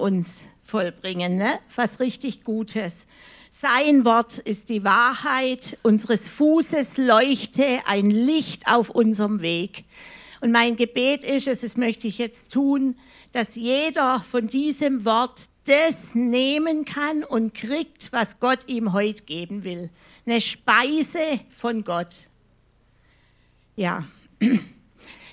uns 0.00 0.38
vollbringen, 0.64 1.36
ne? 1.36 1.58
was 1.74 2.00
richtig 2.00 2.44
Gutes. 2.44 3.06
Sein 3.50 4.04
Wort 4.04 4.38
ist 4.38 4.68
die 4.70 4.84
Wahrheit 4.84 5.76
unseres 5.82 6.26
Fußes, 6.26 6.96
leuchte 6.96 7.80
ein 7.86 8.10
Licht 8.10 8.66
auf 8.66 8.88
unserem 8.88 9.42
Weg. 9.42 9.84
Und 10.40 10.52
mein 10.52 10.76
Gebet 10.76 11.24
ist 11.24 11.46
es, 11.46 11.60
das 11.60 11.76
möchte 11.76 12.08
ich 12.08 12.16
jetzt 12.18 12.52
tun, 12.52 12.96
dass 13.32 13.56
jeder 13.56 14.20
von 14.20 14.46
diesem 14.46 15.04
Wort 15.04 15.50
das 15.66 16.14
nehmen 16.14 16.84
kann 16.84 17.22
und 17.22 17.52
kriegt, 17.52 18.12
was 18.12 18.40
Gott 18.40 18.66
ihm 18.66 18.92
heute 18.92 19.24
geben 19.24 19.64
will. 19.64 19.90
Eine 20.24 20.40
Speise 20.40 21.40
von 21.50 21.84
Gott. 21.84 22.28
Ja. 23.76 24.08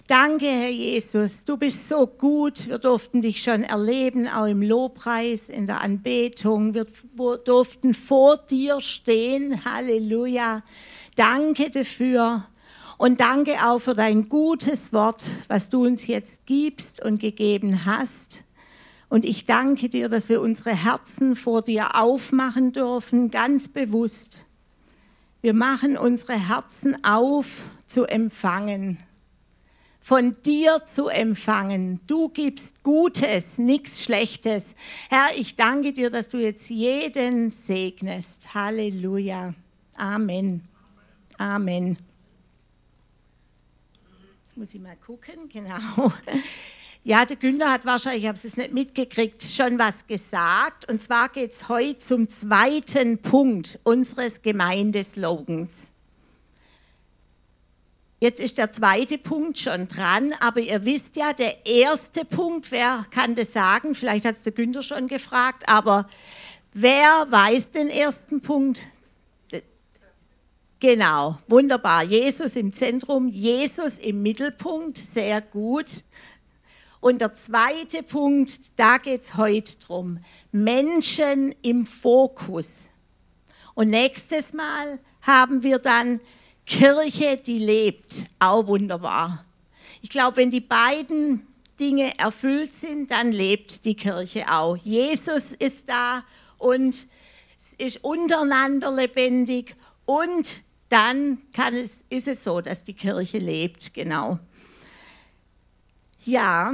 Danke, 0.07 0.45
Herr 0.45 0.69
Jesus. 0.69 1.43
Du 1.43 1.57
bist 1.57 1.89
so 1.89 2.07
gut. 2.07 2.69
Wir 2.69 2.77
durften 2.77 3.19
dich 3.19 3.43
schon 3.43 3.63
erleben, 3.63 4.29
auch 4.29 4.45
im 4.45 4.61
Lobpreis, 4.61 5.49
in 5.49 5.65
der 5.65 5.81
Anbetung. 5.81 6.73
Wir 6.73 6.85
durften 7.43 7.93
vor 7.93 8.37
dir 8.37 8.79
stehen. 8.79 9.65
Halleluja. 9.65 10.63
Danke 11.17 11.69
dafür. 11.69 12.45
Und 12.97 13.19
danke 13.19 13.55
auch 13.65 13.79
für 13.79 13.95
dein 13.95 14.29
gutes 14.29 14.93
Wort, 14.93 15.25
was 15.49 15.69
du 15.69 15.85
uns 15.85 16.07
jetzt 16.07 16.45
gibst 16.45 17.03
und 17.03 17.19
gegeben 17.19 17.83
hast. 17.85 18.45
Und 19.09 19.25
ich 19.25 19.43
danke 19.43 19.89
dir, 19.89 20.07
dass 20.07 20.29
wir 20.29 20.39
unsere 20.39 20.73
Herzen 20.73 21.35
vor 21.35 21.63
dir 21.63 22.01
aufmachen 22.01 22.71
dürfen, 22.71 23.29
ganz 23.29 23.67
bewusst. 23.67 24.45
Wir 25.41 25.53
machen 25.53 25.97
unsere 25.97 26.39
Herzen 26.47 27.03
auf 27.03 27.57
zu 27.87 28.05
empfangen 28.05 28.99
von 30.07 30.37
dir 30.45 30.85
zu 30.85 31.09
empfangen. 31.09 31.99
Du 32.07 32.29
gibst 32.29 32.81
Gutes, 32.81 33.57
nichts 33.57 34.01
Schlechtes. 34.01 34.67
Herr, 35.09 35.27
ich 35.35 35.57
danke 35.57 35.91
dir, 35.91 36.09
dass 36.09 36.29
du 36.29 36.37
jetzt 36.37 36.69
jeden 36.69 37.49
segnest. 37.49 38.53
Halleluja. 38.53 39.53
Amen. 39.97 40.65
Amen. 41.37 41.97
Jetzt 44.45 44.55
muss 44.55 44.73
ich 44.73 44.79
mal 44.79 44.95
gucken, 44.95 45.49
genau. 45.49 46.13
Ja, 47.03 47.25
der 47.25 47.35
Günther 47.35 47.69
hat 47.69 47.85
wahrscheinlich, 47.85 48.23
ich 48.23 48.29
habe 48.29 48.39
es 48.41 48.55
nicht 48.55 48.71
mitgekriegt, 48.71 49.43
schon 49.43 49.77
was 49.77 50.07
gesagt. 50.07 50.89
Und 50.89 51.01
zwar 51.01 51.27
geht 51.27 51.51
es 51.51 51.67
heute 51.67 51.99
zum 51.99 52.29
zweiten 52.29 53.17
Punkt 53.17 53.77
unseres 53.83 54.41
Gemeindeslogans. 54.41 55.91
Jetzt 58.19 58.39
ist 58.39 58.57
der 58.57 58.71
zweite 58.71 59.19
Punkt 59.19 59.59
schon 59.59 59.87
dran, 59.87 60.33
aber 60.39 60.59
ihr 60.59 60.85
wisst 60.85 61.17
ja, 61.17 61.33
der 61.33 61.67
erste 61.67 62.25
Punkt, 62.25 62.71
wer 62.71 63.05
kann 63.11 63.35
das 63.35 63.53
sagen? 63.53 63.93
Vielleicht 63.93 64.25
hat 64.25 64.33
es 64.33 64.41
der 64.41 64.53
Günther 64.53 64.81
schon 64.81 65.07
gefragt, 65.07 65.69
aber 65.69 66.09
wer 66.73 67.27
weiß 67.29 67.69
den 67.69 67.89
ersten 67.89 68.41
Punkt? 68.41 68.81
Genau, 70.79 71.37
wunderbar. 71.47 72.03
Jesus 72.03 72.55
im 72.55 72.73
Zentrum, 72.73 73.27
Jesus 73.27 73.99
im 73.99 74.23
Mittelpunkt, 74.23 74.97
sehr 74.97 75.39
gut. 75.41 76.03
Und 76.99 77.21
der 77.21 77.35
zweite 77.35 78.01
Punkt, 78.01 78.59
da 78.77 78.97
geht 78.97 79.21
es 79.21 79.35
heute 79.35 79.77
drum: 79.77 80.19
Menschen 80.51 81.53
im 81.61 81.85
Fokus. 81.85 82.89
Und 83.75 83.91
nächstes 83.91 84.53
Mal 84.53 84.97
haben 85.21 85.61
wir 85.61 85.77
dann 85.77 86.19
Kirche, 86.67 87.37
die 87.37 87.59
lebt, 87.59 88.25
auch 88.39 88.67
wunderbar. 88.67 89.43
Ich 90.01 90.09
glaube, 90.09 90.37
wenn 90.37 90.51
die 90.51 90.61
beiden 90.61 91.47
Dinge 91.79 92.19
erfüllt 92.19 92.73
sind, 92.73 93.09
dann 93.09 93.31
lebt 93.31 93.85
die 93.85 93.95
Kirche 93.95 94.45
auch. 94.51 94.75
Jesus 94.75 95.53
ist 95.53 95.87
da 95.87 96.25
und 96.57 97.07
es 97.57 97.73
ist 97.77 98.03
untereinander 98.03 98.91
lebendig 98.91 99.75
und 100.05 100.61
dann 100.89 101.37
es, 101.73 102.03
ist 102.09 102.27
es 102.27 102.43
so, 102.43 102.59
dass 102.59 102.83
die 102.83 102.93
Kirche 102.93 103.37
lebt, 103.37 103.93
genau. 103.93 104.37
Ja, 106.25 106.73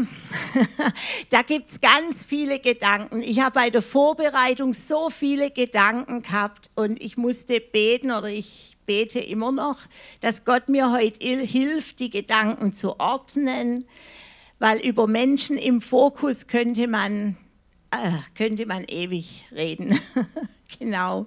da 1.29 1.43
gibt 1.43 1.69
es 1.69 1.79
ganz 1.79 2.25
viele 2.25 2.57
Gedanken. 2.57 3.21
Ich 3.21 3.39
habe 3.41 3.53
bei 3.53 3.69
der 3.69 3.83
Vorbereitung 3.83 4.73
so 4.73 5.11
viele 5.11 5.51
Gedanken 5.51 6.23
gehabt 6.23 6.71
und 6.73 6.99
ich 7.03 7.17
musste 7.17 7.59
beten 7.59 8.11
oder 8.11 8.29
ich 8.29 8.72
bete 8.85 9.19
immer 9.19 9.51
noch, 9.51 9.79
dass 10.21 10.45
Gott 10.45 10.69
mir 10.69 10.91
heute 10.91 11.25
hilft, 11.25 11.99
die 11.99 12.09
Gedanken 12.09 12.73
zu 12.73 12.99
ordnen, 12.99 13.85
weil 14.59 14.79
über 14.79 15.07
Menschen 15.07 15.57
im 15.57 15.81
Fokus 15.81 16.47
könnte 16.47 16.87
man, 16.87 17.37
äh, 17.91 18.11
könnte 18.35 18.65
man 18.65 18.83
ewig 18.85 19.45
reden. 19.51 19.99
genau. 20.79 21.25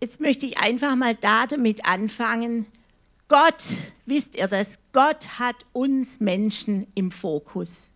Jetzt 0.00 0.20
möchte 0.20 0.46
ich 0.46 0.58
einfach 0.58 0.96
mal 0.96 1.14
da 1.14 1.46
damit 1.46 1.86
anfangen. 1.86 2.66
Gott, 3.28 3.64
wisst 4.04 4.36
ihr 4.36 4.48
das? 4.48 4.78
Gott 4.92 5.38
hat 5.38 5.56
uns 5.72 6.20
Menschen 6.20 6.86
im 6.94 7.10
Fokus. 7.10 7.88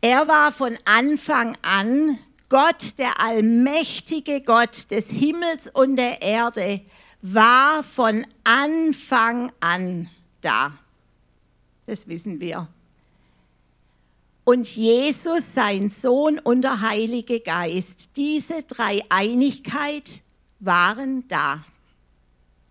Er 0.00 0.28
war 0.28 0.52
von 0.52 0.78
Anfang 0.84 1.58
an 1.62 2.18
Gott, 2.50 2.98
der 2.98 3.20
allmächtige 3.20 4.42
Gott 4.42 4.90
des 4.90 5.08
Himmels 5.08 5.68
und 5.72 5.96
der 5.96 6.20
Erde, 6.20 6.82
war 7.22 7.82
von 7.82 8.26
Anfang 8.44 9.52
an 9.60 10.10
da. 10.40 10.72
Das 11.86 12.08
wissen 12.08 12.40
wir. 12.40 12.68
Und 14.44 14.68
Jesus, 14.74 15.54
sein 15.54 15.90
Sohn 15.90 16.40
und 16.40 16.62
der 16.62 16.80
Heilige 16.80 17.38
Geist, 17.40 18.10
diese 18.16 18.64
drei 18.64 19.02
Einigkeit 19.08 20.22
waren 20.58 21.28
da. 21.28 21.64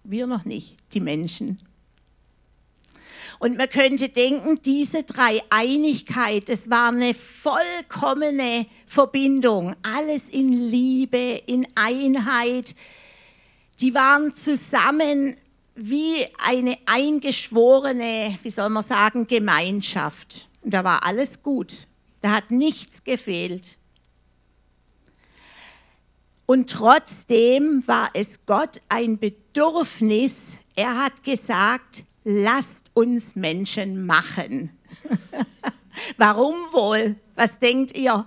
Wir 0.04 0.28
noch 0.28 0.44
nicht, 0.44 0.76
die 0.94 1.00
Menschen. 1.00 1.58
Und 3.40 3.58
man 3.58 3.70
könnte 3.70 4.10
denken, 4.10 4.62
diese 4.64 5.04
Dreieinigkeit, 5.04 6.50
das 6.50 6.70
war 6.70 6.90
eine 6.90 7.14
vollkommene 7.14 8.66
Verbindung, 8.86 9.76
alles 9.84 10.30
in 10.30 10.70
Liebe, 10.70 11.42
in 11.46 11.68
Einheit. 11.76 12.76
Die 13.80 13.94
waren 13.94 14.34
zusammen 14.34 15.36
wie 15.76 16.26
eine 16.44 16.78
eingeschworene, 16.86 18.38
wie 18.44 18.50
soll 18.50 18.70
man 18.70 18.84
sagen, 18.84 19.28
Gemeinschaft. 19.28 20.50
Und 20.62 20.74
da 20.74 20.84
war 20.84 21.06
alles 21.06 21.42
gut. 21.42 21.88
Da 22.22 22.32
hat 22.32 22.52
nichts 22.52 23.04
gefehlt. 23.04 23.78
Und 26.46 26.70
trotzdem 26.70 27.84
war 27.88 28.10
es 28.14 28.46
Gott 28.46 28.82
ein 28.90 29.20
Bedürfnis. 29.20 30.36
Er 30.76 30.98
hat 30.98 31.24
gesagt, 31.24 32.04
lasst 32.24 32.92
uns 32.94 33.36
Menschen 33.36 34.06
machen. 34.06 34.72
Warum 36.18 36.56
wohl? 36.72 37.16
Was 37.36 37.60
denkt 37.60 37.96
ihr? 37.96 38.26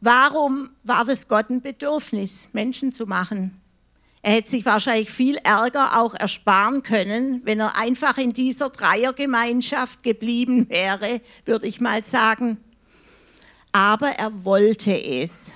Warum 0.00 0.70
war 0.82 1.04
das 1.04 1.28
Gott 1.28 1.50
ein 1.50 1.62
Bedürfnis, 1.62 2.48
Menschen 2.52 2.92
zu 2.92 3.06
machen? 3.06 3.60
Er 4.22 4.32
hätte 4.32 4.50
sich 4.50 4.64
wahrscheinlich 4.64 5.10
viel 5.10 5.36
Ärger 5.36 6.00
auch 6.00 6.14
ersparen 6.14 6.82
können, 6.82 7.42
wenn 7.44 7.60
er 7.60 7.76
einfach 7.76 8.16
in 8.16 8.32
dieser 8.32 8.70
Dreiergemeinschaft 8.70 10.02
geblieben 10.02 10.68
wäre, 10.70 11.20
würde 11.44 11.66
ich 11.66 11.80
mal 11.80 12.02
sagen. 12.02 12.58
Aber 13.72 14.08
er 14.08 14.44
wollte 14.44 14.92
es. 14.92 15.50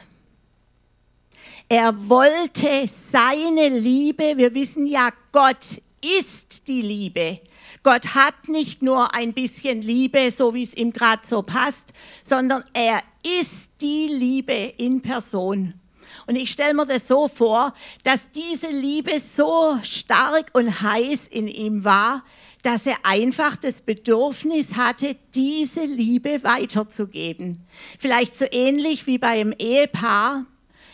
Er 1.69 2.09
wollte 2.09 2.87
seine 2.87 3.69
Liebe. 3.69 4.37
Wir 4.37 4.55
wissen 4.55 4.87
ja, 4.87 5.11
Gott 5.33 5.81
ist 6.05 6.69
die 6.69 6.83
Liebe. 6.83 7.41
Gott 7.83 8.15
hat 8.15 8.49
nicht 8.49 8.83
nur 8.83 9.15
ein 9.15 9.33
bisschen 9.33 9.83
Liebe, 9.83 10.31
so 10.31 10.55
wie 10.55 10.63
es 10.63 10.75
ihm 10.75 10.93
gerade 10.93 11.27
so 11.27 11.43
passt, 11.43 11.93
sondern 12.23 12.65
er 12.73 13.03
ist 13.23 13.71
die 13.81 14.07
Liebe 14.07 14.75
in 14.77 15.03
Person. 15.03 15.75
Und 16.27 16.37
ich 16.37 16.51
stelle 16.51 16.75
mir 16.75 16.87
das 16.87 17.07
so 17.07 17.29
vor, 17.29 17.73
dass 18.03 18.31
diese 18.31 18.69
Liebe 18.69 19.19
so 19.21 19.79
stark 19.83 20.51
und 20.55 20.83
heiß 20.83 21.29
in 21.29 21.49
ihm 21.49 21.85
war, 21.85 22.25
dass 22.63 22.87
er 22.87 22.97
einfach 23.05 23.57
das 23.57 23.81
Bedürfnis 23.81 24.75
hatte, 24.75 25.17
diese 25.35 25.85
Liebe 25.85 26.43
weiterzugeben. 26.43 27.63
Vielleicht 27.99 28.37
so 28.37 28.47
ähnlich 28.51 29.07
wie 29.07 29.19
bei 29.19 29.41
einem 29.41 29.55
Ehepaar. 29.59 30.47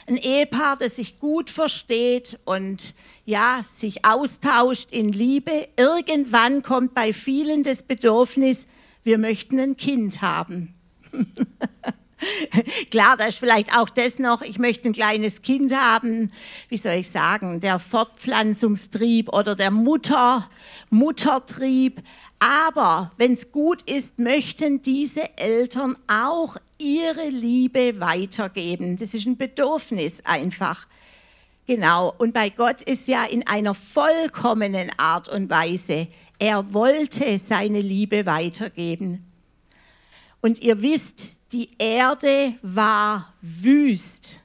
Ein 0.07 0.17
Ehepaar, 0.17 0.77
das 0.77 0.97
sich 0.97 1.19
gut 1.19 1.49
versteht 1.49 2.39
und 2.45 2.95
ja, 3.25 3.61
sich 3.63 4.05
austauscht 4.05 4.89
in 4.91 5.09
Liebe. 5.09 5.69
Irgendwann 5.77 6.63
kommt 6.63 6.95
bei 6.95 7.13
vielen 7.13 7.63
das 7.63 7.83
Bedürfnis, 7.83 8.67
wir 9.03 9.19
möchten 9.19 9.59
ein 9.59 9.77
Kind 9.77 10.23
haben. 10.23 10.75
Klar, 12.91 13.17
da 13.17 13.27
ist 13.27 13.39
vielleicht 13.39 13.77
auch 13.77 13.91
das 13.91 14.19
noch, 14.19 14.43
ich 14.43 14.59
möchte 14.59 14.89
ein 14.89 14.93
kleines 14.93 15.43
Kind 15.43 15.75
haben, 15.75 16.31
wie 16.69 16.77
soll 16.77 16.95
ich 16.95 17.11
sagen, 17.11 17.61
der 17.61 17.79
Fortpflanzungstrieb 17.79 19.33
oder 19.33 19.55
der 19.55 19.71
Mutter, 19.71 20.49
Muttertrieb. 20.91 22.03
Aber 22.39 23.13
wenn 23.17 23.35
es 23.35 23.53
gut 23.53 23.83
ist, 23.83 24.19
möchten 24.19 24.83
diese 24.83 25.37
Eltern 25.39 25.97
auch 26.07 26.57
ihre 26.79 27.29
Liebe 27.29 28.01
weitergeben. 28.01 28.97
Das 28.97 29.15
ist 29.15 29.27
ein 29.27 29.37
Bedürfnis 29.37 30.21
einfach. 30.25 30.87
Genau, 31.67 32.13
und 32.19 32.35
bei 32.35 32.51
Gott 32.51 32.83
ist 32.83 33.09
ja 33.09 33.25
in 33.25 33.47
einer 33.47 33.75
vollkommenen 33.75 34.91
Art 34.99 35.29
und 35.31 35.49
Weise. 35.49 36.09
Er 36.39 36.75
wollte 36.75 37.39
seine 37.39 37.81
Liebe 37.81 38.27
weitergeben. 38.27 39.25
Und 40.43 40.61
ihr 40.61 40.83
wisst, 40.83 41.37
die 41.55 41.71
Erde 41.79 42.59
war 42.63 43.33
wüst 43.41 44.41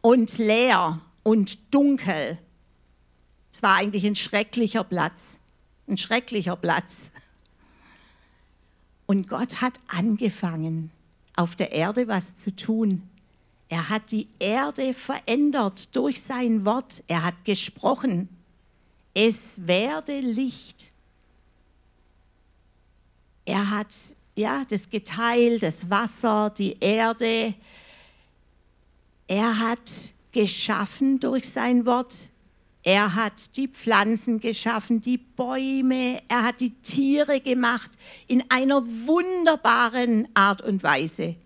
und 0.00 0.38
leer 0.38 0.98
und 1.22 1.58
dunkel. 1.74 2.38
Es 3.52 3.62
war 3.62 3.76
eigentlich 3.76 4.06
ein 4.06 4.16
schrecklicher 4.16 4.82
Platz, 4.82 5.38
ein 5.86 5.98
schrecklicher 5.98 6.56
Platz. 6.56 7.10
Und 9.04 9.28
Gott 9.28 9.60
hat 9.60 9.78
angefangen, 9.88 10.90
auf 11.36 11.54
der 11.54 11.72
Erde 11.72 12.08
was 12.08 12.34
zu 12.34 12.56
tun. 12.56 13.10
Er 13.68 13.90
hat 13.90 14.10
die 14.10 14.28
Erde 14.38 14.94
verändert 14.94 15.94
durch 15.94 16.22
sein 16.22 16.64
Wort. 16.64 17.04
Er 17.08 17.24
hat 17.24 17.44
gesprochen. 17.44 18.30
Es 19.12 19.66
werde 19.66 20.18
Licht. 20.18 20.92
Er 23.44 23.68
hat 23.68 23.94
ja 24.36 24.62
das 24.68 24.90
Geteil, 24.90 25.58
das 25.58 25.88
Wasser, 25.90 26.52
die 26.56 26.76
Erde. 26.80 27.54
Er 29.26 29.58
hat 29.58 29.92
geschaffen 30.32 31.20
durch 31.20 31.48
sein 31.48 31.86
Wort. 31.86 32.14
Er 32.82 33.14
hat 33.14 33.56
die 33.56 33.68
Pflanzen 33.68 34.40
geschaffen, 34.40 35.00
die 35.00 35.16
Bäume, 35.16 36.20
er 36.28 36.42
hat 36.42 36.60
die 36.60 36.74
Tiere 36.82 37.40
gemacht 37.40 37.92
in 38.26 38.44
einer 38.50 38.82
wunderbaren 38.84 40.28
Art 40.34 40.60
und 40.60 40.82
Weise. 40.82 41.36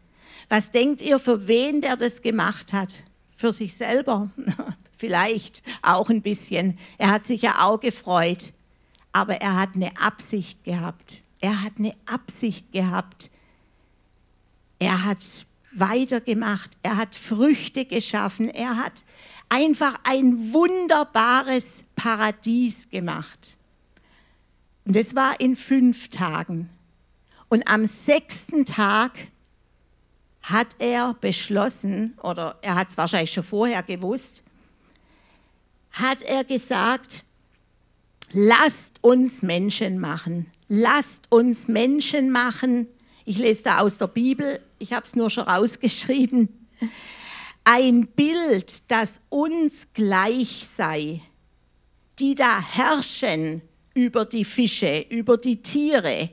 Was 0.49 0.73
denkt 0.73 1.00
ihr, 1.00 1.20
für 1.20 1.46
wen 1.46 1.81
der 1.81 1.96
das 1.96 2.23
gemacht 2.23 2.73
hat? 2.73 2.93
Für 3.37 3.52
sich 3.52 3.75
selber? 3.75 4.31
Vielleicht 4.93 5.62
auch 5.82 6.08
ein 6.08 6.23
bisschen. 6.23 6.76
Er 6.96 7.11
hat 7.11 7.25
sich 7.25 7.43
ja 7.43 7.64
auch 7.64 7.79
gefreut, 7.79 8.52
aber 9.12 9.37
er 9.37 9.55
hat 9.55 9.76
eine 9.76 9.96
Absicht 9.96 10.64
gehabt. 10.64 11.23
Er 11.40 11.62
hat 11.62 11.75
eine 11.79 11.94
Absicht 12.06 12.73
gehabt. 12.73 13.31
Er 14.79 15.05
hat 15.05 15.25
weitergemacht, 15.73 16.70
er 16.82 16.96
hat 16.96 17.14
Früchte 17.14 17.85
geschaffen, 17.85 18.49
er 18.49 18.76
hat 18.76 19.05
einfach 19.49 19.94
ein 20.05 20.52
wunderbares 20.52 21.85
Paradies 21.94 22.88
gemacht. 22.88 23.56
Und 24.85 24.96
das 24.96 25.14
war 25.14 25.38
in 25.40 25.56
fünf 25.56 26.08
Tagen. 26.08 26.70
Und 27.49 27.69
am 27.69 27.87
sechsten 27.87 28.64
Tag 28.64 29.12
hat 30.43 30.76
er 30.79 31.14
beschlossen, 31.14 32.17
oder 32.23 32.58
er 32.62 32.75
hat 32.75 32.88
es 32.88 32.96
wahrscheinlich 32.96 33.32
schon 33.32 33.43
vorher 33.43 33.82
gewusst, 33.82 34.43
hat 35.93 36.23
er 36.23 36.44
gesagt, 36.44 37.25
lasst 38.32 38.94
uns 39.02 39.43
Menschen 39.43 39.99
machen, 39.99 40.50
lasst 40.69 41.25
uns 41.31 41.69
Menschen 41.69 42.31
machen. 42.31 42.88
Ich 43.25 43.38
lese 43.38 43.65
da 43.65 43.79
aus 43.81 43.99
der 43.99 44.06
Bibel, 44.06 44.61
ich 44.79 44.93
habe 44.93 45.05
es 45.05 45.17
nur 45.17 45.31
schon 45.31 45.44
rausgeschrieben 45.44 46.49
ein 47.70 48.06
Bild, 48.06 48.91
das 48.91 49.20
uns 49.29 49.88
gleich 49.93 50.67
sei, 50.75 51.20
die 52.19 52.35
da 52.35 52.62
herrschen 52.62 53.61
über 53.93 54.25
die 54.25 54.47
Fische, 54.47 55.05
über 55.11 55.37
die 55.37 55.61
Tiere. 55.61 56.31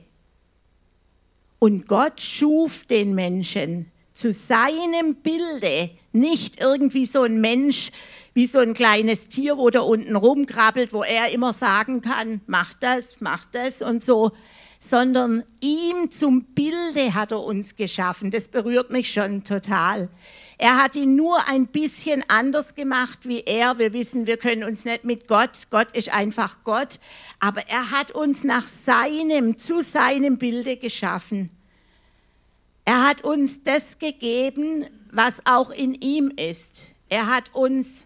Und 1.58 1.86
Gott 1.88 2.22
schuf 2.22 2.86
den 2.86 3.14
Menschen 3.14 3.92
zu 4.16 4.32
seinem 4.32 5.16
Bilde, 5.16 5.90
nicht 6.12 6.60
irgendwie 6.60 7.04
so 7.04 7.22
ein 7.22 7.40
Mensch 7.40 7.90
wie 8.32 8.46
so 8.46 8.58
ein 8.58 8.74
kleines 8.74 9.28
Tier, 9.28 9.58
wo 9.58 9.68
da 9.70 9.80
unten 9.80 10.16
rumkrabbelt, 10.16 10.92
wo 10.92 11.02
er 11.02 11.30
immer 11.30 11.52
sagen 11.52 12.00
kann, 12.00 12.40
mach 12.46 12.72
das, 12.74 13.20
mach 13.20 13.44
das 13.46 13.82
und 13.82 14.02
so, 14.02 14.32
sondern 14.78 15.44
ihm 15.60 16.10
zum 16.10 16.44
Bilde 16.44 17.14
hat 17.14 17.32
er 17.32 17.42
uns 17.42 17.76
geschaffen. 17.76 18.30
Das 18.30 18.48
berührt 18.48 18.90
mich 18.90 19.12
schon 19.12 19.44
total. 19.44 20.08
Er 20.58 20.82
hat 20.82 20.96
ihn 20.96 21.14
nur 21.14 21.48
ein 21.48 21.66
bisschen 21.66 22.24
anders 22.28 22.74
gemacht 22.74 23.28
wie 23.28 23.40
er. 23.40 23.78
Wir 23.78 23.92
wissen, 23.92 24.26
wir 24.26 24.38
können 24.38 24.64
uns 24.64 24.86
nicht 24.86 25.04
mit 25.04 25.28
Gott, 25.28 25.68
Gott 25.70 25.92
ist 25.92 26.12
einfach 26.12 26.64
Gott, 26.64 27.00
aber 27.38 27.68
er 27.68 27.90
hat 27.90 28.12
uns 28.12 28.44
nach 28.44 28.66
seinem, 28.66 29.58
zu 29.58 29.82
seinem 29.82 30.38
Bilde 30.38 30.78
geschaffen. 30.78 31.50
Er 32.88 33.04
hat 33.04 33.24
uns 33.24 33.64
das 33.64 33.98
gegeben, 33.98 34.86
was 35.10 35.40
auch 35.44 35.70
in 35.70 35.94
ihm 35.94 36.30
ist. 36.30 36.82
Er 37.08 37.26
hat 37.26 37.52
uns 37.52 38.04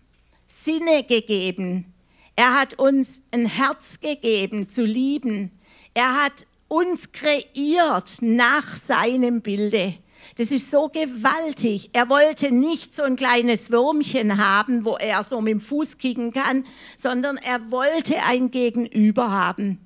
Sinne 0.49 1.05
gegeben. 1.05 1.93
Er 2.35 2.59
hat 2.59 2.79
uns 2.79 3.21
ein 3.31 3.45
Herz 3.45 4.01
gegeben 4.01 4.69
zu 4.69 4.83
lieben. 4.83 5.51
Er 5.93 6.25
hat 6.25 6.47
uns 6.69 7.13
kreiert 7.13 8.23
nach 8.23 8.75
seinem 8.75 9.43
Bilde. 9.43 9.97
Das 10.37 10.51
ist 10.51 10.71
so 10.71 10.89
gewaltig. 10.89 11.91
Er 11.93 12.09
wollte 12.09 12.51
nicht 12.51 12.95
so 12.95 13.03
ein 13.03 13.17
kleines 13.17 13.71
Würmchen 13.71 14.43
haben, 14.43 14.87
wo 14.87 14.97
er 14.97 15.23
so 15.25 15.43
mit 15.43 15.53
dem 15.53 15.61
Fuß 15.61 15.99
kicken 15.99 16.33
kann, 16.33 16.65
sondern 16.97 17.37
er 17.37 17.71
wollte 17.71 18.23
ein 18.23 18.51
Gegenüber 18.51 19.31
haben. 19.31 19.85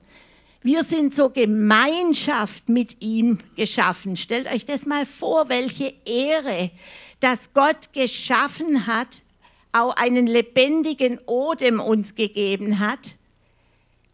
Wir 0.64 0.82
sind 0.82 1.14
zur 1.14 1.32
Gemeinschaft 1.32 2.68
mit 2.68 3.00
ihm 3.00 3.38
geschaffen. 3.54 4.16
Stellt 4.16 4.50
euch 4.52 4.64
das 4.64 4.86
mal 4.86 5.06
vor, 5.06 5.48
welche 5.48 5.94
Ehre, 6.04 6.72
dass 7.20 7.52
Gott 7.52 7.92
geschaffen 7.92 8.88
hat, 8.88 9.22
auch 9.70 9.94
einen 9.94 10.26
lebendigen 10.26 11.20
Odem 11.26 11.78
uns 11.78 12.16
gegeben 12.16 12.80
hat, 12.80 13.16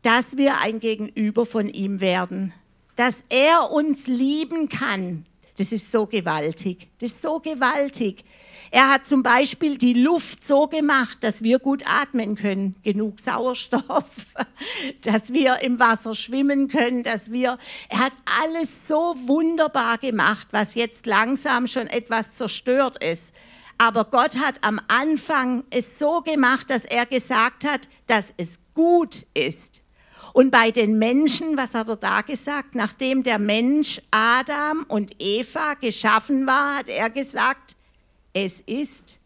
dass 0.03 0.37
wir 0.37 0.61
ein 0.61 0.81
Gegenüber 0.81 1.47
von 1.47 1.69
ihm 1.69 2.01
werden 2.01 2.53
dass 3.01 3.25
er 3.31 3.71
uns 3.73 4.07
lieben 4.07 4.69
kann, 4.69 5.25
das 5.57 5.73
ist 5.73 5.91
so 5.91 6.07
gewaltig. 6.07 6.87
Das 6.99 7.13
ist 7.13 7.23
so 7.23 7.41
gewaltig. 7.41 8.25
Er 8.73 8.89
hat 8.89 9.05
zum 9.05 9.25
Beispiel 9.25 9.79
die 9.79 9.95
Luft 9.95 10.45
so 10.45 10.69
gemacht, 10.69 11.25
dass 11.25 11.43
wir 11.43 11.59
gut 11.59 11.83
atmen 11.87 12.37
können, 12.37 12.77
genug 12.85 13.19
Sauerstoff, 13.19 14.27
dass 15.03 15.33
wir 15.33 15.59
im 15.63 15.81
Wasser 15.81 16.15
schwimmen 16.15 16.69
können, 16.69 17.03
dass 17.03 17.33
wir, 17.33 17.59
er 17.89 17.99
hat 17.99 18.13
alles 18.43 18.87
so 18.87 19.17
wunderbar 19.27 19.99
gemacht, 19.99 20.49
was 20.53 20.77
jetzt 20.77 21.07
langsam 21.07 21.67
schon 21.67 21.89
etwas 21.89 22.37
zerstört 22.37 23.03
ist. 23.03 23.33
Aber 23.77 24.05
Gott 24.05 24.37
hat 24.39 24.63
am 24.63 24.81
Anfang 24.87 25.65
es 25.71 25.99
so 25.99 26.21
gemacht, 26.21 26.71
dass 26.71 26.85
er 26.85 27.07
gesagt 27.07 27.65
hat, 27.65 27.89
dass 28.07 28.33
es 28.37 28.61
gut 28.75 29.27
ist. 29.35 29.81
Und 30.33 30.53
bei 30.53 30.71
den 30.71 30.99
Menschen, 30.99 31.57
was 31.57 31.75
hat 31.75 31.89
er 31.89 31.97
da 31.97 32.21
gesagt? 32.21 32.77
Nachdem 32.77 33.25
der 33.25 33.41
Mensch 33.41 34.01
Adam 34.13 34.85
und 34.87 35.11
Eva 35.19 35.75
geschaffen 35.75 36.47
war, 36.47 36.77
hat 36.77 36.89
er 36.89 37.11
gesagt, 37.11 37.75
es 38.33 38.61
ist 38.61 39.19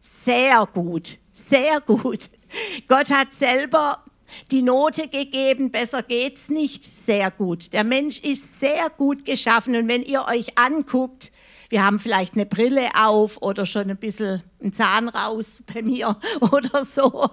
sehr 0.00 0.66
gut, 0.72 1.18
sehr 1.32 1.80
gut. 1.80 2.28
Gott 2.88 3.10
hat 3.10 3.32
selber 3.32 4.04
die 4.50 4.62
Note 4.62 5.08
gegeben, 5.08 5.70
besser 5.70 6.02
geht's 6.02 6.48
nicht, 6.48 6.84
sehr 6.84 7.30
gut. 7.30 7.72
Der 7.72 7.84
Mensch 7.84 8.18
ist 8.18 8.60
sehr 8.60 8.90
gut 8.90 9.24
geschaffen 9.24 9.76
und 9.76 9.88
wenn 9.88 10.02
ihr 10.02 10.26
euch 10.26 10.58
anguckt, 10.58 11.32
wir 11.68 11.84
haben 11.84 11.98
vielleicht 11.98 12.34
eine 12.34 12.44
Brille 12.44 12.90
auf 12.94 13.40
oder 13.40 13.64
schon 13.64 13.88
ein 13.88 13.96
bisschen 13.96 14.42
einen 14.60 14.74
Zahn 14.74 15.08
raus 15.08 15.62
bei 15.72 15.80
mir 15.82 16.18
oder 16.52 16.84
so. 16.84 17.30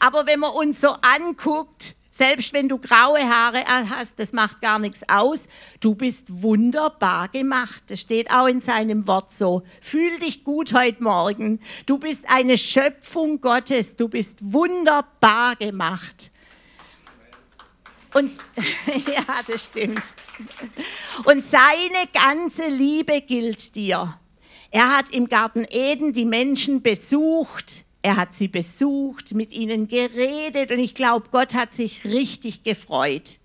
Aber 0.00 0.26
wenn 0.26 0.40
man 0.40 0.52
uns 0.52 0.80
so 0.80 0.88
anguckt, 1.02 1.94
selbst 2.18 2.52
wenn 2.52 2.68
du 2.68 2.78
graue 2.78 3.20
Haare 3.20 3.64
hast, 3.64 4.18
das 4.18 4.32
macht 4.32 4.60
gar 4.60 4.80
nichts 4.80 5.02
aus. 5.06 5.46
Du 5.78 5.94
bist 5.94 6.26
wunderbar 6.42 7.28
gemacht. 7.28 7.84
Das 7.86 8.00
steht 8.00 8.32
auch 8.32 8.48
in 8.48 8.60
seinem 8.60 9.06
Wort 9.06 9.30
so. 9.30 9.62
Fühl 9.80 10.18
dich 10.18 10.42
gut 10.42 10.72
heute 10.72 11.00
Morgen. 11.00 11.60
Du 11.86 11.98
bist 11.98 12.28
eine 12.28 12.58
Schöpfung 12.58 13.40
Gottes. 13.40 13.94
Du 13.94 14.08
bist 14.08 14.38
wunderbar 14.40 15.54
gemacht. 15.54 16.32
Und 18.14 18.32
ja, 19.06 19.24
das 19.46 19.66
stimmt. 19.66 20.12
Und 21.24 21.44
seine 21.44 22.08
ganze 22.12 22.68
Liebe 22.68 23.20
gilt 23.20 23.76
dir. 23.76 24.18
Er 24.72 24.96
hat 24.96 25.10
im 25.10 25.28
Garten 25.28 25.64
Eden 25.70 26.12
die 26.12 26.24
Menschen 26.24 26.82
besucht. 26.82 27.84
Er 28.08 28.16
hat 28.16 28.32
sie 28.32 28.48
besucht, 28.48 29.34
mit 29.34 29.52
ihnen 29.52 29.86
geredet 29.86 30.72
und 30.72 30.78
ich 30.78 30.94
glaube, 30.94 31.28
Gott 31.30 31.52
hat 31.52 31.74
sich 31.74 32.06
richtig 32.06 32.62
gefreut. 32.62 33.38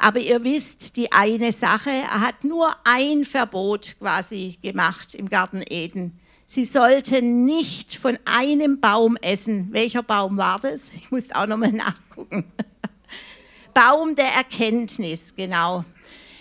Aber 0.00 0.18
ihr 0.18 0.42
wisst, 0.42 0.96
die 0.96 1.12
eine 1.12 1.52
Sache, 1.52 1.90
er 1.90 2.22
hat 2.22 2.42
nur 2.42 2.74
ein 2.82 3.24
Verbot 3.24 3.94
quasi 4.00 4.58
gemacht 4.62 5.14
im 5.14 5.30
Garten 5.30 5.62
Eden. 5.70 6.18
Sie 6.44 6.64
sollten 6.64 7.44
nicht 7.44 7.94
von 7.94 8.18
einem 8.24 8.80
Baum 8.80 9.16
essen. 9.18 9.68
Welcher 9.70 10.02
Baum 10.02 10.36
war 10.36 10.58
das? 10.58 10.88
Ich 10.96 11.12
muss 11.12 11.30
auch 11.30 11.46
nochmal 11.46 11.70
nachgucken. 11.70 12.44
Baum 13.74 14.16
der 14.16 14.32
Erkenntnis, 14.32 15.32
genau. 15.36 15.84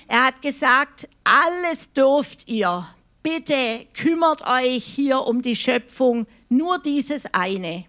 Er 0.08 0.26
hat 0.26 0.42
gesagt, 0.42 1.08
alles 1.24 1.94
dürft 1.94 2.48
ihr. 2.48 2.88
Bitte 3.22 3.86
kümmert 3.94 4.46
euch 4.46 4.84
hier 4.84 5.22
um 5.22 5.42
die 5.44 5.56
Schöpfung, 5.56 6.26
nur 6.50 6.80
dieses 6.80 7.26
eine. 7.32 7.86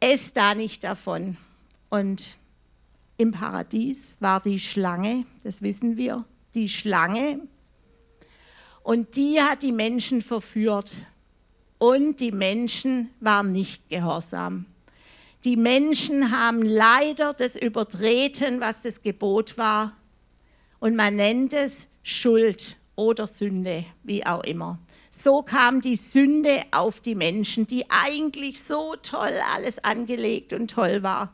Esst 0.00 0.36
da 0.36 0.54
nicht 0.54 0.84
davon. 0.84 1.36
Und 1.90 2.36
im 3.16 3.30
Paradies 3.30 4.16
war 4.20 4.40
die 4.40 4.58
Schlange, 4.58 5.24
das 5.44 5.62
wissen 5.62 5.96
wir, 5.96 6.24
die 6.54 6.68
Schlange. 6.68 7.40
Und 8.82 9.16
die 9.16 9.40
hat 9.40 9.62
die 9.62 9.72
Menschen 9.72 10.20
verführt. 10.20 10.92
Und 11.78 12.20
die 12.20 12.32
Menschen 12.32 13.10
waren 13.20 13.52
nicht 13.52 13.88
gehorsam. 13.88 14.66
Die 15.44 15.56
Menschen 15.56 16.30
haben 16.30 16.62
leider 16.62 17.34
das 17.34 17.56
übertreten, 17.56 18.60
was 18.60 18.82
das 18.82 19.02
Gebot 19.02 19.58
war. 19.58 19.92
Und 20.80 20.96
man 20.96 21.16
nennt 21.16 21.52
es 21.52 21.86
Schuld 22.02 22.78
oder 22.96 23.26
Sünde, 23.26 23.84
wie 24.02 24.24
auch 24.24 24.42
immer. 24.44 24.78
So 25.22 25.42
kam 25.42 25.80
die 25.80 25.96
Sünde 25.96 26.62
auf 26.70 27.00
die 27.00 27.14
Menschen, 27.14 27.66
die 27.66 27.84
eigentlich 27.90 28.62
so 28.62 28.96
toll 29.02 29.32
alles 29.54 29.82
angelegt 29.82 30.52
und 30.52 30.70
toll 30.70 31.02
war. 31.02 31.32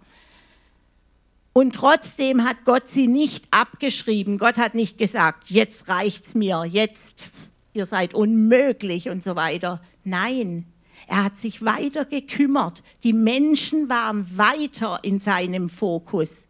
Und 1.53 1.75
trotzdem 1.75 2.45
hat 2.45 2.65
Gott 2.65 2.89
sie 2.89 3.07
nicht 3.07 3.47
abgeschrieben. 3.51 4.39
Gott 4.39 4.57
hat 4.57 4.75
nicht 4.75 4.99
gesagt, 4.99 5.51
jetzt 5.51 5.89
reicht's 5.89 6.35
mir, 6.35 6.65
jetzt 6.65 7.31
ihr 7.73 7.87
seid 7.87 8.15
unmöglich 8.15 9.09
und 9.09 9.23
so 9.23 9.37
weiter. 9.37 9.81
Nein, 10.05 10.67
er 11.07 11.25
hat 11.25 11.39
sich 11.39 11.65
weiter 11.65 12.05
gekümmert. 12.05 12.83
Die 13.05 13.13
Menschen 13.13 13.89
waren 13.89 14.37
weiter 14.37 15.01
in 15.03 15.19
seinem 15.19 15.69
Fokus, 15.69 16.47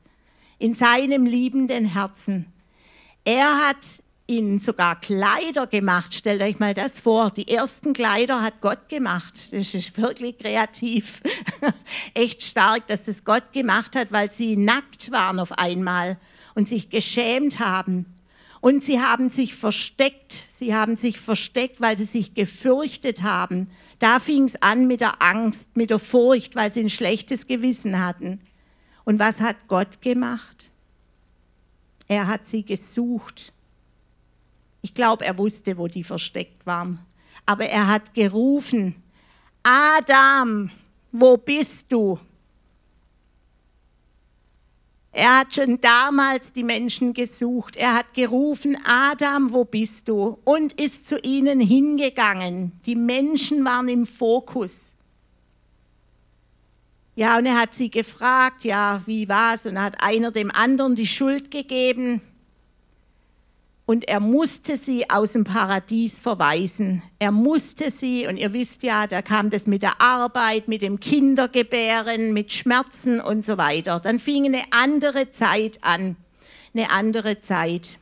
in 0.58 0.74
seinem 0.74 1.24
liebenden 1.26 1.86
Herzen. 1.86 2.52
Er 3.24 3.68
hat 3.68 3.86
ihnen 4.30 4.58
sogar 4.58 4.98
Kleider 5.00 5.66
gemacht. 5.66 6.14
Stellt 6.14 6.40
euch 6.40 6.58
mal 6.58 6.72
das 6.72 7.00
vor. 7.00 7.30
Die 7.30 7.48
ersten 7.48 7.92
Kleider 7.92 8.40
hat 8.40 8.60
Gott 8.60 8.88
gemacht. 8.88 9.52
Das 9.52 9.74
ist 9.74 10.00
wirklich 10.00 10.38
kreativ. 10.38 11.20
Echt 12.14 12.42
stark, 12.42 12.86
dass 12.86 13.04
das 13.04 13.24
Gott 13.24 13.52
gemacht 13.52 13.96
hat, 13.96 14.12
weil 14.12 14.30
sie 14.30 14.56
nackt 14.56 15.10
waren 15.10 15.38
auf 15.40 15.58
einmal 15.58 16.16
und 16.54 16.68
sich 16.68 16.88
geschämt 16.88 17.58
haben. 17.58 18.06
Und 18.60 18.82
sie 18.84 19.00
haben 19.00 19.30
sich 19.30 19.54
versteckt. 19.54 20.34
Sie 20.48 20.74
haben 20.74 20.96
sich 20.96 21.18
versteckt, 21.18 21.80
weil 21.80 21.96
sie 21.96 22.04
sich 22.04 22.34
gefürchtet 22.34 23.22
haben. 23.22 23.70
Da 23.98 24.20
fing 24.20 24.44
es 24.44 24.62
an 24.62 24.86
mit 24.86 25.00
der 25.00 25.20
Angst, 25.20 25.76
mit 25.76 25.90
der 25.90 25.98
Furcht, 25.98 26.56
weil 26.56 26.70
sie 26.70 26.80
ein 26.80 26.90
schlechtes 26.90 27.46
Gewissen 27.46 28.04
hatten. 28.04 28.40
Und 29.04 29.18
was 29.18 29.40
hat 29.40 29.56
Gott 29.66 30.00
gemacht? 30.02 30.70
Er 32.06 32.26
hat 32.26 32.46
sie 32.46 32.64
gesucht 32.64 33.52
ich 34.82 34.94
glaube, 34.94 35.24
er 35.24 35.36
wusste, 35.38 35.76
wo 35.76 35.88
die 35.88 36.04
versteckt 36.04 36.66
waren. 36.66 37.04
Aber 37.46 37.66
er 37.66 37.86
hat 37.88 38.14
gerufen, 38.14 39.02
Adam, 39.62 40.70
wo 41.12 41.36
bist 41.36 41.86
du? 41.90 42.18
Er 45.12 45.40
hat 45.40 45.54
schon 45.54 45.80
damals 45.80 46.52
die 46.52 46.62
Menschen 46.62 47.12
gesucht. 47.12 47.76
Er 47.76 47.94
hat 47.94 48.14
gerufen, 48.14 48.78
Adam, 48.84 49.52
wo 49.52 49.64
bist 49.64 50.08
du? 50.08 50.38
Und 50.44 50.72
ist 50.80 51.08
zu 51.08 51.18
ihnen 51.18 51.60
hingegangen. 51.60 52.72
Die 52.86 52.94
Menschen 52.94 53.64
waren 53.64 53.88
im 53.88 54.06
Fokus. 54.06 54.92
Ja, 57.16 57.36
und 57.36 57.46
er 57.46 57.60
hat 57.60 57.74
sie 57.74 57.90
gefragt, 57.90 58.64
ja, 58.64 59.02
wie 59.04 59.28
war's? 59.28 59.66
Und 59.66 59.82
hat 59.82 60.00
einer 60.00 60.30
dem 60.30 60.50
anderen 60.52 60.94
die 60.94 61.08
Schuld 61.08 61.50
gegeben 61.50 62.22
und 63.90 64.06
er 64.06 64.20
musste 64.20 64.76
sie 64.76 65.10
aus 65.10 65.32
dem 65.32 65.42
Paradies 65.42 66.20
verweisen. 66.20 67.02
Er 67.18 67.32
musste 67.32 67.90
sie, 67.90 68.28
und 68.28 68.36
ihr 68.36 68.52
wisst 68.52 68.84
ja, 68.84 69.08
da 69.08 69.20
kam 69.20 69.50
das 69.50 69.66
mit 69.66 69.82
der 69.82 70.00
Arbeit, 70.00 70.68
mit 70.68 70.82
dem 70.82 71.00
Kindergebären, 71.00 72.32
mit 72.32 72.52
Schmerzen 72.52 73.20
und 73.20 73.44
so 73.44 73.58
weiter. 73.58 73.98
Dann 73.98 74.20
fing 74.20 74.44
eine 74.44 74.62
andere 74.70 75.32
Zeit 75.32 75.80
an, 75.82 76.14
eine 76.72 76.90
andere 76.90 77.40
Zeit. 77.40 77.98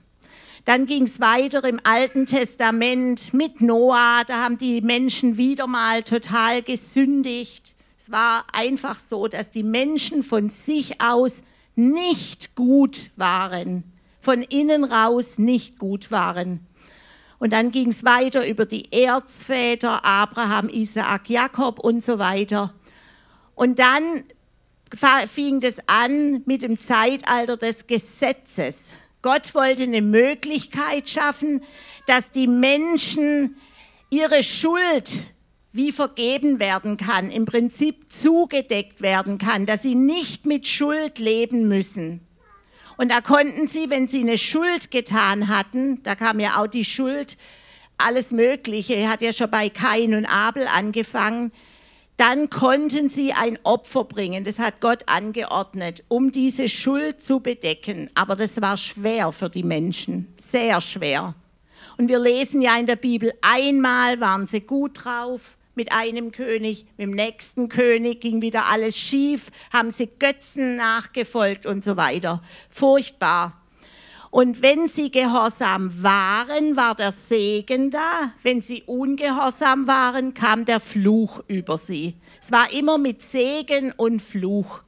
Dann 0.66 0.84
ging 0.84 1.04
es 1.04 1.20
weiter 1.20 1.64
im 1.64 1.80
Alten 1.84 2.26
Testament 2.26 3.32
mit 3.32 3.62
Noah, 3.62 4.24
da 4.26 4.42
haben 4.42 4.58
die 4.58 4.82
Menschen 4.82 5.38
wieder 5.38 5.66
mal 5.66 6.02
total 6.02 6.60
gesündigt. 6.60 7.74
Es 7.96 8.10
war 8.10 8.44
einfach 8.52 8.98
so, 8.98 9.26
dass 9.26 9.48
die 9.48 9.62
Menschen 9.62 10.22
von 10.22 10.50
sich 10.50 11.00
aus 11.00 11.40
nicht 11.76 12.54
gut 12.54 13.10
waren 13.16 13.84
von 14.28 14.42
innen 14.42 14.84
raus 14.84 15.38
nicht 15.38 15.78
gut 15.78 16.10
waren. 16.10 16.60
Und 17.38 17.54
dann 17.54 17.70
ging 17.70 17.88
es 17.88 18.04
weiter 18.04 18.46
über 18.46 18.66
die 18.66 18.92
Erzväter, 18.92 20.04
Abraham, 20.04 20.68
Isaak, 20.68 21.30
Jakob 21.30 21.78
und 21.78 22.02
so 22.02 22.18
weiter. 22.18 22.74
Und 23.54 23.78
dann 23.78 24.24
fing 25.26 25.60
das 25.60 25.78
an 25.86 26.42
mit 26.44 26.60
dem 26.60 26.78
Zeitalter 26.78 27.56
des 27.56 27.86
Gesetzes. 27.86 28.88
Gott 29.22 29.54
wollte 29.54 29.84
eine 29.84 30.02
Möglichkeit 30.02 31.08
schaffen, 31.08 31.62
dass 32.06 32.30
die 32.30 32.48
Menschen 32.48 33.56
ihre 34.10 34.42
Schuld 34.42 35.10
wie 35.72 35.90
vergeben 35.90 36.60
werden 36.60 36.98
kann, 36.98 37.30
im 37.30 37.46
Prinzip 37.46 38.12
zugedeckt 38.12 39.00
werden 39.00 39.38
kann, 39.38 39.64
dass 39.64 39.80
sie 39.80 39.94
nicht 39.94 40.44
mit 40.44 40.66
Schuld 40.66 41.18
leben 41.18 41.66
müssen. 41.66 42.27
Und 42.98 43.10
da 43.10 43.20
konnten 43.20 43.68
sie, 43.68 43.90
wenn 43.90 44.08
sie 44.08 44.20
eine 44.20 44.36
Schuld 44.36 44.90
getan 44.90 45.48
hatten, 45.48 46.02
da 46.02 46.16
kam 46.16 46.40
ja 46.40 46.60
auch 46.60 46.66
die 46.66 46.84
Schuld, 46.84 47.36
alles 47.96 48.32
Mögliche, 48.32 49.08
hat 49.08 49.22
ja 49.22 49.32
schon 49.32 49.50
bei 49.50 49.68
Kain 49.70 50.14
und 50.14 50.26
Abel 50.26 50.66
angefangen, 50.66 51.52
dann 52.16 52.50
konnten 52.50 53.08
sie 53.08 53.32
ein 53.32 53.56
Opfer 53.62 54.02
bringen. 54.02 54.42
Das 54.42 54.58
hat 54.58 54.80
Gott 54.80 55.04
angeordnet, 55.06 56.02
um 56.08 56.32
diese 56.32 56.68
Schuld 56.68 57.22
zu 57.22 57.38
bedecken. 57.38 58.10
Aber 58.14 58.34
das 58.34 58.60
war 58.60 58.76
schwer 58.76 59.30
für 59.30 59.48
die 59.48 59.62
Menschen, 59.62 60.34
sehr 60.36 60.80
schwer. 60.80 61.36
Und 61.96 62.08
wir 62.08 62.18
lesen 62.18 62.60
ja 62.60 62.76
in 62.76 62.86
der 62.86 62.96
Bibel, 62.96 63.32
einmal 63.42 64.18
waren 64.18 64.48
sie 64.48 64.60
gut 64.60 65.04
drauf, 65.04 65.56
mit 65.78 65.92
einem 65.92 66.32
König, 66.32 66.86
mit 66.96 67.06
dem 67.06 67.14
nächsten 67.14 67.68
König 67.68 68.20
ging 68.20 68.42
wieder 68.42 68.66
alles 68.66 68.98
schief, 68.98 69.46
haben 69.72 69.92
sie 69.92 70.08
Götzen 70.18 70.74
nachgefolgt 70.74 71.66
und 71.66 71.84
so 71.84 71.96
weiter. 71.96 72.42
Furchtbar. 72.68 73.62
Und 74.30 74.60
wenn 74.60 74.88
sie 74.88 75.12
gehorsam 75.12 76.02
waren, 76.02 76.76
war 76.76 76.96
der 76.96 77.12
Segen 77.12 77.92
da. 77.92 78.32
Wenn 78.42 78.60
sie 78.60 78.82
ungehorsam 78.86 79.86
waren, 79.86 80.34
kam 80.34 80.64
der 80.64 80.80
Fluch 80.80 81.44
über 81.46 81.78
sie. 81.78 82.16
Es 82.42 82.50
war 82.50 82.72
immer 82.72 82.98
mit 82.98 83.22
Segen 83.22 83.92
und 83.96 84.20
Fluch. 84.20 84.82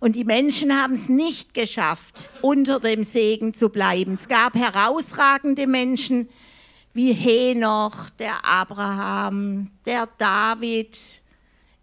Und 0.00 0.16
die 0.16 0.24
Menschen 0.24 0.80
haben 0.80 0.94
es 0.94 1.10
nicht 1.10 1.52
geschafft, 1.52 2.30
unter 2.40 2.80
dem 2.80 3.04
Segen 3.04 3.52
zu 3.52 3.68
bleiben. 3.68 4.14
Es 4.14 4.26
gab 4.26 4.54
herausragende 4.54 5.66
Menschen, 5.66 6.30
wie 6.98 7.12
Henoch, 7.12 8.10
der 8.18 8.44
Abraham, 8.44 9.70
der 9.86 10.08
David, 10.18 10.98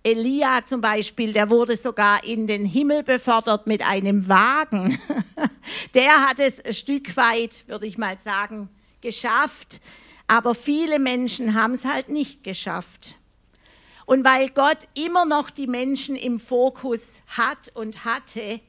Elia 0.03 0.65
zum 0.65 0.81
Beispiel, 0.81 1.31
der 1.31 1.49
wurde 1.49 1.77
sogar 1.77 2.21
in 2.25 2.47
den 2.47 2.65
Himmel 2.65 3.01
befördert 3.01 3.65
mit 3.65 3.81
einem 3.81 4.27
Wagen. 4.27 4.99
Der 5.95 6.27
hat 6.27 6.39
es 6.39 6.59
ein 6.63 6.73
Stück 6.73 7.15
weit, 7.15 7.63
würde 7.65 7.87
ich 7.87 7.97
mal 7.97 8.19
sagen, 8.19 8.67
geschafft. 8.99 9.79
Aber 10.27 10.53
viele 10.53 10.99
Menschen 10.99 11.53
haben 11.53 11.75
es 11.75 11.85
halt 11.85 12.09
nicht 12.09 12.43
geschafft. 12.43 13.15
Und 14.05 14.25
weil 14.25 14.49
Gott 14.49 14.89
immer 14.95 15.23
noch 15.23 15.49
die 15.49 15.67
Menschen 15.67 16.17
im 16.17 16.41
Fokus 16.41 17.21
hat 17.27 17.71
und 17.73 18.03
hatte, 18.03 18.59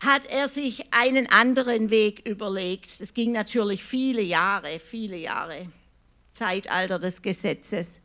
hat 0.00 0.24
er 0.26 0.48
sich 0.48 0.92
einen 0.92 1.30
anderen 1.30 1.90
Weg 1.90 2.26
überlegt. 2.26 3.00
Es 3.00 3.12
ging 3.12 3.32
natürlich 3.32 3.84
viele 3.84 4.22
Jahre, 4.22 4.80
viele 4.80 5.16
Jahre, 5.16 5.66
Zeitalter 6.32 6.98
des 6.98 7.20
Gesetzes. 7.20 8.00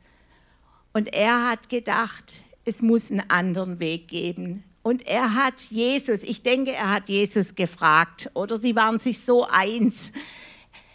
Und 0.93 1.13
er 1.13 1.49
hat 1.49 1.69
gedacht, 1.69 2.33
es 2.65 2.81
muss 2.81 3.09
einen 3.09 3.29
anderen 3.29 3.79
Weg 3.79 4.09
geben. 4.09 4.63
Und 4.83 5.07
er 5.07 5.33
hat 5.35 5.61
Jesus, 5.61 6.21
ich 6.21 6.43
denke, 6.43 6.73
er 6.73 6.91
hat 6.91 7.09
Jesus 7.09 7.55
gefragt, 7.55 8.29
oder 8.33 8.57
sie 8.57 8.75
waren 8.75 8.99
sich 8.99 9.19
so 9.19 9.47
eins. 9.49 10.11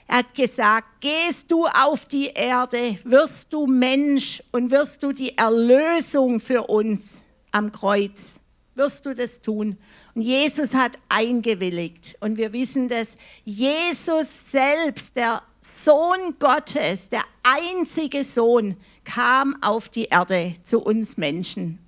Er 0.07 0.19
hat 0.19 0.35
gesagt, 0.35 1.00
gehst 1.00 1.50
du 1.50 1.66
auf 1.66 2.07
die 2.07 2.26
Erde, 2.26 2.99
wirst 3.04 3.52
du 3.52 3.66
Mensch 3.66 4.42
und 4.52 4.71
wirst 4.71 5.02
du 5.02 5.12
die 5.12 5.37
Erlösung 5.37 6.40
für 6.40 6.64
uns 6.64 7.25
am 7.52 7.73
Kreuz 7.73 8.40
wirst 8.80 9.04
du 9.04 9.14
das 9.14 9.40
tun? 9.42 9.76
Und 10.14 10.23
Jesus 10.23 10.75
hat 10.75 10.99
eingewilligt. 11.09 12.17
Und 12.21 12.37
wir 12.37 12.52
wissen, 12.52 12.88
dass 12.88 13.11
Jesus 13.45 14.26
selbst, 14.50 15.14
der 15.14 15.43
Sohn 15.61 16.37
Gottes, 16.38 17.09
der 17.09 17.23
einzige 17.43 18.25
Sohn, 18.25 18.76
kam 19.05 19.57
auf 19.62 19.88
die 19.88 20.07
Erde 20.07 20.55
zu 20.62 20.81
uns 20.81 21.17
Menschen. 21.17 21.79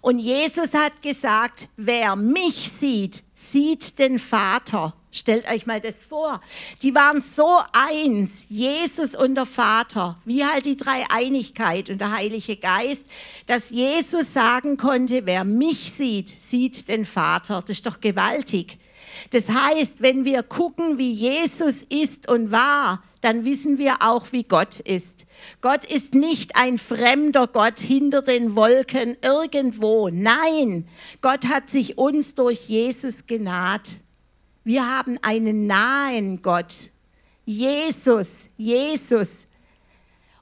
Und 0.00 0.18
Jesus 0.18 0.74
hat 0.74 1.02
gesagt, 1.02 1.68
wer 1.76 2.16
mich 2.16 2.70
sieht, 2.70 3.22
sieht 3.34 3.98
den 3.98 4.18
Vater. 4.18 4.94
Stellt 5.18 5.50
euch 5.50 5.66
mal 5.66 5.80
das 5.80 6.02
vor. 6.02 6.40
Die 6.82 6.94
waren 6.94 7.20
so 7.20 7.58
eins, 7.72 8.46
Jesus 8.48 9.14
und 9.14 9.34
der 9.34 9.46
Vater, 9.46 10.16
wie 10.24 10.44
halt 10.44 10.64
die 10.64 10.76
Dreieinigkeit 10.76 11.90
und 11.90 11.98
der 11.98 12.12
Heilige 12.12 12.56
Geist, 12.56 13.06
dass 13.46 13.70
Jesus 13.70 14.32
sagen 14.32 14.76
konnte, 14.76 15.26
wer 15.26 15.44
mich 15.44 15.92
sieht, 15.92 16.28
sieht 16.28 16.88
den 16.88 17.04
Vater. 17.04 17.60
Das 17.60 17.70
ist 17.70 17.86
doch 17.86 18.00
gewaltig. 18.00 18.78
Das 19.30 19.48
heißt, 19.48 20.02
wenn 20.02 20.24
wir 20.24 20.42
gucken, 20.42 20.98
wie 20.98 21.12
Jesus 21.12 21.82
ist 21.82 22.28
und 22.28 22.52
war, 22.52 23.02
dann 23.20 23.44
wissen 23.44 23.78
wir 23.78 23.96
auch, 24.00 24.32
wie 24.32 24.44
Gott 24.44 24.80
ist. 24.80 25.26
Gott 25.60 25.84
ist 25.84 26.14
nicht 26.14 26.56
ein 26.56 26.78
fremder 26.78 27.46
Gott 27.46 27.80
hinter 27.80 28.22
den 28.22 28.54
Wolken 28.54 29.16
irgendwo. 29.22 30.08
Nein, 30.08 30.86
Gott 31.20 31.46
hat 31.46 31.68
sich 31.68 31.98
uns 31.98 32.34
durch 32.34 32.68
Jesus 32.68 33.26
genaht. 33.26 33.88
Wir 34.68 34.86
haben 34.86 35.16
einen 35.22 35.66
nahen 35.66 36.42
Gott. 36.42 36.90
Jesus, 37.46 38.50
Jesus. 38.58 39.46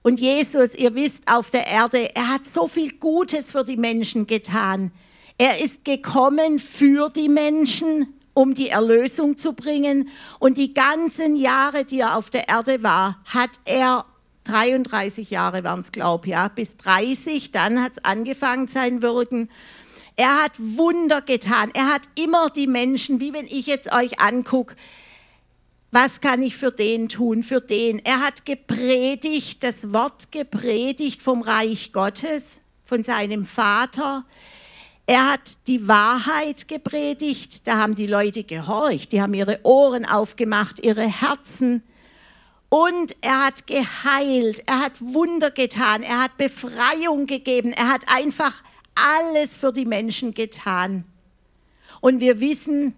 Und 0.02 0.18
Jesus, 0.18 0.74
ihr 0.74 0.96
wisst, 0.96 1.22
auf 1.26 1.50
der 1.50 1.68
Erde, 1.68 2.12
er 2.12 2.30
hat 2.30 2.44
so 2.44 2.66
viel 2.66 2.94
Gutes 2.94 3.52
für 3.52 3.62
die 3.62 3.76
Menschen 3.76 4.26
getan. 4.26 4.90
Er 5.38 5.60
ist 5.60 5.84
gekommen 5.84 6.58
für 6.58 7.08
die 7.08 7.28
Menschen, 7.28 8.14
um 8.34 8.52
die 8.52 8.68
Erlösung 8.68 9.36
zu 9.36 9.52
bringen. 9.52 10.08
Und 10.40 10.58
die 10.58 10.74
ganzen 10.74 11.36
Jahre, 11.36 11.84
die 11.84 12.00
er 12.00 12.16
auf 12.16 12.28
der 12.28 12.48
Erde 12.48 12.82
war, 12.82 13.22
hat 13.26 13.50
er 13.64 14.06
33 14.42 15.30
Jahre 15.30 15.62
waren 15.64 15.80
es, 15.80 15.92
glaube 15.92 16.26
ich, 16.26 16.32
ja, 16.32 16.48
bis 16.48 16.76
30, 16.78 17.52
dann 17.52 17.82
hat 17.82 17.92
es 17.92 18.04
angefangen, 18.04 18.66
sein 18.66 19.02
Wirken. 19.02 19.50
Er 20.16 20.42
hat 20.42 20.52
Wunder 20.58 21.20
getan. 21.20 21.70
Er 21.74 21.92
hat 21.92 22.02
immer 22.18 22.50
die 22.50 22.66
Menschen, 22.66 23.20
wie 23.20 23.32
wenn 23.32 23.44
ich 23.46 23.66
jetzt 23.66 23.92
euch 23.92 24.18
angucke, 24.18 24.74
was 25.90 26.20
kann 26.20 26.42
ich 26.42 26.56
für 26.56 26.72
den 26.72 27.08
tun, 27.08 27.42
für 27.42 27.60
den. 27.60 28.04
Er 28.04 28.20
hat 28.20 28.44
gepredigt, 28.44 29.62
das 29.62 29.92
Wort 29.92 30.32
gepredigt 30.32 31.22
vom 31.22 31.42
Reich 31.42 31.92
Gottes, 31.92 32.58
von 32.84 33.04
seinem 33.04 33.44
Vater. 33.44 34.24
Er 35.06 35.32
hat 35.32 35.66
die 35.68 35.86
Wahrheit 35.86 36.66
gepredigt, 36.66 37.66
da 37.66 37.78
haben 37.78 37.94
die 37.94 38.08
Leute 38.08 38.42
gehorcht, 38.42 39.12
die 39.12 39.22
haben 39.22 39.34
ihre 39.34 39.60
Ohren 39.62 40.04
aufgemacht, 40.04 40.84
ihre 40.84 41.06
Herzen 41.06 41.84
und 42.68 43.14
er 43.20 43.46
hat 43.46 43.66
geheilt, 43.68 44.62
er 44.66 44.80
hat 44.80 45.00
Wunder 45.00 45.52
getan, 45.52 46.02
er 46.02 46.24
hat 46.24 46.36
Befreiung 46.36 47.26
gegeben, 47.26 47.72
er 47.72 47.88
hat 47.88 48.02
einfach 48.08 48.62
alles 48.96 49.56
für 49.56 49.72
die 49.72 49.84
Menschen 49.84 50.34
getan. 50.34 51.04
Und 52.00 52.20
wir 52.20 52.40
wissen, 52.40 52.94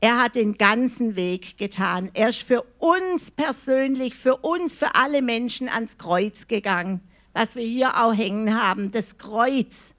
er 0.00 0.22
hat 0.22 0.36
den 0.36 0.56
ganzen 0.56 1.16
Weg 1.16 1.58
getan. 1.58 2.10
Er 2.14 2.30
ist 2.30 2.42
für 2.42 2.62
uns 2.78 3.30
persönlich, 3.30 4.14
für 4.14 4.36
uns, 4.36 4.74
für 4.74 4.94
alle 4.94 5.20
Menschen 5.20 5.68
ans 5.68 5.98
Kreuz 5.98 6.48
gegangen, 6.48 7.00
was 7.34 7.54
wir 7.54 7.64
hier 7.64 8.02
auch 8.02 8.14
hängen 8.14 8.58
haben, 8.58 8.90
das 8.92 9.18
Kreuz. 9.18 9.94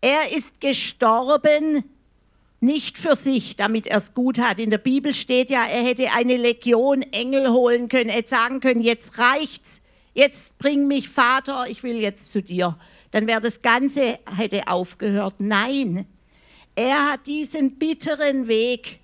Er 0.00 0.36
ist 0.36 0.60
gestorben 0.60 1.84
nicht 2.60 2.96
für 2.96 3.16
sich, 3.16 3.56
damit 3.56 3.86
er 3.86 3.98
es 3.98 4.14
gut 4.14 4.38
hat. 4.38 4.58
In 4.58 4.70
der 4.70 4.78
Bibel 4.78 5.14
steht 5.14 5.50
ja, 5.50 5.64
er 5.66 5.82
hätte 5.82 6.12
eine 6.12 6.36
Legion 6.36 7.02
Engel 7.02 7.48
holen 7.50 7.88
können, 7.88 8.08
er 8.08 8.16
hätte 8.16 8.30
sagen 8.30 8.60
können, 8.60 8.80
jetzt 8.80 9.18
reicht's, 9.18 9.80
jetzt 10.14 10.56
bring 10.58 10.86
mich 10.86 11.08
Vater, 11.08 11.66
ich 11.68 11.82
will 11.82 11.96
jetzt 11.96 12.30
zu 12.30 12.42
dir. 12.42 12.78
Dann 13.10 13.26
wäre 13.26 13.40
das 13.40 13.62
Ganze, 13.62 14.18
hätte 14.36 14.68
aufgehört. 14.68 15.36
Nein, 15.38 16.06
er 16.74 17.12
hat 17.12 17.26
diesen 17.26 17.78
bitteren 17.78 18.48
Weg, 18.48 19.00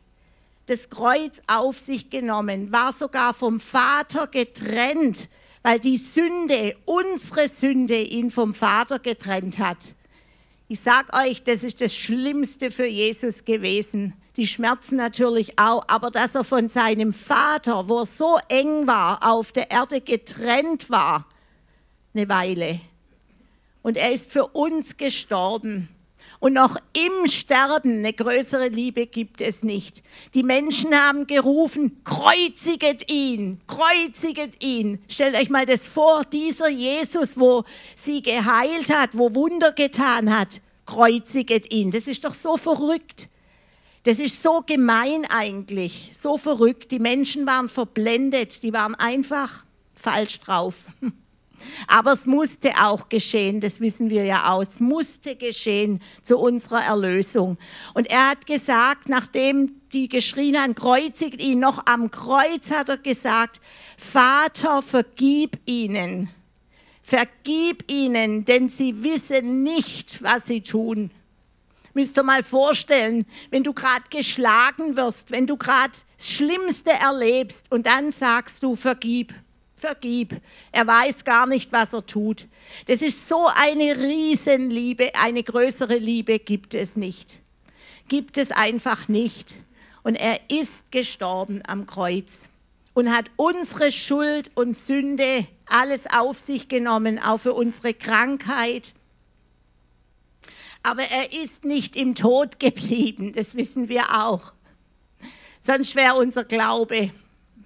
das 0.67 0.91
Kreuz 0.91 1.41
auf 1.47 1.79
sich 1.79 2.11
genommen, 2.11 2.71
war 2.71 2.93
sogar 2.93 3.33
vom 3.33 3.61
Vater 3.61 4.27
getrennt, 4.27 5.29
weil 5.63 5.81
die 5.81 5.97
Sünde, 5.97 6.77
unsere 6.85 7.49
Sünde, 7.49 8.03
ihn 8.03 8.31
vom 8.31 8.53
Vater 8.53 8.99
getrennt 8.99 9.59
hat. 9.59 9.95
Ich 10.69 10.81
sag 10.81 11.17
euch, 11.17 11.43
das 11.43 11.65
ist 11.65 11.81
das 11.81 11.95
Schlimmste 11.95 12.71
für 12.71 12.87
Jesus 12.87 13.45
gewesen. 13.45 14.15
Die 14.37 14.47
Schmerzen 14.47 14.97
natürlich 14.97 15.59
auch, 15.59 15.85
aber 15.89 16.11
dass 16.11 16.35
er 16.35 16.45
von 16.45 16.69
seinem 16.69 17.13
Vater, 17.13 17.89
wo 17.89 18.01
er 18.01 18.07
so 18.07 18.39
eng 18.49 18.87
war, 18.87 19.19
auf 19.23 19.53
der 19.53 19.71
Erde 19.71 20.01
getrennt 20.01 20.89
war, 20.89 21.27
eine 22.15 22.29
Weile. 22.29 22.81
Und 23.83 23.97
er 23.97 24.13
ist 24.13 24.31
für 24.31 24.47
uns 24.47 24.97
gestorben. 24.97 25.89
Und 26.43 26.55
noch 26.55 26.77
im 26.93 27.31
Sterben 27.31 27.99
eine 27.99 28.13
größere 28.13 28.67
Liebe 28.67 29.07
gibt 29.07 29.41
es 29.41 29.63
nicht. 29.63 30.03
Die 30.35 30.43
Menschen 30.43 30.93
haben 30.93 31.29
gerufen, 31.29 32.03
kreuziget 32.03 33.13
ihn, 33.13 33.61
kreuziget 33.69 34.65
ihn. 34.65 34.99
Stellt 35.09 35.37
euch 35.37 35.51
mal 35.51 35.67
das 35.67 35.87
vor, 35.87 36.25
dieser 36.25 36.69
Jesus, 36.69 37.39
wo 37.39 37.63
sie 37.95 38.23
geheilt 38.23 38.93
hat, 38.93 39.11
wo 39.17 39.37
Wunder 39.37 39.71
getan 39.71 40.37
hat, 40.37 40.61
kreuziget 40.85 41.73
ihn. 41.73 41.93
Das 41.93 42.09
ist 42.09 42.25
doch 42.25 42.35
so 42.35 42.57
verrückt. 42.57 43.29
Das 44.03 44.19
ist 44.19 44.43
so 44.43 44.63
gemein 44.67 45.25
eigentlich, 45.31 46.11
so 46.21 46.39
verrückt. 46.39 46.91
Die 46.91 46.99
Menschen 46.99 47.47
waren 47.47 47.69
verblendet, 47.69 48.65
die 48.65 48.73
waren 48.73 48.97
einfach 48.97 49.65
falsch 49.95 50.41
drauf. 50.41 50.87
Aber 51.87 52.13
es 52.13 52.27
musste 52.27 52.73
auch 52.81 53.09
geschehen, 53.09 53.61
das 53.61 53.81
wissen 53.81 54.11
wir 54.11 54.25
ja 54.25 54.53
auch. 54.53 54.63
Es 54.63 54.81
musste 54.81 55.37
geschehen 55.37 56.01
zu 56.23 56.39
unserer 56.39 56.83
Erlösung. 56.83 57.59
Und 57.95 58.11
er 58.11 58.31
hat 58.31 58.47
gesagt, 58.47 59.09
nachdem 59.09 59.81
die 59.93 60.09
geschrien 60.09 60.59
haben, 60.59 60.75
kreuzigt 60.75 61.43
ihn, 61.43 61.61
noch 61.61 61.87
am 61.87 62.11
Kreuz 62.11 62.71
hat 62.71 62.89
er 62.89 62.99
gesagt, 62.99 63.61
Vater, 63.97 64.83
vergib 64.83 65.59
ihnen. 65.67 66.29
Vergib 67.03 67.91
ihnen, 67.91 68.45
denn 68.45 68.69
sie 68.69 69.03
wissen 69.03 69.63
nicht, 69.63 70.23
was 70.23 70.47
sie 70.47 70.63
tun. 70.63 71.11
Müsst 71.95 72.17
ihr 72.17 72.23
mal 72.23 72.43
vorstellen, 72.43 73.27
wenn 73.51 73.65
du 73.65 73.75
gerade 73.75 74.05
geschlagen 74.09 74.97
wirst, 74.97 75.31
wenn 75.31 75.47
du 75.47 75.57
gerade 75.57 75.99
das 76.17 76.31
Schlimmste 76.31 76.91
erlebst 76.91 77.71
und 77.71 77.87
dann 77.87 78.13
sagst 78.13 78.63
du, 78.63 78.77
vergib 78.77 79.35
vergib. 79.83 80.41
Er 80.71 80.87
weiß 80.87 81.25
gar 81.25 81.47
nicht, 81.47 81.73
was 81.73 81.93
er 81.93 82.07
tut. 82.07 82.47
Das 82.87 83.03
ist 83.03 83.29
so 83.29 83.47
eine 83.55 83.97
Riesenliebe, 83.99 85.15
eine 85.15 85.43
größere 85.43 85.99
Liebe 85.99 86.39
gibt 86.39 86.75
es 86.75 86.97
nicht. 86.97 87.39
Gibt 88.09 88.39
es 88.39 88.51
einfach 88.51 89.09
nicht. 89.09 89.55
Und 90.03 90.15
er 90.15 90.41
ist 90.51 90.91
gestorben 90.91 91.63
am 91.67 91.87
Kreuz 91.87 92.49
und 92.95 93.15
hat 93.15 93.31
unsere 93.37 93.93
Schuld 93.93 94.51
und 94.55 94.77
Sünde 94.77 95.47
alles 95.67 96.07
auf 96.11 96.39
sich 96.39 96.69
genommen, 96.69 97.19
auch 97.19 97.39
für 97.39 97.55
unsere 97.55 97.95
Krankheit. 97.95 98.95
Aber 100.83 101.03
er 101.03 101.33
ist 101.33 101.65
nicht 101.65 101.97
im 101.97 102.15
Tod 102.15 102.59
geblieben, 102.59 103.33
das 103.33 103.55
wissen 103.55 103.89
wir 103.89 104.25
auch. 104.25 104.53
Sonst 105.61 105.95
wäre 105.95 106.17
unser 106.17 106.45
Glaube 106.45 107.11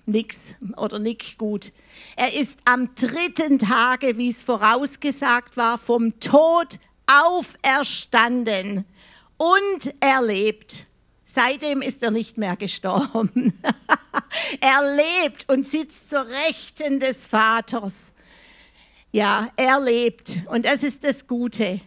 nix 0.07 0.55
oder 0.77 0.99
nicht 0.99 1.39
gut. 1.39 1.73
Er 2.17 2.33
ist 2.35 2.59
am 2.65 2.95
dritten 2.95 3.59
Tage, 3.59 4.19
wie 4.19 4.29
es 4.29 4.43
vorausgesagt 4.43 5.57
war, 5.57 5.79
vom 5.79 6.19
Tod 6.21 6.79
auferstanden 7.07 8.85
und 9.37 9.95
er 10.01 10.23
lebt. 10.23 10.87
Seitdem 11.25 11.83
ist 11.83 12.03
er 12.03 12.11
nicht 12.11 12.39
mehr 12.39 12.57
gestorben. 12.57 13.61
er 14.61 14.97
lebt 14.97 15.49
und 15.49 15.67
sitzt 15.67 16.09
zur 16.09 16.27
Rechten 16.27 16.99
des 17.01 17.25
Vaters. 17.25 18.13
Ja, 19.13 19.51
er 19.57 19.81
lebt 19.81 20.39
und 20.47 20.65
das 20.65 20.83
ist 20.83 21.05
das 21.05 21.27
Gute. 21.27 21.81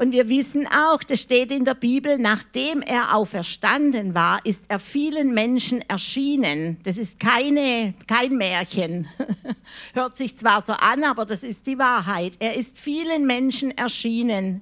Und 0.00 0.12
wir 0.12 0.28
wissen 0.28 0.64
auch, 0.68 1.02
das 1.02 1.22
steht 1.22 1.50
in 1.50 1.64
der 1.64 1.74
Bibel, 1.74 2.18
nachdem 2.18 2.82
er 2.82 3.16
auferstanden 3.16 4.14
war, 4.14 4.38
ist 4.46 4.66
er 4.68 4.78
vielen 4.78 5.34
Menschen 5.34 5.82
erschienen. 5.90 6.78
Das 6.84 6.98
ist 6.98 7.18
keine, 7.18 7.94
kein 8.06 8.36
Märchen. 8.36 9.08
Hört 9.94 10.16
sich 10.16 10.36
zwar 10.36 10.62
so 10.62 10.72
an, 10.72 11.02
aber 11.02 11.26
das 11.26 11.42
ist 11.42 11.66
die 11.66 11.80
Wahrheit. 11.80 12.36
Er 12.38 12.54
ist 12.54 12.78
vielen 12.78 13.26
Menschen 13.26 13.76
erschienen 13.76 14.60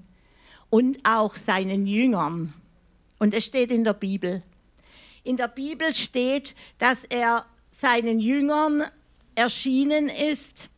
und 0.71 1.01
auch 1.07 1.37
seinen 1.37 1.87
Jüngern. 1.87 2.55
Und 3.19 3.35
es 3.35 3.45
steht 3.45 3.71
in 3.71 3.85
der 3.85 3.93
Bibel. 3.93 4.43
In 5.23 5.37
der 5.37 5.49
Bibel 5.49 5.93
steht, 5.93 6.55
dass 6.79 7.05
er 7.05 7.45
seinen 7.71 8.21
Jüngern 8.21 8.85
erschienen 9.35 10.09
ist 10.09 10.71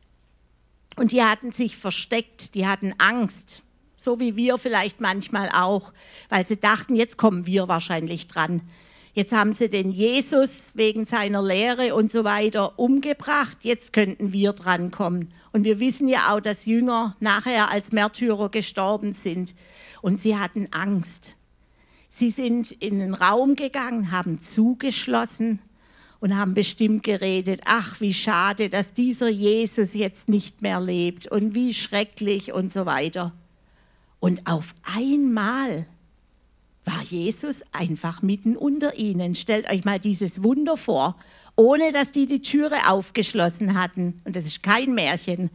und 0.97 1.13
die 1.13 1.23
hatten 1.23 1.53
sich 1.53 1.77
versteckt, 1.77 2.57
die 2.57 2.67
hatten 2.67 2.93
Angst. 2.99 3.63
So 3.99 4.21
wie 4.21 4.37
wir 4.37 4.59
vielleicht 4.59 5.01
manchmal 5.01 5.51
auch, 5.53 5.93
weil 6.29 6.47
sie 6.47 6.59
dachten, 6.59 6.95
jetzt 6.95 7.19
kommen 7.19 7.47
wir 7.47 7.67
wahrscheinlich 7.67 8.29
dran. 8.29 8.63
Jetzt 9.13 9.33
haben 9.33 9.53
sie 9.53 9.69
den 9.69 9.91
Jesus 9.91 10.71
wegen 10.75 11.05
seiner 11.05 11.43
Lehre 11.43 11.97
und 11.97 12.11
so 12.11 12.23
weiter 12.23 12.79
umgebracht, 12.79 13.59
jetzt 13.63 13.93
könnten 13.93 14.33
wir 14.33 14.53
drankommen. 14.53 15.35
Und 15.51 15.65
wir 15.65 15.81
wissen 15.81 16.07
ja 16.07 16.33
auch, 16.33 16.41
dass 16.41 16.67
Jünger 16.67 17.17
nachher 17.19 17.71
als 17.71 17.91
Märtyrer 17.91 18.51
gestorben 18.51 19.15
sind. 19.15 19.57
Und 20.03 20.21
sie 20.21 20.37
hatten 20.37 20.69
Angst. 20.71 21.35
Sie 22.09 22.31
sind 22.31 22.71
in 22.71 23.01
den 23.01 23.15
Raum 23.15 23.57
gegangen, 23.57 24.13
haben 24.13 24.39
zugeschlossen 24.39 25.59
und 26.21 26.37
haben 26.37 26.55
bestimmt 26.55 27.03
geredet, 27.03 27.63
ach, 27.65 28.01
wie 28.01 28.15
schade, 28.15 28.69
dass 28.69 28.93
dieser 28.93 29.29
Jesus 29.29 29.95
jetzt 29.95 30.29
nicht 30.29 30.63
mehr 30.63 30.81
lebt 30.81 31.27
und 31.27 31.57
wie 31.57 31.75
schrecklich 31.75 32.53
und 32.53 32.73
so 32.73 32.87
weiter. 32.87 33.33
Und 34.21 34.47
auf 34.47 34.75
einmal 34.83 35.87
war 36.85 37.03
Jesus 37.03 37.63
einfach 37.73 38.23
mitten 38.23 38.57
unter 38.57 38.97
ihnen. 38.97 39.35
Stellt 39.35 39.71
euch 39.71 39.85
mal 39.85 39.99
dieses 39.99 40.43
Wunder 40.43 40.77
vor, 40.77 41.17
ohne 41.55 41.93
dass 41.93 42.13
die 42.13 42.27
die 42.27 42.41
Türe 42.41 42.89
aufgeschlossen 42.89 43.79
hatten. 43.79 44.21
Und 44.25 44.37
das 44.37 44.47
ist 44.47 44.63
kein 44.63 44.95
Märchen. 44.95 45.51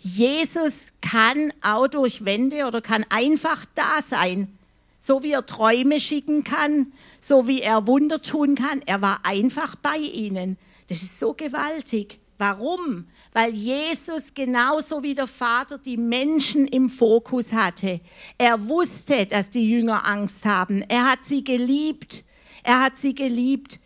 Jesus 0.00 0.92
kann 1.00 1.52
auch 1.60 1.88
durch 1.88 2.24
Wände 2.24 2.66
oder 2.66 2.80
kann 2.80 3.04
einfach 3.08 3.66
da 3.74 4.00
sein. 4.08 4.56
So 5.00 5.22
wie 5.22 5.32
er 5.32 5.46
Träume 5.46 6.00
schicken 6.00 6.44
kann, 6.44 6.92
so 7.20 7.48
wie 7.48 7.62
er 7.62 7.86
Wunder 7.86 8.22
tun 8.22 8.54
kann. 8.54 8.80
Er 8.86 9.02
war 9.02 9.20
einfach 9.24 9.76
bei 9.76 9.96
ihnen. 9.96 10.56
Das 10.88 11.02
ist 11.02 11.18
so 11.18 11.34
gewaltig. 11.34 12.20
Warum? 12.38 13.06
Weil 13.32 13.52
Jesus 13.52 14.34
genauso 14.34 15.02
wie 15.02 15.14
der 15.14 15.26
Vater 15.26 15.78
die 15.78 15.96
Menschen 15.96 16.66
im 16.66 16.88
Fokus 16.88 17.52
hatte. 17.52 18.00
Er 18.36 18.68
wusste, 18.68 19.26
dass 19.26 19.50
die 19.50 19.70
Jünger 19.70 20.06
Angst 20.06 20.44
haben. 20.44 20.82
Er 20.82 21.10
hat 21.10 21.24
sie 21.24 21.42
geliebt. 21.42 22.24
Er 22.62 22.82
hat 22.82 22.96
sie 22.96 23.14
geliebt. 23.14 23.80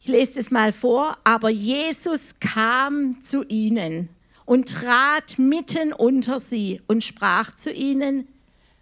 Ich 0.00 0.08
lese 0.08 0.38
es 0.38 0.50
mal 0.50 0.72
vor. 0.72 1.16
Aber 1.24 1.50
Jesus 1.50 2.34
kam 2.38 3.20
zu 3.22 3.44
ihnen 3.44 4.08
und 4.44 4.68
trat 4.68 5.38
mitten 5.38 5.92
unter 5.92 6.40
sie 6.40 6.82
und 6.86 7.02
sprach 7.02 7.56
zu 7.56 7.72
ihnen, 7.72 8.28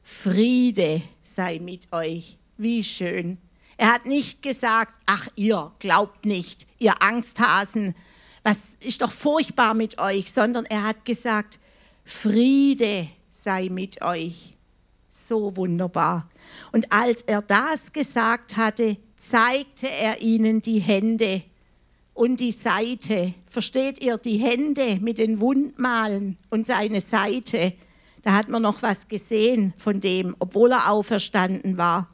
Friede 0.02 1.02
sei 1.22 1.58
mit 1.58 1.92
euch. 1.92 2.36
Wie 2.56 2.84
schön. 2.84 3.38
Er 3.76 3.92
hat 3.92 4.04
nicht 4.04 4.42
gesagt, 4.42 4.98
ach 5.06 5.28
ihr 5.36 5.72
glaubt 5.78 6.26
nicht, 6.26 6.66
ihr 6.78 7.00
Angsthasen, 7.02 7.94
was 8.42 8.62
ist 8.80 9.02
doch 9.02 9.12
furchtbar 9.12 9.74
mit 9.74 9.98
euch, 9.98 10.32
sondern 10.32 10.64
er 10.66 10.84
hat 10.84 11.04
gesagt, 11.04 11.58
Friede 12.04 13.08
sei 13.28 13.68
mit 13.70 14.02
euch. 14.02 14.56
So 15.08 15.56
wunderbar. 15.56 16.28
Und 16.72 16.90
als 16.92 17.22
er 17.22 17.42
das 17.42 17.92
gesagt 17.92 18.56
hatte, 18.56 18.96
zeigte 19.16 19.88
er 19.88 20.20
ihnen 20.20 20.62
die 20.62 20.78
Hände 20.78 21.42
und 22.14 22.40
die 22.40 22.52
Seite. 22.52 23.34
Versteht 23.46 24.00
ihr, 24.02 24.16
die 24.16 24.38
Hände 24.38 24.98
mit 25.00 25.18
den 25.18 25.40
Wundmalen 25.40 26.36
und 26.48 26.66
seine 26.66 27.00
Seite. 27.00 27.74
Da 28.22 28.32
hat 28.32 28.48
man 28.48 28.62
noch 28.62 28.82
was 28.82 29.08
gesehen 29.08 29.72
von 29.76 30.00
dem, 30.00 30.36
obwohl 30.38 30.72
er 30.72 30.90
auferstanden 30.90 31.76
war. 31.76 32.10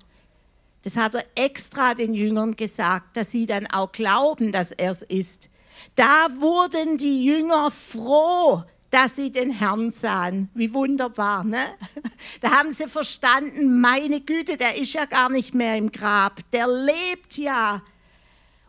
Das 0.83 0.97
hat 0.97 1.17
er 1.17 1.25
extra 1.35 1.95
den 1.95 2.15
Jüngern 2.15 2.55
gesagt, 2.55 3.17
dass 3.17 3.33
sie 3.33 3.47
dann 3.47 3.67
auch 3.67 3.91
glauben, 3.91 4.53
dass 4.53 4.71
er 4.71 4.93
es 4.93 5.03
ist. 5.03 5.49
Da 5.95 6.29
wurden 6.39 6.97
die 6.99 7.25
Jünger 7.25 7.71
froh, 7.71 8.65
dass 8.91 9.17
sie 9.17 9.31
den 9.31 9.51
Herrn 9.51 9.91
sahen. 9.91 10.51
Wie 10.55 10.73
wunderbar, 10.73 11.45
ne? 11.45 11.67
Da 12.41 12.51
haben 12.51 12.73
sie 12.73 12.89
verstanden, 12.89 13.81
meine 13.81 14.21
Güte, 14.21 14.57
der 14.57 14.77
ist 14.77 14.93
ja 14.93 15.05
gar 15.05 15.29
nicht 15.29 15.55
mehr 15.55 15.77
im 15.77 15.91
Grab, 15.91 16.41
der 16.53 16.67
lebt 16.67 17.37
ja. 17.37 17.83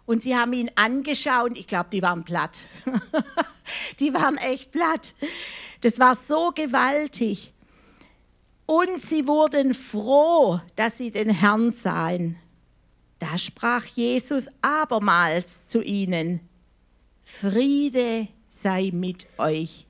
Und 0.06 0.22
sie 0.22 0.38
haben 0.38 0.54
ihn 0.54 0.72
angeschaut, 0.76 1.58
ich 1.58 1.68
glaube, 1.68 1.90
die 1.92 2.02
waren 2.02 2.24
platt. 2.24 2.58
die 4.00 4.14
waren 4.14 4.38
echt 4.38 4.72
platt. 4.72 5.14
Das 5.82 6.00
war 6.00 6.16
so 6.16 6.52
gewaltig. 6.56 7.54
Und 8.66 9.02
sie 9.02 9.28
wurden 9.28 9.74
froh, 9.74 10.60
dass 10.76 10.98
sie 10.98 11.12
den 11.12 11.30
Herrn 11.30 11.72
sahen. 11.72 12.38
Da 13.20 13.38
sprach 13.38 13.86
Jesus 13.86 14.48
abermals 14.62 15.68
zu 15.68 15.82
ihnen, 15.82 16.42
Friede 17.28 18.30
sei 18.50 18.90
mit 18.92 19.28
euch. 19.38 19.86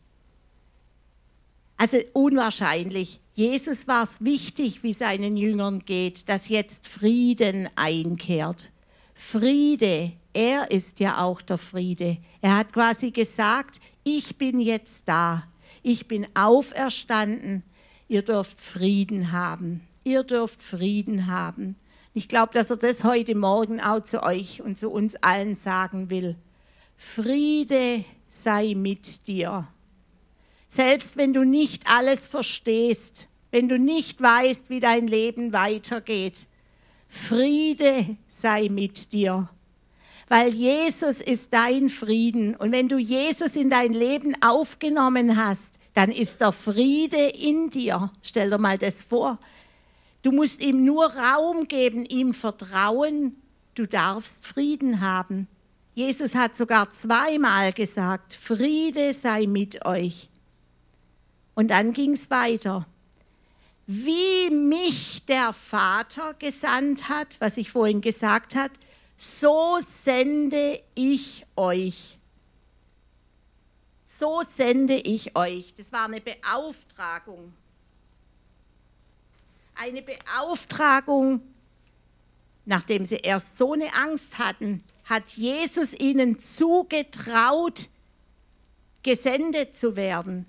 Also 1.78 1.97
unwahrscheinlich. 2.12 3.21
Jesus 3.36 3.88
war 3.88 4.04
es 4.04 4.19
wichtig, 4.19 4.84
wie 4.84 4.91
seinen 4.91 5.38
Jüngern 5.38 5.86
geht, 5.86 6.28
dass 6.28 6.50
jetzt 6.50 6.88
Frieden 6.88 7.69
einkehrt. 7.76 8.71
Friede, 9.13 10.12
er 10.34 10.71
ist 10.71 11.00
ja 11.00 11.23
auch 11.23 11.41
der 11.41 11.60
Friede. 11.60 12.17
Er 12.41 12.58
hat 12.58 12.73
quasi 12.73 13.12
gesagt, 13.12 13.80
ich 14.04 14.38
bin 14.38 14.60
jetzt 14.60 15.04
da, 15.08 15.43
ich 15.84 16.08
bin 16.08 16.28
auferstanden, 16.34 17.63
ihr 18.10 18.23
dürft 18.23 18.60
Frieden 18.60 19.32
haben, 19.32 19.88
ihr 20.04 20.23
dürft 20.23 20.63
Frieden 20.63 21.28
haben. 21.28 21.76
Ich 22.13 22.28
glaube, 22.28 22.52
dass 22.54 22.71
er 22.71 22.78
das 22.78 23.04
heute 23.04 23.36
Morgen 23.36 23.80
auch 23.80 24.02
zu 24.02 24.23
euch 24.23 24.62
und 24.62 24.78
zu 24.78 24.89
uns 24.89 25.15
allen 25.15 25.56
sagen 25.56 26.10
will. 26.10 26.36
Friede 26.98 28.04
sei 28.28 28.74
mit 28.76 29.28
dir. 29.28 29.68
Selbst 30.68 31.16
wenn 31.16 31.32
du 31.32 31.46
nicht 31.46 31.84
alles 31.90 32.26
verstehst, 32.26 33.28
wenn 33.52 33.70
du 33.70 33.78
nicht 33.78 34.22
weißt, 34.22 34.70
wie 34.70 34.80
dein 34.80 35.08
Leben 35.08 35.54
weitergeht, 35.54 36.48
Friede 37.08 38.18
sei 38.28 38.68
mit 38.70 39.14
dir. 39.14 39.48
Weil 40.28 40.54
Jesus 40.54 41.22
ist 41.22 41.54
dein 41.54 41.88
Frieden. 41.88 42.56
Und 42.56 42.74
wenn 42.74 42.90
du 42.90 42.98
Jesus 42.98 43.56
in 43.56 43.70
dein 43.70 43.94
Leben 43.94 44.36
aufgenommen 44.42 45.38
hast, 45.38 45.76
dann 45.94 46.12
ist 46.12 46.42
der 46.42 46.52
Friede 46.52 47.28
in 47.28 47.70
dir. 47.70 48.12
Stell 48.22 48.50
dir 48.50 48.58
mal 48.58 48.78
das 48.78 49.02
vor. 49.02 49.40
Du 50.24 50.32
musst 50.32 50.62
ihm 50.62 50.84
nur 50.84 51.06
Raum 51.16 51.68
geben, 51.68 52.06
ihm 52.06 52.34
vertrauen. 52.34 53.38
Du 53.76 53.86
darfst 53.86 54.46
Frieden 54.46 55.00
haben. 55.00 55.48
Jesus 55.98 56.36
hat 56.36 56.54
sogar 56.54 56.92
zweimal 56.92 57.74
gesagt, 57.74 58.36
Friede 58.36 59.14
sei 59.14 59.48
mit 59.48 59.84
euch. 59.84 60.30
Und 61.56 61.70
dann 61.70 61.92
ging 61.92 62.12
es 62.12 62.30
weiter. 62.30 62.86
Wie 63.88 64.52
mich 64.52 65.26
der 65.26 65.54
Vater 65.54 66.36
gesandt 66.36 67.10
hat, 67.10 67.38
was 67.42 67.58
ich 67.58 67.72
vorhin 67.72 68.02
gesagt 68.02 68.54
habe, 68.54 68.76
so 69.18 69.80
sende 69.80 70.84
ich 70.94 71.48
euch. 71.56 72.20
So 74.04 74.44
sende 74.44 74.98
ich 74.98 75.36
euch. 75.36 75.74
Das 75.74 75.92
war 75.92 76.06
eine 76.06 76.22
Beauftragung. 76.22 77.54
Eine 79.74 80.04
Beauftragung, 80.04 81.42
nachdem 82.66 83.04
sie 83.08 83.16
erst 83.16 83.58
so 83.58 83.74
eine 83.74 83.92
Angst 83.96 84.38
hatten, 84.38 84.84
hat 85.08 85.30
Jesus 85.32 85.93
ihnen 85.93 86.38
zugetraut, 86.38 87.89
gesendet 89.04 89.74
zu 89.74 89.96
werden. 89.96 90.46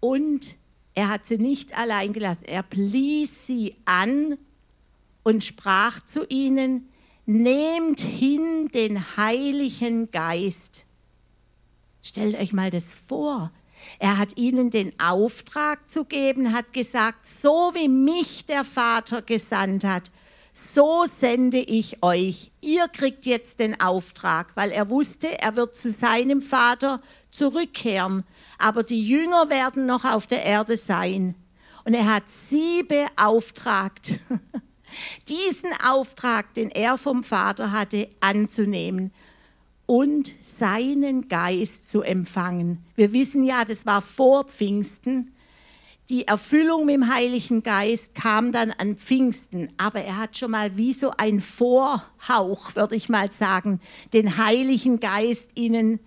Und 0.00 0.56
er 0.94 1.08
hat 1.08 1.24
sie 1.24 1.38
nicht 1.38 1.76
allein 1.76 2.12
gelassen. 2.12 2.44
Er 2.44 2.62
blies 2.62 3.46
sie 3.46 3.76
an 3.86 4.36
und 5.22 5.42
sprach 5.42 6.04
zu 6.04 6.24
ihnen, 6.28 6.88
nehmt 7.26 8.00
hin 8.00 8.68
den 8.74 9.16
Heiligen 9.16 10.10
Geist. 10.10 10.84
Stellt 12.02 12.36
euch 12.36 12.52
mal 12.52 12.70
das 12.70 12.92
vor. 12.92 13.50
Er 13.98 14.18
hat 14.18 14.36
ihnen 14.36 14.70
den 14.70 14.98
Auftrag 15.00 15.90
zu 15.90 16.04
geben, 16.04 16.52
hat 16.52 16.72
gesagt, 16.74 17.26
so 17.26 17.72
wie 17.74 17.88
mich 17.88 18.44
der 18.44 18.64
Vater 18.64 19.22
gesandt 19.22 19.84
hat, 19.84 20.10
so 20.56 21.04
sende 21.06 21.58
ich 21.58 22.02
euch. 22.02 22.52
Ihr 22.60 22.86
kriegt 22.86 23.26
jetzt 23.26 23.58
den 23.58 23.80
Auftrag, 23.80 24.52
weil 24.54 24.70
er 24.70 24.88
wusste, 24.88 25.38
er 25.40 25.56
wird 25.56 25.76
zu 25.76 25.90
seinem 25.90 26.40
Vater 26.40 27.00
zurückkehren. 27.32 28.22
Aber 28.58 28.84
die 28.84 29.06
Jünger 29.06 29.50
werden 29.50 29.84
noch 29.86 30.04
auf 30.04 30.28
der 30.28 30.44
Erde 30.44 30.76
sein. 30.76 31.34
Und 31.84 31.94
er 31.94 32.14
hat 32.14 32.28
sie 32.28 32.84
beauftragt, 32.84 34.12
diesen 35.28 35.70
Auftrag, 35.84 36.54
den 36.54 36.70
er 36.70 36.98
vom 36.98 37.24
Vater 37.24 37.72
hatte, 37.72 38.08
anzunehmen 38.20 39.12
und 39.86 40.32
seinen 40.40 41.28
Geist 41.28 41.90
zu 41.90 42.02
empfangen. 42.02 42.78
Wir 42.94 43.12
wissen 43.12 43.44
ja, 43.44 43.64
das 43.64 43.84
war 43.86 44.00
vor 44.00 44.44
Pfingsten 44.44 45.33
die 46.10 46.26
Erfüllung 46.26 46.86
mit 46.86 46.96
dem 46.96 47.12
Heiligen 47.12 47.62
Geist 47.62 48.14
kam 48.14 48.52
dann 48.52 48.70
an 48.72 48.94
Pfingsten, 48.94 49.72
aber 49.78 50.02
er 50.02 50.18
hat 50.18 50.36
schon 50.36 50.50
mal 50.50 50.76
wie 50.76 50.92
so 50.92 51.12
ein 51.16 51.40
Vorhauch, 51.40 52.74
würde 52.76 52.94
ich 52.94 53.08
mal 53.08 53.32
sagen, 53.32 53.80
den 54.12 54.36
Heiligen 54.36 55.00
Geist 55.00 55.48
ihnen 55.54 56.00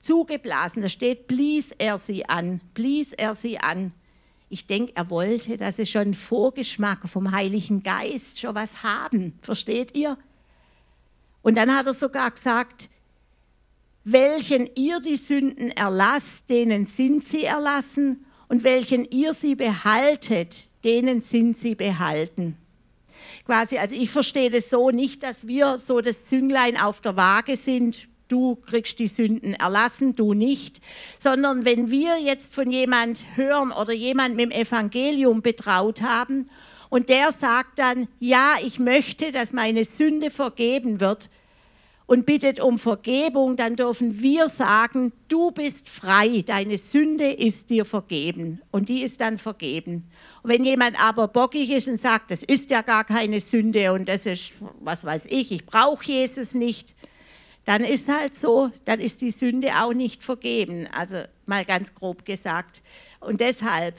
zugeblasen. 0.00 0.82
Da 0.82 0.88
steht, 0.88 1.26
blies 1.26 1.72
er 1.76 1.98
sie 1.98 2.26
an, 2.26 2.62
blies 2.72 3.12
er 3.12 3.34
sie 3.34 3.58
an. 3.58 3.92
Ich 4.48 4.66
denke, 4.66 4.92
er 4.94 5.10
wollte, 5.10 5.58
dass 5.58 5.76
sie 5.76 5.84
schon 5.84 6.14
Vorgeschmack 6.14 7.06
vom 7.06 7.32
Heiligen 7.32 7.82
Geist 7.82 8.40
schon 8.40 8.54
was 8.54 8.82
haben. 8.82 9.38
Versteht 9.42 9.94
ihr? 9.94 10.16
Und 11.42 11.56
dann 11.56 11.76
hat 11.76 11.86
er 11.86 11.92
sogar 11.92 12.30
gesagt, 12.30 12.88
welchen 14.04 14.70
ihr 14.74 15.00
die 15.00 15.18
Sünden 15.18 15.70
erlasst, 15.70 16.48
denen 16.48 16.86
sind 16.86 17.26
sie 17.26 17.44
erlassen, 17.44 18.24
und 18.48 18.64
welchen 18.64 19.04
ihr 19.10 19.34
sie 19.34 19.54
behaltet, 19.54 20.68
denen 20.84 21.22
sind 21.22 21.56
sie 21.56 21.74
behalten. 21.74 22.56
Quasi, 23.44 23.78
also 23.78 23.94
ich 23.94 24.10
verstehe 24.10 24.50
das 24.50 24.70
so 24.70 24.90
nicht, 24.90 25.22
dass 25.22 25.46
wir 25.46 25.78
so 25.78 26.00
das 26.00 26.26
Zünglein 26.26 26.78
auf 26.78 27.00
der 27.00 27.16
Waage 27.16 27.56
sind, 27.56 28.08
du 28.28 28.56
kriegst 28.56 28.98
die 28.98 29.08
Sünden 29.08 29.54
erlassen, 29.54 30.14
du 30.14 30.34
nicht, 30.34 30.80
sondern 31.18 31.64
wenn 31.64 31.90
wir 31.90 32.20
jetzt 32.20 32.54
von 32.54 32.70
jemand 32.70 33.24
hören 33.36 33.72
oder 33.72 33.92
jemand 33.92 34.36
mit 34.36 34.46
dem 34.46 34.50
Evangelium 34.50 35.42
betraut 35.42 36.02
haben 36.02 36.48
und 36.90 37.08
der 37.08 37.32
sagt 37.32 37.78
dann, 37.78 38.08
ja, 38.18 38.54
ich 38.62 38.78
möchte, 38.78 39.30
dass 39.30 39.52
meine 39.52 39.84
Sünde 39.84 40.30
vergeben 40.30 41.00
wird, 41.00 41.30
und 42.08 42.24
bittet 42.24 42.58
um 42.58 42.78
Vergebung, 42.78 43.54
dann 43.56 43.76
dürfen 43.76 44.22
wir 44.22 44.48
sagen, 44.48 45.12
du 45.28 45.50
bist 45.50 45.90
frei, 45.90 46.42
deine 46.44 46.78
Sünde 46.78 47.30
ist 47.30 47.68
dir 47.68 47.84
vergeben 47.84 48.62
und 48.70 48.88
die 48.88 49.02
ist 49.02 49.20
dann 49.20 49.38
vergeben. 49.38 50.10
Und 50.42 50.50
wenn 50.50 50.64
jemand 50.64 50.98
aber 50.98 51.28
bockig 51.28 51.70
ist 51.70 51.86
und 51.86 51.98
sagt, 51.98 52.30
das 52.30 52.42
ist 52.42 52.70
ja 52.70 52.80
gar 52.80 53.04
keine 53.04 53.42
Sünde 53.42 53.92
und 53.92 54.08
das 54.08 54.24
ist, 54.24 54.52
was 54.80 55.04
weiß 55.04 55.26
ich, 55.28 55.52
ich 55.52 55.66
brauche 55.66 56.02
Jesus 56.02 56.54
nicht, 56.54 56.94
dann 57.66 57.84
ist 57.84 58.08
halt 58.08 58.34
so, 58.34 58.70
dann 58.86 59.00
ist 59.00 59.20
die 59.20 59.30
Sünde 59.30 59.72
auch 59.78 59.92
nicht 59.92 60.22
vergeben, 60.22 60.88
also 60.90 61.24
mal 61.44 61.66
ganz 61.66 61.94
grob 61.94 62.24
gesagt. 62.24 62.80
Und 63.20 63.42
deshalb, 63.42 63.96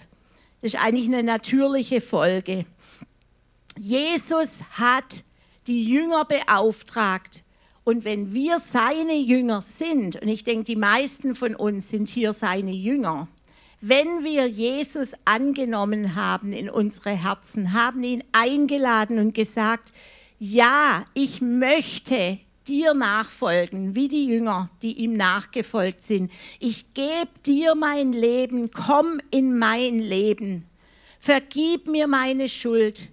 das 0.63 0.73
ist 0.73 0.83
eigentlich 0.83 1.05
eine 1.05 1.21
natürliche 1.21 2.01
Folge. 2.01 2.65
Jesus 3.77 4.49
hat 4.71 5.23
die 5.67 5.85
Jünger 5.85 6.25
beauftragt, 6.25 7.43
und 7.89 8.05
wenn 8.05 8.35
wir 8.35 8.59
seine 8.59 9.15
Jünger 9.15 9.61
sind, 9.61 10.21
und 10.21 10.27
ich 10.27 10.43
denke, 10.43 10.63
die 10.63 10.75
meisten 10.75 11.33
von 11.33 11.55
uns 11.55 11.89
sind 11.89 12.07
hier 12.07 12.33
seine 12.33 12.69
Jünger, 12.69 13.27
wenn 13.81 14.23
wir 14.23 14.45
Jesus 14.45 15.13
angenommen 15.25 16.13
haben 16.13 16.53
in 16.53 16.69
unsere 16.69 17.09
Herzen, 17.09 17.73
haben 17.73 18.03
ihn 18.03 18.23
eingeladen 18.31 19.17
und 19.17 19.33
gesagt, 19.33 19.91
ja, 20.37 21.03
ich 21.15 21.41
möchte 21.41 22.37
dir 22.67 22.93
nachfolgen, 22.93 23.95
wie 23.95 24.07
die 24.07 24.27
Jünger, 24.27 24.69
die 24.83 24.93
ihm 24.93 25.13
nachgefolgt 25.13 26.03
sind. 26.03 26.31
Ich 26.59 26.93
gebe 26.93 27.31
dir 27.43 27.73
mein 27.73 28.13
Leben, 28.13 28.69
komm 28.69 29.19
in 29.31 29.57
mein 29.57 29.97
Leben. 29.97 30.65
Vergib 31.19 31.87
mir 31.87 32.05
meine 32.05 32.49
Schuld. 32.49 33.09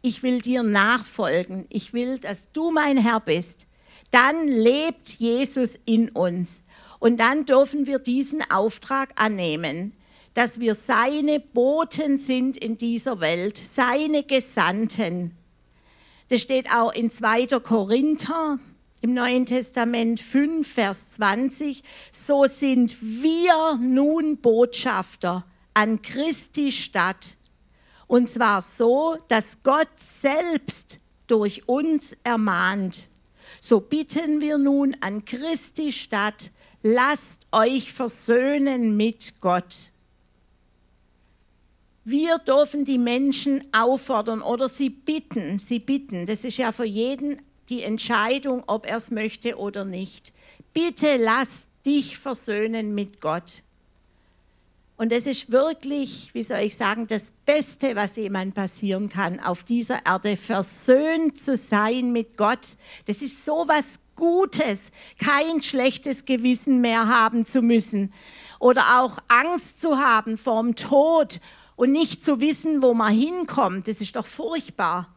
Ich 0.00 0.22
will 0.22 0.40
dir 0.40 0.62
nachfolgen. 0.62 1.66
Ich 1.70 1.92
will, 1.92 2.18
dass 2.18 2.52
du 2.52 2.70
mein 2.70 2.96
Herr 2.96 3.18
bist 3.18 3.66
dann 4.12 4.46
lebt 4.46 5.08
Jesus 5.18 5.76
in 5.84 6.10
uns. 6.10 6.60
Und 7.00 7.18
dann 7.18 7.46
dürfen 7.46 7.86
wir 7.86 7.98
diesen 7.98 8.48
Auftrag 8.48 9.10
annehmen, 9.16 9.92
dass 10.34 10.60
wir 10.60 10.76
seine 10.76 11.40
Boten 11.40 12.18
sind 12.18 12.56
in 12.56 12.78
dieser 12.78 13.20
Welt, 13.20 13.58
seine 13.58 14.22
Gesandten. 14.22 15.36
Das 16.28 16.40
steht 16.40 16.72
auch 16.72 16.92
in 16.92 17.10
2. 17.10 17.46
Korinther 17.58 18.58
im 19.00 19.14
Neuen 19.14 19.46
Testament 19.46 20.20
5, 20.20 20.66
Vers 20.66 21.10
20. 21.14 21.82
So 22.12 22.46
sind 22.46 22.96
wir 23.02 23.76
nun 23.80 24.38
Botschafter 24.38 25.44
an 25.74 26.00
Christi 26.02 26.70
Stadt. 26.70 27.36
Und 28.06 28.28
zwar 28.28 28.62
so, 28.62 29.16
dass 29.28 29.62
Gott 29.64 29.90
selbst 29.96 31.00
durch 31.26 31.68
uns 31.68 32.14
ermahnt. 32.22 33.08
So 33.64 33.78
bitten 33.78 34.40
wir 34.40 34.58
nun 34.58 34.96
an 35.02 35.24
Christi 35.24 35.92
Stadt, 35.92 36.50
lasst 36.82 37.46
euch 37.52 37.92
versöhnen 37.92 38.96
mit 38.96 39.40
Gott. 39.40 39.92
Wir 42.02 42.38
dürfen 42.38 42.84
die 42.84 42.98
Menschen 42.98 43.62
auffordern 43.70 44.42
oder 44.42 44.68
sie 44.68 44.90
bitten, 44.90 45.60
sie 45.60 45.78
bitten. 45.78 46.26
Das 46.26 46.42
ist 46.42 46.56
ja 46.56 46.72
für 46.72 46.84
jeden 46.84 47.40
die 47.68 47.84
Entscheidung, 47.84 48.64
ob 48.66 48.84
er 48.84 48.96
es 48.96 49.12
möchte 49.12 49.56
oder 49.56 49.84
nicht. 49.84 50.32
Bitte 50.74 51.16
lass 51.16 51.68
dich 51.86 52.18
versöhnen 52.18 52.96
mit 52.96 53.20
Gott. 53.20 53.62
Und 54.96 55.12
es 55.12 55.26
ist 55.26 55.50
wirklich, 55.50 56.30
wie 56.32 56.42
soll 56.42 56.58
ich 56.58 56.76
sagen, 56.76 57.06
das 57.06 57.32
Beste, 57.44 57.96
was 57.96 58.16
jemand 58.16 58.54
passieren 58.54 59.08
kann 59.08 59.40
auf 59.40 59.64
dieser 59.64 60.04
Erde, 60.06 60.36
versöhnt 60.36 61.40
zu 61.40 61.56
sein 61.56 62.12
mit 62.12 62.36
Gott. 62.36 62.76
Das 63.06 63.22
ist 63.22 63.44
so 63.44 63.64
was 63.66 63.98
Gutes, 64.14 64.82
kein 65.18 65.62
schlechtes 65.62 66.24
Gewissen 66.24 66.80
mehr 66.80 67.08
haben 67.08 67.46
zu 67.46 67.62
müssen 67.62 68.12
oder 68.60 69.00
auch 69.00 69.18
Angst 69.26 69.80
zu 69.80 69.98
haben 69.98 70.36
vorm 70.38 70.76
Tod 70.76 71.40
und 71.74 71.90
nicht 71.90 72.22
zu 72.22 72.40
wissen, 72.40 72.82
wo 72.82 72.94
man 72.94 73.12
hinkommt. 73.12 73.88
Das 73.88 74.00
ist 74.00 74.14
doch 74.14 74.26
furchtbar. 74.26 75.12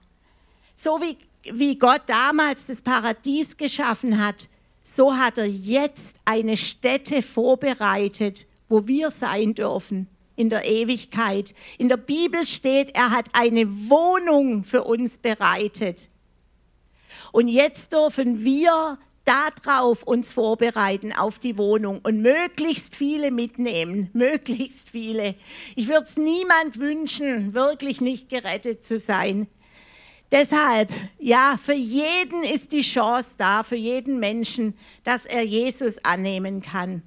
So 0.75 1.01
wie, 1.01 1.17
wie 1.43 1.77
Gott 1.77 2.03
damals 2.07 2.65
das 2.65 2.81
Paradies 2.81 3.57
geschaffen 3.57 4.23
hat, 4.23 4.47
so 4.83 5.15
hat 5.15 5.37
er 5.37 5.45
jetzt 5.45 6.15
eine 6.25 6.57
Stätte 6.57 7.21
vorbereitet 7.21 8.47
wo 8.69 8.87
wir 8.87 9.09
sein 9.11 9.53
dürfen 9.53 10.07
in 10.35 10.49
der 10.49 10.65
Ewigkeit. 10.65 11.53
In 11.77 11.89
der 11.89 11.97
Bibel 11.97 12.45
steht, 12.45 12.95
er 12.95 13.11
hat 13.11 13.29
eine 13.33 13.67
Wohnung 13.89 14.63
für 14.63 14.83
uns 14.83 15.17
bereitet. 15.17 16.09
Und 17.31 17.47
jetzt 17.47 17.93
dürfen 17.93 18.43
wir 18.43 18.97
darauf 19.23 20.03
uns 20.03 20.31
vorbereiten, 20.31 21.11
auf 21.11 21.39
die 21.39 21.57
Wohnung 21.57 21.99
und 22.03 22.21
möglichst 22.21 22.95
viele 22.95 23.31
mitnehmen, 23.31 24.09
möglichst 24.13 24.89
viele. 24.89 25.35
Ich 25.75 25.87
würde 25.87 26.03
es 26.03 26.17
niemand 26.17 26.79
wünschen, 26.79 27.53
wirklich 27.53 28.01
nicht 28.01 28.29
gerettet 28.29 28.83
zu 28.83 28.99
sein. 28.99 29.47
Deshalb, 30.31 30.91
ja, 31.19 31.55
für 31.61 31.75
jeden 31.75 32.43
ist 32.43 32.71
die 32.71 32.81
Chance 32.81 33.35
da, 33.37 33.63
für 33.63 33.75
jeden 33.75 34.19
Menschen, 34.19 34.75
dass 35.03 35.25
er 35.25 35.43
Jesus 35.43 36.03
annehmen 36.03 36.61
kann 36.61 37.03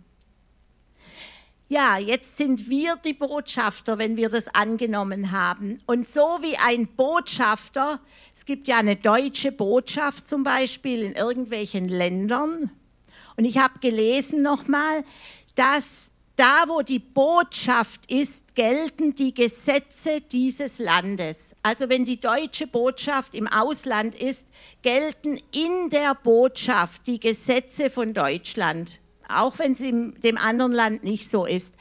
ja, 1.69 1.99
jetzt 1.99 2.39
sind 2.39 2.71
wir 2.71 2.97
die 2.97 3.13
Botschafter, 3.13 3.99
wenn 3.99 4.17
wir 4.17 4.31
das 4.31 4.49
angenommen 4.49 5.33
haben. 5.33 5.81
Und 5.85 6.09
so 6.09 6.39
wie 6.41 6.57
ein 6.57 6.89
Botschafter, 6.89 8.01
es 8.35 8.47
gibt 8.47 8.69
ja 8.69 8.79
eine 8.79 8.97
deutsche 8.97 9.53
Botschaft 9.53 10.27
zum 10.27 10.45
Beispiel 10.45 11.03
in 11.03 11.13
irgendwelchen 11.13 11.87
Ländern. 11.89 12.71
Und 13.37 13.45
ich 13.45 13.59
habe 13.59 13.81
gelesen 13.81 14.41
nochmal, 14.41 15.05
dass 15.57 16.11
da, 16.37 16.65
wo 16.69 16.81
die 16.81 17.01
Botschaft 17.01 18.11
ist, 18.11 18.55
gelten 18.55 19.15
die 19.15 19.35
Gesetze 19.35 20.23
dieses 20.23 20.79
Landes. 20.79 21.55
Also 21.63 21.91
wenn 21.91 22.07
die 22.07 22.21
deutsche 22.21 22.67
Botschaft 22.67 23.35
im 23.35 23.47
Ausland 23.47 24.15
ist, 24.15 24.47
gelten 24.81 25.39
in 25.53 25.91
der 25.91 26.15
Botschaft 26.15 27.07
die 27.07 27.21
Gesetze 27.21 27.91
von 27.91 28.15
Deutschland 28.15 29.01
auch 29.29 29.59
wenn 29.59 29.73
es 29.73 29.81
in 29.81 30.15
dem 30.21 30.37
anderen 30.39 30.73
Land 30.73 31.05
nicht 31.05 31.31
so 31.31 31.47
ist. 31.47 31.75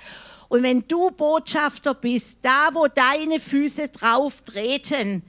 Und 0.50 0.64
wenn 0.64 0.88
du 0.88 1.12
Botschafter 1.12 1.94
bist, 1.94 2.38
da 2.42 2.70
wo 2.74 2.88
deine 2.88 3.40
Füße 3.40 3.90
drauf 3.90 4.42
treten, 4.44 5.24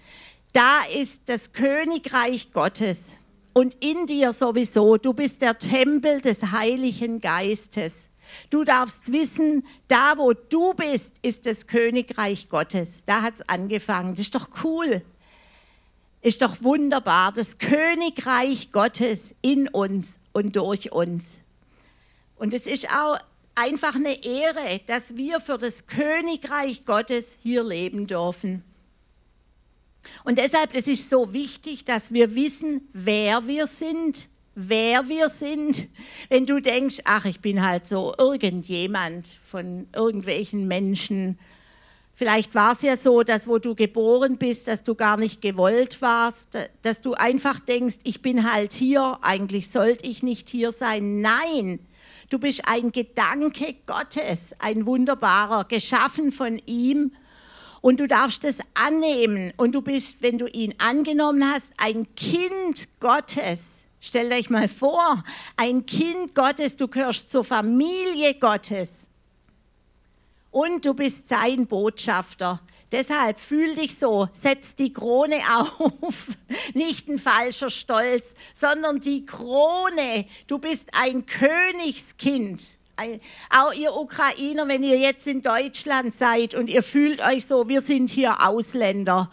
da 0.52 0.81
ist 0.94 1.22
das 1.26 1.52
Königreich 1.52 2.52
Gottes. 2.52 3.16
Und 3.52 3.76
in 3.85 4.07
dir 4.07 4.33
sowieso, 4.33 4.96
du 4.96 5.12
bist 5.12 5.42
der 5.42 5.59
Tempel 5.59 6.20
des 6.20 6.42
Heiligen 6.52 7.20
Geistes. 7.20 8.09
Du 8.50 8.62
darfst 8.62 9.11
wissen, 9.12 9.66
da 9.88 10.14
wo 10.16 10.33
du 10.33 10.74
bist, 10.74 11.14
ist 11.22 11.46
das 11.46 11.66
Königreich 11.66 12.48
Gottes. 12.48 13.02
Da 13.07 13.22
hat 13.22 13.35
es 13.35 13.48
angefangen. 13.48 14.14
Das 14.14 14.26
ist 14.26 14.35
doch 14.35 14.48
cool. 14.62 15.02
Ist 16.20 16.42
doch 16.42 16.62
wunderbar. 16.62 17.33
Das 17.33 17.59
Königreich 17.59 18.70
Gottes 18.70 19.35
in 19.42 19.68
uns 19.68 20.18
und 20.33 20.57
durch 20.57 20.92
uns. 20.92 21.40
Und 22.38 22.55
es 22.55 22.66
ist 22.66 22.88
auch 22.90 23.18
einfach 23.55 23.96
eine 23.96 24.24
Ehre, 24.24 24.81
dass 24.87 25.16
wir 25.16 25.40
für 25.40 25.59
das 25.59 25.87
Königreich 25.87 26.85
Gottes 26.85 27.37
hier 27.42 27.64
leben 27.64 28.07
dürfen. 28.07 28.62
Und 30.24 30.38
deshalb 30.38 30.74
es 30.74 30.87
ist 30.87 31.11
so 31.11 31.33
wichtig, 31.33 31.85
dass 31.85 32.12
wir 32.12 32.35
wissen, 32.35 32.88
wer 32.92 33.46
wir 33.46 33.66
sind, 33.66 34.29
wer 34.55 35.09
wir 35.09 35.29
sind. 35.29 35.88
Wenn 36.29 36.46
du 36.46 36.61
denkst, 36.61 37.01
ach, 37.05 37.24
ich 37.24 37.40
bin 37.40 37.64
halt 37.64 37.87
so 37.87 38.14
irgendjemand 38.16 39.27
von 39.42 39.88
irgendwelchen 39.94 40.68
Menschen. 40.68 41.38
Vielleicht 42.14 42.55
war 42.55 42.72
es 42.72 42.83
ja 42.83 42.96
so, 42.96 43.22
dass 43.22 43.46
wo 43.46 43.59
du 43.59 43.74
geboren 43.74 44.38
bist, 44.38 44.66
dass 44.66 44.83
du 44.83 44.94
gar 44.94 45.16
nicht 45.16 45.40
gewollt 45.40 46.01
warst, 46.03 46.48
dass 46.83 47.01
du 47.01 47.14
einfach 47.14 47.61
denkst, 47.61 47.98
ich 48.05 48.22
bin 48.22 48.51
halt 48.51 48.72
hier, 48.72 49.18
eigentlich 49.22 49.70
sollte 49.70 50.07
ich 50.07 50.22
nicht 50.22 50.48
hier 50.48 50.72
sein. 50.72 51.20
Nein, 51.20 51.81
Du 52.28 52.38
bist 52.38 52.62
ein 52.66 52.92
Gedanke 52.92 53.76
Gottes, 53.86 54.54
ein 54.58 54.84
wunderbarer, 54.84 55.64
geschaffen 55.64 56.30
von 56.30 56.60
ihm 56.66 57.12
Und 57.80 58.00
du 58.00 58.06
darfst 58.06 58.44
es 58.44 58.58
annehmen. 58.74 59.52
Und 59.56 59.72
du 59.72 59.82
bist, 59.82 60.20
wenn 60.20 60.38
du 60.38 60.46
ihn 60.46 60.74
angenommen 60.78 61.44
hast, 61.50 61.72
ein 61.78 62.14
Kind 62.16 62.88
Gottes. 63.00 63.84
Stellt 64.00 64.32
euch 64.32 64.50
mal 64.50 64.68
vor, 64.68 65.24
ein 65.56 65.86
Kind 65.86 66.34
Gottes, 66.34 66.76
du 66.76 66.86
gehörst 66.86 67.30
zur 67.30 67.44
Familie 67.44 68.34
Gottes. 68.34 69.06
Und 70.50 70.84
du 70.84 70.94
bist 70.94 71.28
sein 71.28 71.66
Botschafter. 71.66 72.60
Deshalb 72.90 73.38
fühl 73.38 73.74
dich 73.74 73.98
so, 73.98 74.29
setz 74.33 74.74
die 74.74 74.92
Krone 74.92 75.40
auf, 75.79 76.27
nicht 76.74 77.09
ein 77.09 77.18
falscher 77.18 77.70
Stolz, 77.70 78.35
sondern 78.55 79.01
die 79.01 79.27
Krone. 79.27 80.27
Du 80.46 80.59
bist 80.59 80.88
ein 80.98 81.27
Königskind. 81.27 82.64
Auch 83.51 83.72
ihr 83.74 83.94
Ukrainer, 83.94 84.66
wenn 84.66 84.83
ihr 84.83 84.98
jetzt 84.98 85.27
in 85.29 85.42
Deutschland 85.42 86.14
seid 86.14 86.55
und 86.55 86.68
ihr 86.68 86.83
fühlt 86.83 87.24
euch 87.24 87.46
so, 87.46 87.68
wir 87.68 87.81
sind 87.81 88.11
hier 88.11 88.44
Ausländer. 88.44 89.31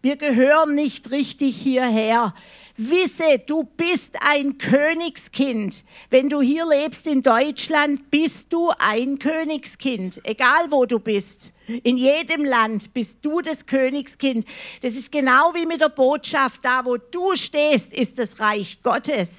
Wir 0.00 0.16
gehören 0.16 0.76
nicht 0.76 1.10
richtig 1.10 1.56
hierher. 1.56 2.32
Wisse, 2.80 3.40
du 3.44 3.64
bist 3.64 4.14
ein 4.20 4.56
Königskind. 4.56 5.84
Wenn 6.10 6.28
du 6.28 6.40
hier 6.40 6.64
lebst 6.64 7.08
in 7.08 7.24
Deutschland, 7.24 8.08
bist 8.12 8.52
du 8.52 8.70
ein 8.78 9.18
Königskind, 9.18 10.20
egal 10.22 10.70
wo 10.70 10.86
du 10.86 11.00
bist. 11.00 11.52
In 11.82 11.96
jedem 11.96 12.44
Land 12.44 12.94
bist 12.94 13.18
du 13.22 13.40
das 13.40 13.66
Königskind. 13.66 14.46
Das 14.82 14.92
ist 14.92 15.10
genau 15.10 15.56
wie 15.56 15.66
mit 15.66 15.80
der 15.80 15.88
Botschaft, 15.88 16.64
da 16.64 16.84
wo 16.84 16.98
du 16.98 17.34
stehst, 17.34 17.92
ist 17.92 18.16
das 18.16 18.38
Reich 18.38 18.80
Gottes. 18.84 19.30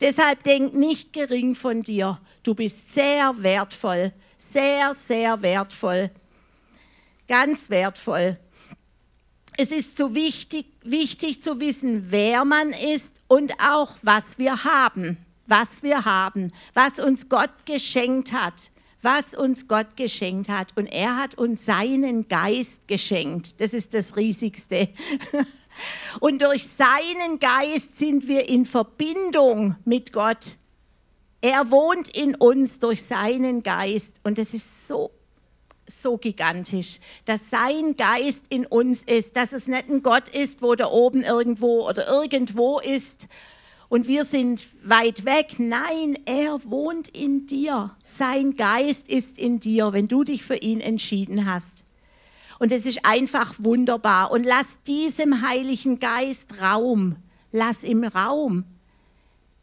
Deshalb 0.00 0.44
denk 0.44 0.72
nicht 0.72 1.12
gering 1.12 1.56
von 1.56 1.82
dir. 1.82 2.20
Du 2.44 2.54
bist 2.54 2.94
sehr 2.94 3.34
wertvoll, 3.38 4.12
sehr, 4.38 4.94
sehr 4.94 5.42
wertvoll, 5.42 6.12
ganz 7.26 7.68
wertvoll. 7.68 8.38
Es 9.62 9.72
ist 9.72 9.94
so 9.94 10.14
wichtig, 10.14 10.64
wichtig 10.84 11.42
zu 11.42 11.60
wissen, 11.60 12.06
wer 12.08 12.46
man 12.46 12.70
ist 12.70 13.20
und 13.28 13.52
auch, 13.60 13.94
was 14.00 14.38
wir 14.38 14.64
haben. 14.64 15.18
Was 15.46 15.82
wir 15.82 16.06
haben, 16.06 16.50
was 16.72 16.98
uns 16.98 17.28
Gott 17.28 17.66
geschenkt 17.66 18.32
hat. 18.32 18.70
Was 19.02 19.34
uns 19.34 19.68
Gott 19.68 19.98
geschenkt 19.98 20.48
hat. 20.48 20.74
Und 20.78 20.86
er 20.86 21.14
hat 21.14 21.34
uns 21.34 21.66
seinen 21.66 22.26
Geist 22.26 22.88
geschenkt. 22.88 23.60
Das 23.60 23.74
ist 23.74 23.92
das 23.92 24.16
Riesigste. 24.16 24.88
Und 26.20 26.40
durch 26.40 26.66
seinen 26.66 27.38
Geist 27.38 27.98
sind 27.98 28.28
wir 28.28 28.48
in 28.48 28.64
Verbindung 28.64 29.76
mit 29.84 30.10
Gott. 30.14 30.56
Er 31.42 31.70
wohnt 31.70 32.08
in 32.16 32.34
uns 32.34 32.78
durch 32.78 33.02
seinen 33.02 33.62
Geist. 33.62 34.14
Und 34.22 34.38
das 34.38 34.54
ist 34.54 34.88
so 34.88 35.10
so 35.90 36.16
gigantisch, 36.16 36.98
dass 37.24 37.50
sein 37.50 37.96
Geist 37.96 38.44
in 38.48 38.66
uns 38.66 39.02
ist, 39.02 39.36
dass 39.36 39.52
es 39.52 39.66
nicht 39.66 39.88
ein 39.88 40.02
Gott 40.02 40.28
ist, 40.28 40.62
wo 40.62 40.74
da 40.74 40.86
oben 40.86 41.22
irgendwo 41.22 41.88
oder 41.88 42.08
irgendwo 42.08 42.78
ist 42.78 43.28
und 43.90 44.06
wir 44.06 44.24
sind 44.24 44.64
weit 44.84 45.24
weg. 45.24 45.56
Nein, 45.58 46.16
er 46.24 46.60
wohnt 46.70 47.08
in 47.08 47.48
dir. 47.48 47.90
Sein 48.06 48.54
Geist 48.54 49.08
ist 49.08 49.36
in 49.36 49.58
dir, 49.58 49.92
wenn 49.92 50.06
du 50.06 50.22
dich 50.22 50.44
für 50.44 50.54
ihn 50.54 50.80
entschieden 50.80 51.44
hast. 51.44 51.82
Und 52.60 52.70
es 52.70 52.86
ist 52.86 53.04
einfach 53.04 53.54
wunderbar. 53.58 54.30
Und 54.30 54.44
lass 54.44 54.78
diesem 54.86 55.42
Heiligen 55.42 55.98
Geist 55.98 56.60
Raum. 56.62 57.16
Lass 57.50 57.82
ihm 57.82 58.04
Raum. 58.04 58.64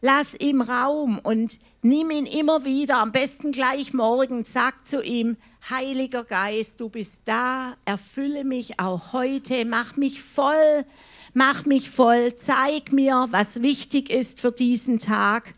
Lass 0.02 0.36
ihm 0.36 0.62
Raum 0.62 1.18
und 1.18 1.58
nimm 1.82 2.12
ihn 2.12 2.28
immer 2.28 2.66
wieder, 2.66 3.00
am 3.00 3.12
besten 3.12 3.52
gleich 3.52 3.94
morgen. 3.94 4.44
Sag 4.44 4.86
zu 4.86 5.02
ihm, 5.02 5.38
Heiliger 5.70 6.24
Geist, 6.24 6.80
du 6.80 6.90
bist 6.90 7.22
da, 7.26 7.74
erfülle 7.84 8.44
mich 8.44 8.80
auch 8.80 9.12
heute, 9.12 9.66
mach 9.66 9.96
mich 9.96 10.22
voll, 10.22 10.86
mach 11.34 11.66
mich 11.66 11.90
voll, 11.90 12.36
zeig 12.36 12.92
mir, 12.94 13.26
was 13.32 13.64
wichtig 13.64 14.12
ist 14.12 14.40
für 14.40 14.52
diesen 14.52 15.00
Tag 15.00 15.54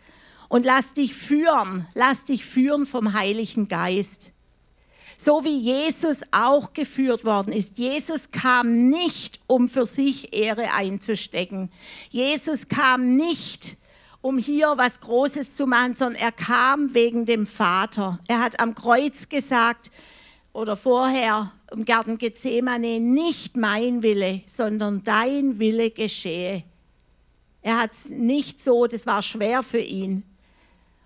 und 0.47 0.65
lass 0.65 0.93
dich 0.93 1.13
führen, 1.13 1.86
lass 1.93 2.23
dich 2.23 2.45
führen 2.45 2.86
vom 2.86 3.13
Heiligen 3.13 3.67
Geist. 3.67 4.32
So 5.17 5.43
wie 5.43 5.58
Jesus 5.58 6.21
auch 6.32 6.71
geführt 6.71 7.25
worden 7.25 7.52
ist. 7.52 7.78
Jesus 7.78 8.32
kam 8.32 8.89
nicht, 8.89 9.41
um 9.47 9.67
für 9.67 9.86
sich 9.86 10.34
Ehre 10.34 10.73
einzustecken. 10.73 11.69
Jesus 12.10 12.69
kam 12.69 13.17
nicht, 13.17 13.73
um 13.73 13.88
hier 14.38 14.73
was 14.75 14.99
Großes 14.99 15.55
zu 15.55 15.65
machen, 15.65 15.95
sondern 15.95 16.21
er 16.21 16.32
kam 16.32 16.93
wegen 16.93 17.25
dem 17.25 17.47
Vater. 17.47 18.19
Er 18.27 18.41
hat 18.41 18.60
am 18.60 18.75
Kreuz 18.75 19.29
gesagt, 19.29 19.91
oder 20.53 20.75
vorher 20.75 21.51
im 21.71 21.86
Garten 21.86 22.17
Gethsemane, 22.17 22.99
nicht 22.99 23.55
mein 23.55 24.03
Wille, 24.03 24.41
sondern 24.45 25.03
dein 25.03 25.60
Wille 25.60 25.91
geschehe. 25.91 26.63
Er 27.62 27.79
hat 27.79 27.91
es 27.91 28.10
nicht 28.10 28.63
so, 28.63 28.88
das 28.88 29.05
war 29.05 29.21
schwer 29.21 29.63
für 29.63 29.79
ihn. 29.79 30.23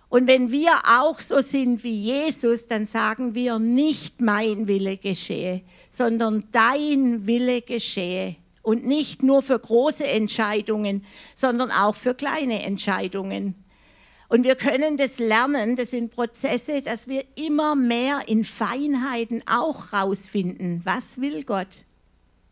Und 0.08 0.28
wenn 0.28 0.52
wir 0.52 0.72
auch 0.86 1.20
so 1.20 1.40
sind 1.40 1.82
wie 1.82 2.02
Jesus, 2.02 2.66
dann 2.66 2.86
sagen 2.86 3.34
wir 3.34 3.58
nicht 3.58 4.20
mein 4.20 4.68
Wille 4.68 4.96
geschehe, 4.96 5.62
sondern 5.90 6.44
dein 6.52 7.26
Wille 7.26 7.62
geschehe. 7.62 8.36
Und 8.64 8.86
nicht 8.86 9.22
nur 9.22 9.42
für 9.42 9.58
große 9.58 10.06
Entscheidungen, 10.06 11.04
sondern 11.34 11.70
auch 11.70 11.94
für 11.94 12.14
kleine 12.14 12.62
Entscheidungen. 12.62 13.54
Und 14.28 14.44
wir 14.44 14.56
können 14.56 14.96
das 14.96 15.18
lernen, 15.18 15.76
das 15.76 15.90
sind 15.90 16.10
Prozesse, 16.10 16.80
dass 16.80 17.06
wir 17.06 17.24
immer 17.36 17.76
mehr 17.76 18.22
in 18.26 18.42
Feinheiten 18.42 19.44
auch 19.46 19.92
rausfinden, 19.92 20.80
was 20.84 21.20
will 21.20 21.44
Gott, 21.44 21.84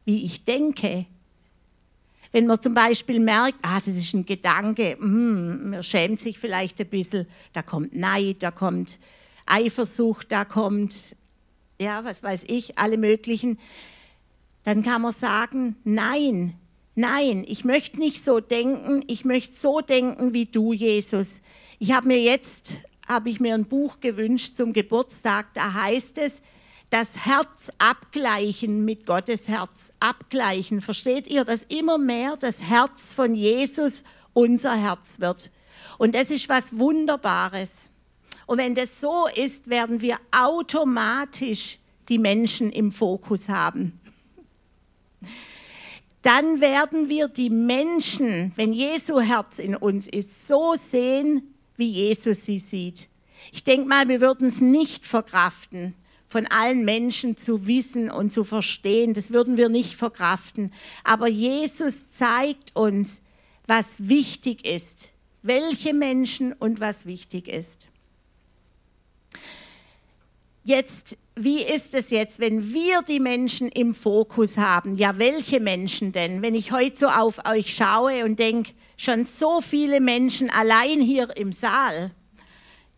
wie 0.05 0.25
ich 0.25 0.44
denke. 0.44 1.07
Wenn 2.31 2.46
man 2.46 2.61
zum 2.61 2.75
Beispiel 2.75 3.18
merkt, 3.18 3.59
ah, 3.62 3.79
das 3.79 3.96
ist 3.96 4.12
ein 4.14 4.27
Gedanke, 4.27 4.96
mm, 5.01 5.70
man 5.70 5.83
schämt 5.83 6.20
sich 6.20 6.38
vielleicht 6.38 6.79
ein 6.81 6.88
bisschen, 6.88 7.27
da 7.55 7.62
kommt 7.62 7.96
Neid, 7.96 8.42
da 8.42 8.51
kommt 8.51 8.98
Eifersucht, 9.46 10.31
da 10.31 10.44
kommt, 10.44 11.16
ja, 11.81 12.05
was 12.05 12.22
weiß 12.22 12.44
ich, 12.48 12.79
alle 12.79 12.98
möglichen 12.98 13.59
dann 14.64 14.83
kann 14.83 15.03
man 15.03 15.12
sagen, 15.12 15.77
nein, 15.85 16.55
nein, 16.94 17.44
ich 17.46 17.64
möchte 17.64 17.98
nicht 17.98 18.25
so 18.25 18.40
denken, 18.40 19.03
ich 19.07 19.25
möchte 19.25 19.55
so 19.55 19.81
denken 19.81 20.35
wie 20.35 20.46
du, 20.46 20.72
Jesus. 20.72 21.40
Ich 21.79 21.92
habe 21.92 22.09
mir 22.09 22.20
jetzt, 22.20 22.72
habe 23.07 23.31
ich 23.31 23.40
mir 23.40 23.55
ein 23.55 23.66
Buch 23.66 24.01
gewünscht 24.01 24.55
zum 24.55 24.72
Geburtstag, 24.72 25.53
da 25.55 25.75
heißt 25.75 26.18
es, 26.18 26.42
das 26.90 27.16
Herz 27.25 27.72
abgleichen 27.79 28.85
mit 28.85 29.07
Gottes 29.07 29.48
Herz, 29.48 29.92
abgleichen. 29.98 30.83
Versteht 30.83 31.27
ihr, 31.27 31.44
dass 31.44 31.62
immer 31.62 31.96
mehr 31.96 32.37
das 32.38 32.61
Herz 32.61 33.14
von 33.14 33.35
Jesus 33.35 34.05
unser 34.35 34.77
Herz 34.77 35.18
wird? 35.18 35.51
Und 35.96 36.14
das 36.14 36.31
ist 36.31 36.51
was 36.51 36.79
Wunderbares. 36.79 37.87
Und 38.46 38.59
wenn 38.59 38.75
das 38.75 39.01
so 39.01 39.27
ist, 39.35 39.70
werden 39.70 40.03
wir 40.03 40.18
automatisch 40.31 41.79
die 42.11 42.18
Menschen 42.18 42.70
im 42.70 42.92
Fokus 42.92 43.48
haben 43.48 43.98
dann 46.23 46.61
werden 46.61 47.09
wir 47.09 47.29
die 47.29 47.51
Menschen, 47.51 48.53
wenn 48.57 48.73
Jesu 48.73 49.21
Herz 49.21 49.59
in 49.59 49.75
uns 49.75 50.07
ist, 50.07 50.47
so 50.47 50.75
sehen, 50.77 51.55
wie 51.77 51.89
Jesus 51.89 52.45
sie 52.45 52.59
sieht. 52.59 53.09
Ich 53.51 53.65
denke 53.65 53.89
mal, 53.89 54.09
wir 54.09 54.21
würden 54.21 54.47
es 54.47 54.61
nicht 54.61 55.05
verkraften, 55.05 55.95
von 56.29 56.47
allen 56.47 56.85
Menschen 56.85 57.37
zu 57.37 57.67
wissen 57.67 58.11
und 58.11 58.33
zu 58.33 58.45
verstehen. 58.45 59.15
Das 59.15 59.33
würden 59.33 59.57
wir 59.57 59.69
nicht 59.69 59.97
verkraften. 59.97 60.73
Aber 61.03 61.27
Jesus 61.27 62.07
zeigt 62.09 62.77
uns, 62.77 63.21
was 63.67 63.95
wichtig 63.99 64.65
ist, 64.65 65.09
welche 65.43 65.93
Menschen 65.93 66.53
und 66.53 66.81
was 66.81 67.05
wichtig 67.05 67.49
ist. 67.49 67.89
Jetzt 70.64 71.16
wie 71.35 71.62
ist 71.62 71.94
es 71.94 72.11
jetzt, 72.11 72.40
wenn 72.40 72.75
wir 72.75 73.03
die 73.03 73.20
Menschen 73.20 73.68
im 73.68 73.94
Fokus 73.94 74.59
haben? 74.59 74.96
Ja, 74.96 75.18
welche 75.18 75.61
Menschen 75.61 76.12
denn? 76.12 76.42
Wenn 76.42 76.55
ich 76.55 76.72
heute 76.72 76.96
so 76.96 77.09
auf 77.09 77.46
euch 77.46 77.75
schaue 77.75 78.25
und 78.25 78.38
denke, 78.38 78.72
schon 78.96 79.25
so 79.25 79.61
viele 79.61 80.01
Menschen 80.01 80.51
allein 80.51 81.01
hier 81.01 81.35
im 81.37 81.53
Saal. 81.53 82.11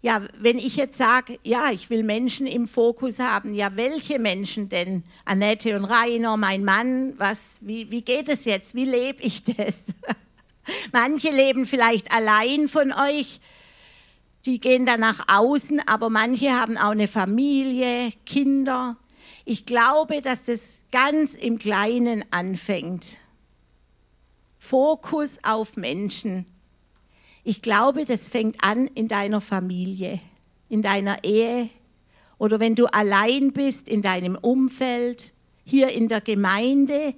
Ja, 0.02 0.22
wenn 0.38 0.58
ich 0.58 0.76
jetzt 0.76 0.98
sage, 0.98 1.38
ja, 1.44 1.70
ich 1.70 1.88
will 1.88 2.02
Menschen 2.02 2.46
im 2.46 2.66
Fokus 2.66 3.20
haben, 3.20 3.54
ja, 3.54 3.76
welche 3.76 4.18
Menschen 4.18 4.68
denn? 4.68 5.04
Annette 5.24 5.76
und 5.76 5.84
Rainer, 5.84 6.36
mein 6.36 6.64
Mann, 6.64 7.14
was, 7.16 7.42
wie, 7.60 7.90
wie 7.90 8.02
geht 8.02 8.28
es 8.28 8.44
jetzt? 8.44 8.74
Wie 8.74 8.84
lebe 8.84 9.22
ich 9.22 9.44
das? 9.56 9.78
Manche 10.92 11.30
leben 11.30 11.66
vielleicht 11.66 12.12
allein 12.12 12.68
von 12.68 12.92
euch, 12.92 13.40
die 14.46 14.60
gehen 14.60 14.86
dann 14.86 15.00
nach 15.00 15.26
außen, 15.28 15.80
aber 15.86 16.10
manche 16.10 16.50
haben 16.50 16.76
auch 16.76 16.90
eine 16.90 17.08
Familie, 17.08 18.12
Kinder. 18.26 18.96
Ich 19.44 19.66
glaube, 19.66 20.20
dass 20.20 20.42
das 20.42 20.60
ganz 20.92 21.34
im 21.34 21.58
Kleinen 21.58 22.24
anfängt. 22.30 23.16
Fokus 24.58 25.38
auf 25.42 25.76
Menschen. 25.76 26.46
Ich 27.42 27.62
glaube, 27.62 28.04
das 28.04 28.28
fängt 28.28 28.62
an 28.62 28.86
in 28.88 29.08
deiner 29.08 29.40
Familie, 29.40 30.20
in 30.68 30.82
deiner 30.82 31.24
Ehe 31.24 31.68
oder 32.38 32.60
wenn 32.60 32.74
du 32.74 32.86
allein 32.86 33.52
bist 33.52 33.88
in 33.88 34.02
deinem 34.02 34.36
Umfeld, 34.36 35.32
hier 35.64 35.90
in 35.90 36.08
der 36.08 36.20
Gemeinde, 36.20 37.14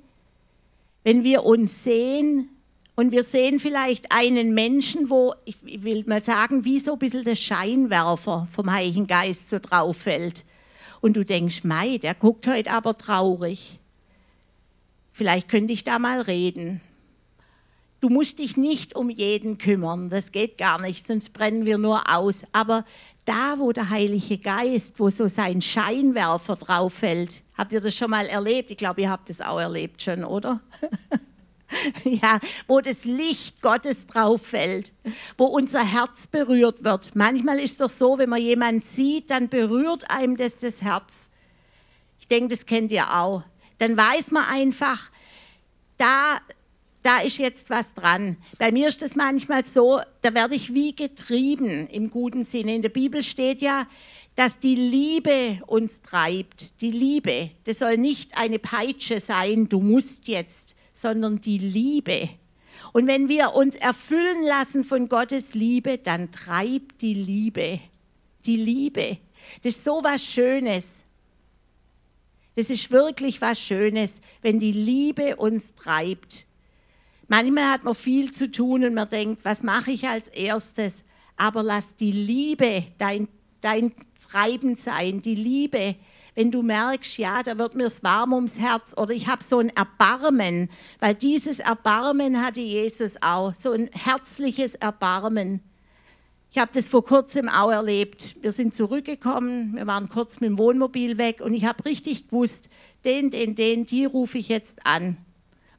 wenn 1.03 1.24
wir 1.24 1.45
uns 1.45 1.83
sehen 1.85 2.49
und 2.97 3.13
wir 3.13 3.23
sehen 3.23 3.61
vielleicht 3.61 4.11
einen 4.11 4.55
Menschen, 4.55 5.11
wo, 5.11 5.35
ich 5.45 5.57
will 5.63 6.03
mal 6.07 6.23
sagen, 6.23 6.65
wie 6.65 6.79
so 6.79 6.95
ein 6.95 6.99
bisschen 6.99 7.25
der 7.25 7.37
Scheinwerfer 7.37 8.49
vom 8.51 8.73
Heiligen 8.73 9.07
Geist 9.07 9.51
so 9.51 9.59
drauf 9.59 9.99
fällt. 9.99 10.47
Und 11.03 11.15
du 11.15 11.25
denkst, 11.25 11.63
Mei, 11.65 11.99
der 11.99 12.15
guckt 12.15 12.47
heute 12.47 12.71
aber 12.71 12.97
traurig. 12.97 13.79
Vielleicht 15.13 15.49
könnte 15.49 15.75
ich 15.75 15.85
da 15.85 15.99
mal 15.99 16.23
reden. 16.23 16.81
Du 18.01 18.09
musst 18.09 18.39
dich 18.39 18.57
nicht 18.57 18.97
um 18.97 19.11
jeden 19.11 19.59
kümmern, 19.59 20.11
das 20.11 20.33
geht 20.33 20.59
gar 20.59 20.81
nicht, 20.81 21.07
sonst 21.07 21.33
brennen 21.33 21.67
wir 21.67 21.77
nur 21.77 22.15
aus. 22.15 22.41
Aber 22.53 22.85
da, 23.27 23.59
wo 23.59 23.73
der 23.73 23.91
Heilige 23.91 24.39
Geist, 24.39 24.99
wo 24.99 25.11
so 25.11 25.27
sein 25.27 25.61
Scheinwerfer 25.61 26.57
drauf 26.57 26.95
fällt, 26.95 27.43
habt 27.59 27.73
ihr 27.73 27.81
das 27.81 27.95
schon 27.95 28.11
mal 28.11 28.27
erlebt? 28.27 28.71
Ich 28.71 28.77
glaube, 28.79 29.03
ihr 29.03 29.11
habt 29.11 29.29
das 29.29 29.43
auch 29.43 29.59
erlebt 29.59 30.03
schon, 30.03 30.25
oder? 30.25 30.61
ja, 32.05 32.39
wo 32.67 32.81
das 32.81 33.05
Licht 33.05 33.61
Gottes 33.62 34.07
drauf 34.07 34.47
fällt, 34.47 34.93
wo 35.37 35.47
unser 35.47 35.85
Herz 35.85 36.27
berührt 36.27 36.85
wird. 36.85 37.14
Manchmal 37.14 37.59
ist 37.59 37.73
es 37.73 37.79
doch 37.79 37.91
so, 37.91 38.19
wenn 38.19 38.29
man 38.29 38.41
jemanden 38.41 38.81
sieht, 38.81 39.31
dann 39.31 39.49
berührt 39.49 40.11
einem 40.11 40.37
das 40.37 40.59
das 40.59 40.83
Herz. 40.83 41.31
Ich 42.21 42.29
denke, 42.29 42.49
das 42.55 42.67
kennt 42.67 42.93
ihr 42.93 43.14
auch. 43.14 43.43
Dann 43.79 43.97
weiß 43.97 44.31
man 44.31 44.45
einfach, 44.45 45.11
da 45.99 46.41
da 47.07 47.21
ist 47.21 47.39
jetzt 47.39 47.71
was 47.71 47.95
dran. 47.95 48.37
Bei 48.59 48.73
mir 48.73 48.89
ist 48.89 49.01
es 49.01 49.14
manchmal 49.14 49.64
so, 49.64 50.01
da 50.23 50.35
werde 50.35 50.57
ich 50.57 50.75
wie 50.75 50.93
getrieben 50.93 51.87
im 51.87 52.11
guten 52.11 52.45
Sinne. 52.45 52.75
In 52.75 52.83
der 52.83 52.89
Bibel 52.89 53.23
steht 53.23 53.62
ja, 53.62 53.87
dass 54.35 54.59
die 54.59 54.75
Liebe 54.75 55.61
uns 55.69 56.03
treibt. 56.03 56.81
Die 56.81 56.91
Liebe, 56.91 57.51
das 57.62 57.79
soll 57.79 57.97
nicht 57.97 58.37
eine 58.37 58.59
Peitsche 58.59 59.21
sein, 59.21 59.69
du 59.69 59.81
musst 59.81 60.27
jetzt, 60.27 60.75
sondern 60.97 61.41
die 61.41 61.59
Liebe. 61.59 62.31
Und 62.93 63.07
wenn 63.07 63.29
wir 63.29 63.55
uns 63.55 63.75
erfüllen 63.75 64.43
lassen 64.43 64.83
von 64.83 65.09
Gottes 65.09 65.55
Liebe, 65.55 65.99
dann 65.99 66.31
treibt 66.31 67.03
die 67.03 67.15
Liebe. 67.15 67.81
Die 68.47 68.57
Liebe. 68.57 69.19
Das 69.63 69.77
ist 69.77 69.85
so 69.85 70.03
was 70.03 70.25
Schönes. 70.25 71.05
Das 72.55 72.71
ist 72.71 72.91
wirklich 72.91 73.43
was 73.43 73.61
Schönes, 73.61 74.15
wenn 74.41 74.59
die 74.59 74.73
Liebe 74.73 75.37
uns 75.37 75.75
treibt. 75.75 76.47
Manchmal 77.29 77.71
hat 77.71 77.85
man 77.85 77.95
viel 77.95 78.31
zu 78.31 78.51
tun 78.51 78.85
und 78.85 78.95
man 78.95 79.09
denkt, 79.09 79.45
was 79.45 79.63
mache 79.63 79.91
ich 79.91 80.09
als 80.09 80.29
erstes? 80.29 81.03
Aber 81.37 81.63
lass 81.63 81.97
die 81.97 82.13
Liebe 82.13 82.87
dein, 82.97 83.29
dein 83.61 83.93
Treiben 84.31 84.75
sein, 84.77 85.21
die 85.21 85.35
Liebe. 85.35 85.97
Wenn 86.37 86.51
du 86.51 86.61
merkst, 86.61 87.16
ja, 87.16 87.43
da 87.43 87.57
wird 87.59 87.74
mir 87.74 87.87
es 87.87 88.05
warm 88.05 88.34
ums 88.34 88.59
Herz 88.59 88.93
oder 88.95 89.14
ich 89.14 89.26
habe 89.26 89.43
so 89.43 89.59
ein 89.59 89.70
Erbarmen, 89.70 90.68
weil 91.01 91.14
dieses 91.14 91.61
Erbarmen 91.61 92.45
hatte 92.45 92.61
Jesus 92.61 93.16
auch, 93.22 93.55
so 93.55 93.72
ein 93.72 93.89
herzliches 93.91 94.74
Erbarmen. 94.74 95.62
Ich 96.51 96.59
habe 96.59 96.70
das 96.74 96.89
vor 96.89 97.03
kurzem 97.03 97.49
auch 97.49 97.70
erlebt. 97.70 98.37
Wir 98.43 98.53
sind 98.53 98.74
zurückgekommen, 98.74 99.76
wir 99.76 99.87
waren 99.87 100.11
kurz 100.11 100.39
mit 100.41 100.51
dem 100.51 100.59
Wohnmobil 100.59 101.16
weg 101.16 101.41
und 101.41 101.55
ich 101.55 101.64
habe 101.64 101.87
richtig 101.87 102.28
gewusst, 102.28 102.68
den, 103.07 103.30
den, 103.30 103.55
den, 103.55 103.87
die 103.87 104.05
rufe 104.05 104.37
ich 104.37 104.49
jetzt 104.49 104.84
an. 104.84 105.16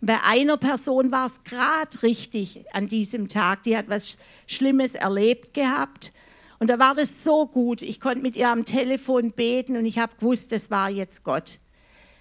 Bei 0.01 0.23
einer 0.23 0.57
Person 0.57 1.11
war 1.11 1.27
es 1.27 1.43
gerade 1.43 2.01
richtig 2.01 2.65
an 2.73 2.87
diesem 2.87 3.27
Tag. 3.27 3.61
Die 3.63 3.77
hat 3.77 3.89
was 3.89 4.17
Schlimmes 4.47 4.95
erlebt 4.95 5.53
gehabt. 5.53 6.11
Und 6.59 6.69
da 6.69 6.79
war 6.79 6.95
das 6.95 7.23
so 7.23 7.45
gut. 7.45 7.81
Ich 7.81 7.99
konnte 7.99 8.21
mit 8.21 8.35
ihr 8.35 8.49
am 8.49 8.65
Telefon 8.65 9.31
beten 9.31 9.77
und 9.77 9.85
ich 9.85 9.99
habe 9.99 10.15
gewusst, 10.15 10.51
das 10.51 10.71
war 10.71 10.89
jetzt 10.89 11.23
Gott. 11.23 11.59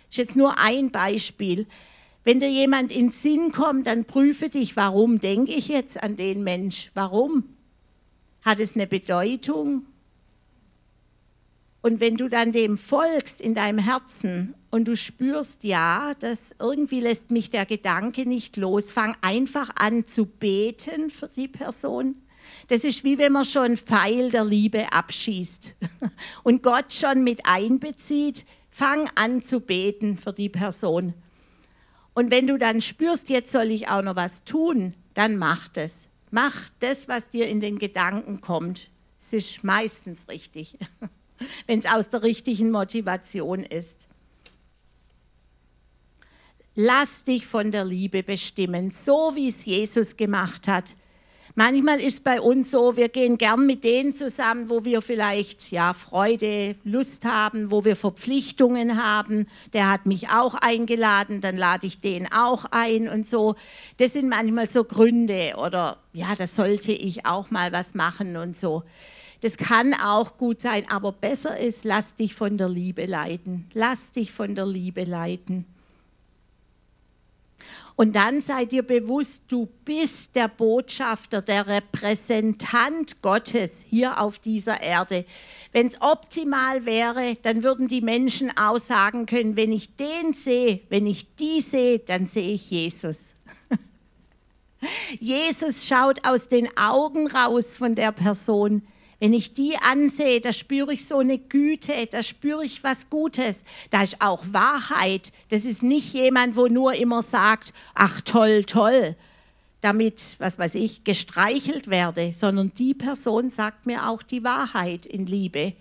Das 0.08 0.10
ist 0.10 0.16
jetzt 0.18 0.36
nur 0.36 0.58
ein 0.58 0.90
Beispiel. 0.90 1.66
Wenn 2.22 2.40
dir 2.40 2.50
jemand 2.50 2.92
in 2.92 3.08
Sinn 3.08 3.52
kommt, 3.52 3.86
dann 3.86 4.04
prüfe 4.04 4.48
dich, 4.48 4.76
warum 4.76 5.20
denke 5.20 5.52
ich 5.52 5.68
jetzt 5.68 6.02
an 6.02 6.16
den 6.16 6.42
Mensch? 6.44 6.90
Warum? 6.94 7.44
Hat 8.42 8.60
es 8.60 8.74
eine 8.74 8.86
Bedeutung? 8.86 9.86
Und 11.82 12.00
wenn 12.00 12.16
du 12.16 12.28
dann 12.28 12.50
dem 12.50 12.78
folgst 12.78 13.40
in 13.40 13.54
deinem 13.54 13.78
Herzen 13.78 14.54
und 14.70 14.88
du 14.88 14.96
spürst, 14.96 15.62
ja, 15.62 16.14
das 16.18 16.50
irgendwie 16.58 16.98
lässt 16.98 17.30
mich 17.30 17.50
der 17.50 17.64
Gedanke 17.64 18.26
nicht 18.26 18.56
los, 18.56 18.90
fang 18.90 19.16
einfach 19.20 19.70
an 19.76 20.04
zu 20.04 20.26
beten 20.26 21.10
für 21.10 21.28
die 21.28 21.46
Person. 21.46 22.16
Das 22.68 22.84
ist 22.84 23.04
wie 23.04 23.18
wenn 23.18 23.32
man 23.32 23.44
schon 23.44 23.76
Pfeil 23.76 24.30
der 24.30 24.44
Liebe 24.44 24.92
abschießt 24.92 25.74
und 26.42 26.62
Gott 26.62 26.92
schon 26.92 27.24
mit 27.24 27.46
einbezieht. 27.46 28.44
Fang 28.70 29.08
an 29.14 29.42
zu 29.42 29.60
beten 29.60 30.16
für 30.16 30.32
die 30.32 30.48
Person. 30.48 31.14
Und 32.14 32.30
wenn 32.30 32.46
du 32.46 32.58
dann 32.58 32.80
spürst, 32.80 33.28
jetzt 33.28 33.52
soll 33.52 33.70
ich 33.70 33.88
auch 33.88 34.02
noch 34.02 34.16
was 34.16 34.44
tun, 34.44 34.94
dann 35.14 35.36
mach 35.36 35.68
das. 35.68 36.08
Mach 36.30 36.54
das, 36.80 37.08
was 37.08 37.30
dir 37.30 37.48
in 37.48 37.60
den 37.60 37.78
Gedanken 37.78 38.40
kommt. 38.40 38.90
Es 39.18 39.32
ist 39.32 39.64
meistens 39.64 40.28
richtig. 40.28 40.78
wenn 41.66 41.78
es 41.78 41.86
aus 41.86 42.08
der 42.08 42.22
richtigen 42.22 42.70
Motivation 42.70 43.62
ist. 43.62 44.08
Lass 46.74 47.24
dich 47.24 47.46
von 47.46 47.70
der 47.72 47.84
Liebe 47.84 48.22
bestimmen, 48.22 48.90
so 48.90 49.32
wie 49.34 49.48
es 49.48 49.64
Jesus 49.64 50.16
gemacht 50.16 50.68
hat. 50.68 50.94
Manchmal 51.58 52.00
ist 52.00 52.18
es 52.18 52.20
bei 52.20 52.38
uns 52.38 52.70
so, 52.70 52.98
wir 52.98 53.08
gehen 53.08 53.38
gern 53.38 53.64
mit 53.64 53.82
denen 53.82 54.12
zusammen, 54.12 54.68
wo 54.68 54.84
wir 54.84 55.00
vielleicht 55.00 55.70
ja 55.70 55.94
Freude, 55.94 56.76
Lust 56.84 57.24
haben, 57.24 57.70
wo 57.70 57.82
wir 57.82 57.96
Verpflichtungen 57.96 59.02
haben. 59.02 59.48
Der 59.72 59.90
hat 59.90 60.04
mich 60.04 60.28
auch 60.28 60.52
eingeladen, 60.52 61.40
dann 61.40 61.56
lade 61.56 61.86
ich 61.86 62.02
den 62.02 62.30
auch 62.30 62.66
ein 62.72 63.08
und 63.08 63.24
so. 63.26 63.54
Das 63.96 64.12
sind 64.12 64.28
manchmal 64.28 64.68
so 64.68 64.84
Gründe 64.84 65.54
oder 65.56 65.96
ja, 66.12 66.34
da 66.36 66.46
sollte 66.46 66.92
ich 66.92 67.24
auch 67.24 67.50
mal 67.50 67.72
was 67.72 67.94
machen 67.94 68.36
und 68.36 68.54
so. 68.54 68.82
Das 69.40 69.56
kann 69.56 69.94
auch 69.94 70.36
gut 70.36 70.60
sein, 70.60 70.84
aber 70.90 71.10
besser 71.10 71.58
ist, 71.58 71.84
lass 71.84 72.14
dich 72.16 72.34
von 72.34 72.58
der 72.58 72.68
Liebe 72.68 73.06
leiten. 73.06 73.66
Lass 73.72 74.12
dich 74.12 74.30
von 74.30 74.54
der 74.54 74.66
Liebe 74.66 75.04
leiten. 75.04 75.64
Und 77.96 78.14
dann 78.14 78.40
sei 78.40 78.66
dir 78.66 78.82
bewusst, 78.82 79.42
du 79.48 79.68
bist 79.84 80.34
der 80.34 80.48
Botschafter, 80.48 81.40
der 81.40 81.66
Repräsentant 81.66 83.22
Gottes 83.22 83.84
hier 83.88 84.20
auf 84.20 84.38
dieser 84.38 84.82
Erde. 84.82 85.24
Wenn 85.72 85.86
es 85.86 86.00
optimal 86.02 86.84
wäre, 86.84 87.36
dann 87.42 87.62
würden 87.62 87.88
die 87.88 88.02
Menschen 88.02 88.54
auch 88.56 88.78
sagen 88.78 89.26
können, 89.26 89.56
wenn 89.56 89.72
ich 89.72 89.96
den 89.96 90.34
sehe, 90.34 90.80
wenn 90.90 91.06
ich 91.06 91.34
die 91.36 91.60
sehe, 91.60 91.98
dann 91.98 92.26
sehe 92.26 92.50
ich 92.50 92.70
Jesus. 92.70 93.34
Jesus 95.20 95.86
schaut 95.86 96.26
aus 96.26 96.48
den 96.48 96.68
Augen 96.76 97.26
raus 97.28 97.74
von 97.74 97.94
der 97.94 98.12
Person. 98.12 98.82
Wenn 99.18 99.32
ich 99.32 99.54
die 99.54 99.76
ansehe, 99.78 100.40
da 100.40 100.52
spüre 100.52 100.92
ich 100.92 101.06
so 101.06 101.18
eine 101.18 101.38
Güte, 101.38 102.06
da 102.10 102.22
spüre 102.22 102.64
ich 102.64 102.84
was 102.84 103.08
Gutes. 103.08 103.62
Da 103.90 104.02
ist 104.02 104.20
auch 104.20 104.44
Wahrheit. 104.52 105.32
Das 105.48 105.64
ist 105.64 105.82
nicht 105.82 106.12
jemand, 106.12 106.56
wo 106.56 106.66
nur 106.66 106.94
immer 106.94 107.22
sagt, 107.22 107.72
ach 107.94 108.20
toll, 108.20 108.64
toll, 108.64 109.16
damit, 109.80 110.36
was 110.38 110.58
weiß 110.58 110.74
ich, 110.74 111.04
gestreichelt 111.04 111.88
werde, 111.88 112.32
sondern 112.34 112.72
die 112.74 112.92
Person 112.92 113.50
sagt 113.50 113.86
mir 113.86 114.08
auch 114.08 114.22
die 114.22 114.44
Wahrheit 114.44 115.06
in 115.06 115.26
Liebe. 115.26 115.72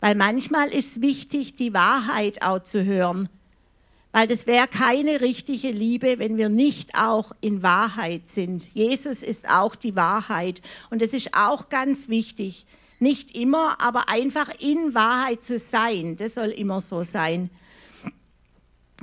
Weil 0.00 0.14
manchmal 0.14 0.68
ist 0.68 0.96
es 0.96 1.00
wichtig, 1.00 1.54
die 1.54 1.72
Wahrheit 1.72 2.42
auch 2.42 2.62
zu 2.62 2.84
hören. 2.84 3.30
Weil 4.14 4.28
das 4.28 4.46
wäre 4.46 4.68
keine 4.68 5.20
richtige 5.20 5.72
Liebe, 5.72 6.20
wenn 6.20 6.36
wir 6.36 6.48
nicht 6.48 6.96
auch 6.96 7.32
in 7.40 7.64
Wahrheit 7.64 8.28
sind. 8.28 8.72
Jesus 8.72 9.24
ist 9.24 9.48
auch 9.48 9.74
die 9.74 9.96
Wahrheit. 9.96 10.62
Und 10.88 11.02
es 11.02 11.12
ist 11.12 11.30
auch 11.34 11.68
ganz 11.68 12.08
wichtig, 12.08 12.64
nicht 13.00 13.36
immer, 13.36 13.80
aber 13.80 14.08
einfach 14.08 14.50
in 14.60 14.94
Wahrheit 14.94 15.42
zu 15.42 15.58
sein. 15.58 16.16
Das 16.16 16.34
soll 16.34 16.50
immer 16.50 16.80
so 16.80 17.02
sein. 17.02 17.50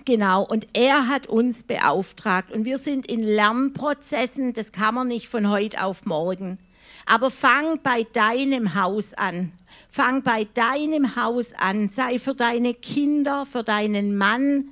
Genau, 0.06 0.44
und 0.44 0.66
er 0.72 1.10
hat 1.10 1.28
uns 1.28 1.64
beauftragt 1.64 2.50
und 2.50 2.64
wir 2.64 2.78
sind 2.78 3.06
in 3.06 3.22
Lernprozessen, 3.22 4.54
das 4.54 4.72
kann 4.72 4.96
man 4.96 5.10
nicht 5.10 5.28
von 5.28 5.50
heute 5.50 5.84
auf 5.84 6.06
morgen. 6.06 6.58
Aber 7.06 7.32
fang 7.32 7.82
bei 7.84 8.04
deinem 8.14 8.76
Haus 8.76 9.14
an. 9.14 9.52
Fang 9.90 10.24
bei 10.24 10.46
deinem 10.54 11.18
Haus 11.18 11.52
an. 11.52 11.90
Sei 11.90 12.18
für 12.18 12.34
deine 12.34 12.74
Kinder, 12.74 13.46
für 13.46 13.64
deinen 13.64 14.18
Mann, 14.18 14.70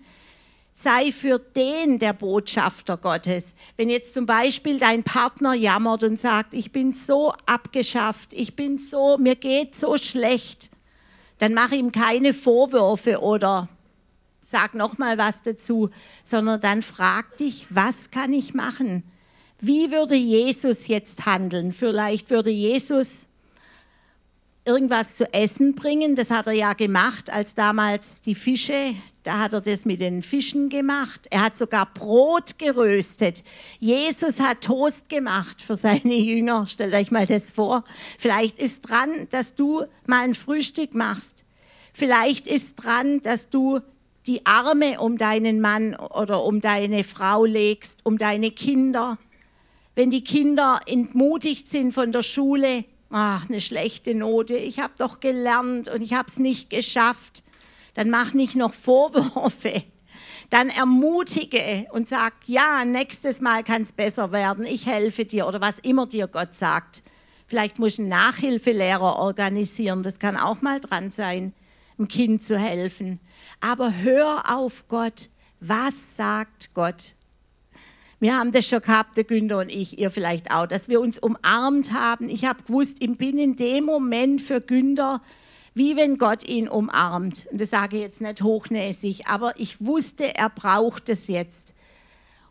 sei 0.82 1.12
für 1.12 1.40
den 1.40 2.00
der 2.00 2.14
Botschafter 2.14 2.96
Gottes. 2.96 3.54
Wenn 3.76 3.90
jetzt 3.90 4.14
zum 4.14 4.26
Beispiel 4.26 4.80
dein 4.80 5.04
Partner 5.04 5.54
jammert 5.54 6.06
und 6.06 6.18
sagt, 6.18 6.54
ich 6.54 6.72
bin 6.72 6.94
so 6.94 7.34
abgeschafft, 7.46 8.32
ich 8.32 8.56
bin 8.56 8.78
so, 8.78 9.18
mir 9.18 9.36
geht 9.36 9.76
so 9.76 9.98
schlecht, 9.98 10.70
dann 11.40 11.54
mach 11.54 11.72
ihm 11.72 11.92
keine 11.92 12.32
Vorwürfe 12.32 13.22
oder 13.22 13.68
sag 14.40 14.74
noch 14.74 14.98
mal 14.98 15.18
was 15.18 15.42
dazu, 15.42 15.90
sondern 16.24 16.62
dann 16.62 16.82
frag 16.82 17.36
dich, 17.38 17.66
was 17.70 18.10
kann 18.10 18.32
ich 18.32 18.54
machen? 18.54 19.04
Wie 19.60 19.92
würde 19.92 20.16
Jesus 20.16 20.88
jetzt 20.88 21.26
handeln? 21.26 21.74
Vielleicht 21.74 22.30
würde 22.30 22.52
Jesus 22.52 23.26
irgendwas 24.70 25.16
zu 25.16 25.34
essen 25.34 25.74
bringen. 25.74 26.16
Das 26.16 26.30
hat 26.30 26.46
er 26.46 26.54
ja 26.54 26.74
gemacht, 26.74 27.34
als 27.34 27.56
damals 27.56 28.22
die 28.22 28.36
Fische, 28.36 28.94
da 29.24 29.40
hat 29.40 29.54
er 29.54 29.62
das 29.62 29.84
mit 29.84 30.00
den 30.00 30.22
Fischen 30.22 30.70
gemacht. 30.70 31.28
Er 31.32 31.42
hat 31.42 31.58
sogar 31.58 31.92
Brot 31.92 32.60
geröstet. 32.60 33.44
Jesus 33.80 34.40
hat 34.40 34.62
Toast 34.62 35.10
gemacht 35.10 35.62
für 35.62 35.76
seine 35.76 36.14
Jünger. 36.16 36.68
Stellt 36.68 36.94
euch 36.94 37.10
mal 37.10 37.26
das 37.26 37.50
vor. 37.50 37.84
Vielleicht 38.20 38.60
ist 38.60 38.82
dran, 38.82 39.10
dass 39.32 39.56
du 39.56 39.86
mal 40.06 40.24
ein 40.24 40.36
Frühstück 40.36 40.94
machst. 40.94 41.44
Vielleicht 41.92 42.46
ist 42.46 42.76
dran, 42.76 43.22
dass 43.24 43.50
du 43.50 43.80
die 44.28 44.46
Arme 44.46 45.00
um 45.00 45.18
deinen 45.18 45.62
Mann 45.62 45.96
oder 45.96 46.44
um 46.44 46.62
deine 46.62 47.04
Frau 47.04 47.44
legst, 47.44 48.06
um 48.06 48.20
deine 48.20 48.52
Kinder. 48.52 49.18
Wenn 49.96 50.12
die 50.12 50.24
Kinder 50.24 50.80
entmutigt 50.86 51.68
sind 51.68 51.92
von 51.92 52.12
der 52.12 52.22
Schule, 52.22 52.86
ach, 53.10 53.50
eine 53.50 53.62
schlechte 53.62 54.14
Note, 54.14 54.56
ich 54.56 54.80
habe 54.80 54.94
doch 54.98 55.20
gelernt 55.20 55.90
und 55.90 56.02
ich 56.02 56.14
habe 56.14 56.28
es 56.28 56.38
nicht 56.38 56.70
geschafft, 56.70 57.44
dann 57.94 58.10
mach 58.10 58.34
nicht 58.34 58.56
noch 58.56 58.74
Vorwürfe. 58.74 59.84
Dann 60.50 60.70
ermutige 60.70 61.88
und 61.92 62.08
sag, 62.08 62.34
ja, 62.46 62.84
nächstes 62.84 63.40
Mal 63.42 63.64
kann 63.64 63.84
es 63.84 63.92
besser 63.92 64.32
werden, 64.32 64.66
ich 64.66 64.86
helfe 64.86 65.26
dir 65.26 65.48
oder 65.48 65.62
was 65.62 65.80
immer 65.80 66.08
dir 66.08 66.28
Gott 66.28 66.54
sagt. 66.56 67.04
Vielleicht 67.46 67.80
muss 67.80 67.98
ein 67.98 68.10
Nachhilfelehrer 68.10 69.18
organisieren, 69.18 70.04
das 70.04 70.20
kann 70.20 70.38
auch 70.38 70.62
mal 70.62 70.80
dran 70.80 71.12
sein, 71.12 71.54
einem 71.98 72.08
Kind 72.08 72.44
zu 72.44 72.58
helfen. 72.58 73.20
Aber 73.60 73.94
hör 73.96 74.56
auf 74.56 74.88
Gott, 74.88 75.30
was 75.60 76.16
sagt 76.16 76.74
Gott? 76.74 77.16
Wir 78.22 78.38
haben 78.38 78.52
das 78.52 78.68
schon 78.68 78.82
gehabt, 78.82 79.16
der 79.16 79.24
Günther 79.24 79.60
und 79.60 79.70
ich, 79.70 79.98
ihr 79.98 80.12
vielleicht 80.12 80.52
auch, 80.52 80.68
dass 80.68 80.90
wir 80.90 81.00
uns 81.00 81.18
umarmt 81.20 81.94
haben. 81.94 82.28
Ich 82.28 82.44
habe 82.44 82.64
gewusst, 82.64 82.98
ich 83.00 83.18
bin 83.18 83.38
in 83.38 83.56
dem 83.56 83.86
Moment 83.86 84.42
für 84.42 84.60
Günther, 84.60 85.22
wie 85.74 85.96
wenn 85.96 86.18
Gott 86.18 86.46
ihn 86.46 86.68
umarmt. 86.68 87.48
Und 87.50 87.62
das 87.62 87.70
sage 87.70 87.96
ich 87.96 88.02
jetzt 88.04 88.20
nicht 88.20 88.42
hochnäsig, 88.42 89.28
aber 89.28 89.54
ich 89.58 89.86
wusste, 89.86 90.36
er 90.36 90.50
braucht 90.50 91.08
es 91.08 91.28
jetzt. 91.28 91.74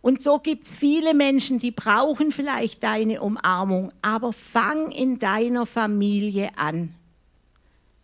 Und 0.01 0.23
so 0.23 0.39
gibt 0.39 0.67
es 0.67 0.75
viele 0.75 1.13
Menschen, 1.13 1.59
die 1.59 1.71
brauchen 1.71 2.31
vielleicht 2.31 2.83
deine 2.83 3.21
Umarmung, 3.21 3.93
aber 4.01 4.33
fang 4.33 4.91
in 4.91 5.19
deiner 5.19 5.67
Familie 5.67 6.51
an. 6.57 6.95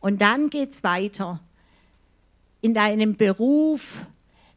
Und 0.01 0.21
dann 0.21 0.51
geht 0.51 0.73
es 0.73 0.85
weiter. 0.85 1.41
In 2.61 2.75
deinem 2.75 3.17
Beruf, 3.17 4.05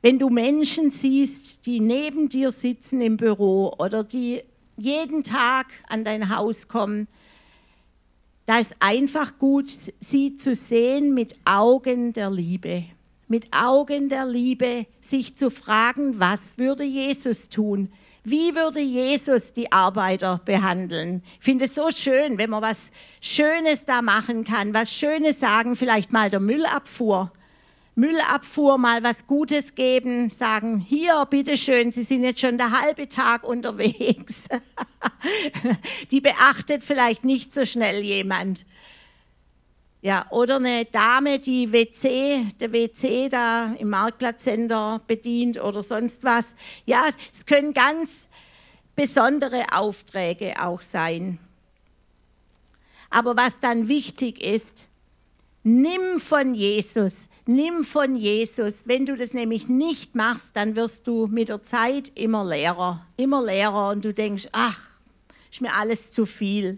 wenn 0.02 0.20
du 0.20 0.30
Menschen 0.30 0.91
siehst, 0.91 1.66
die 1.66 1.80
neben 1.80 2.30
dir 2.30 2.52
sitzen 2.52 3.02
im 3.02 3.18
Büro 3.18 3.74
oder 3.80 4.04
die 4.04 4.43
jeden 4.78 5.24
Tag 5.24 5.68
an 5.89 6.04
dein 6.04 6.36
Haus 6.36 6.68
kommen, 6.68 7.08
da 8.45 8.60
ist 8.60 8.76
einfach 8.80 9.38
gut, 9.39 9.68
sie 10.00 10.36
zu 10.36 10.56
sehen 10.56 11.14
mit 11.14 11.36
Augen 11.43 12.14
der 12.14 12.32
Liebe. 12.32 12.86
Mit 13.28 13.54
Augen 13.54 14.08
der 14.08 14.26
Liebe 14.26 14.86
sich 15.02 15.36
zu 15.36 15.50
fragen, 15.50 16.20
was 16.20 16.58
würde 16.58 16.86
Jesus 16.86 17.50
tun? 17.50 17.91
Wie 18.24 18.56
würde 18.56 18.80
Jesus 18.80 19.52
die 19.52 19.72
Arbeiter 19.72 20.41
behandeln? 20.45 21.24
Ich 21.39 21.43
finde 21.43 21.66
es 21.66 21.76
so 21.76 21.89
schön, 21.91 22.38
wenn 22.38 22.50
man 22.50 22.62
was 22.62 22.89
Schönes 23.20 23.86
da 23.86 24.02
machen 24.02 24.45
kann, 24.45 24.74
was 24.74 24.93
Schönes 24.93 25.39
sagen, 25.39 25.76
vielleicht 25.76 26.14
mal 26.14 26.30
der 26.30 26.39
Müllabfuhr. 26.39 27.32
Müllabfuhr 27.98 28.78
mal 28.78 29.04
was 29.04 29.26
Gutes 29.26 29.74
geben, 29.74 30.30
sagen, 30.30 30.80
hier, 30.80 31.26
bitteschön, 31.28 31.91
Sie 31.91 32.04
sind 32.04 32.24
jetzt 32.24 32.39
schon 32.39 32.60
der 32.60 32.80
halbe 32.80 33.10
Tag 33.10 33.43
unterwegs. 33.43 34.43
Die 36.12 36.22
beachtet 36.22 36.84
vielleicht 36.84 37.26
nicht 37.26 37.52
so 37.52 37.66
schnell 37.66 38.04
jemand. 38.04 38.68
Ja, 40.02 40.28
oder 40.30 40.58
eine 40.58 40.86
Dame, 40.86 41.39
die 41.39 41.72
WC, 41.72 42.45
der 42.60 42.72
WC 42.72 43.30
da 43.30 43.74
im 43.80 43.89
Marktplatzcenter 43.89 45.02
bedient 45.08 45.60
oder 45.60 45.82
sonst 45.82 46.24
was. 46.24 46.54
Ja, 46.86 47.10
es 47.34 47.48
können 47.48 47.74
ganz 47.74 48.28
besondere 48.95 49.66
Aufträge 49.72 50.54
auch 50.62 50.82
sein. 50.82 51.39
Aber 53.10 53.36
was 53.36 53.60
dann 53.60 53.88
wichtig 53.88 54.43
ist, 54.43 54.86
nimm 55.64 56.20
von 56.20 56.54
Jesus, 56.54 57.27
Nimm 57.48 57.86
von 57.86 58.18
Jesus. 58.18 58.84
Wenn 58.86 59.06
du 59.06 59.16
das 59.16 59.34
nämlich 59.34 59.70
nicht 59.70 60.16
machst, 60.16 60.56
dann 60.56 60.76
wirst 60.76 61.08
du 61.08 61.28
mit 61.28 61.48
der 61.48 61.62
Zeit 61.62 62.12
immer 62.16 62.43
leerer, 62.43 63.06
immer 63.16 63.41
leerer 63.41 63.91
und 63.91 64.04
du 64.04 64.14
denkst, 64.14 64.50
ach, 64.52 64.80
ist 65.50 65.62
mir 65.62 65.74
alles 65.74 66.12
zu 66.12 66.26
viel. 66.26 66.78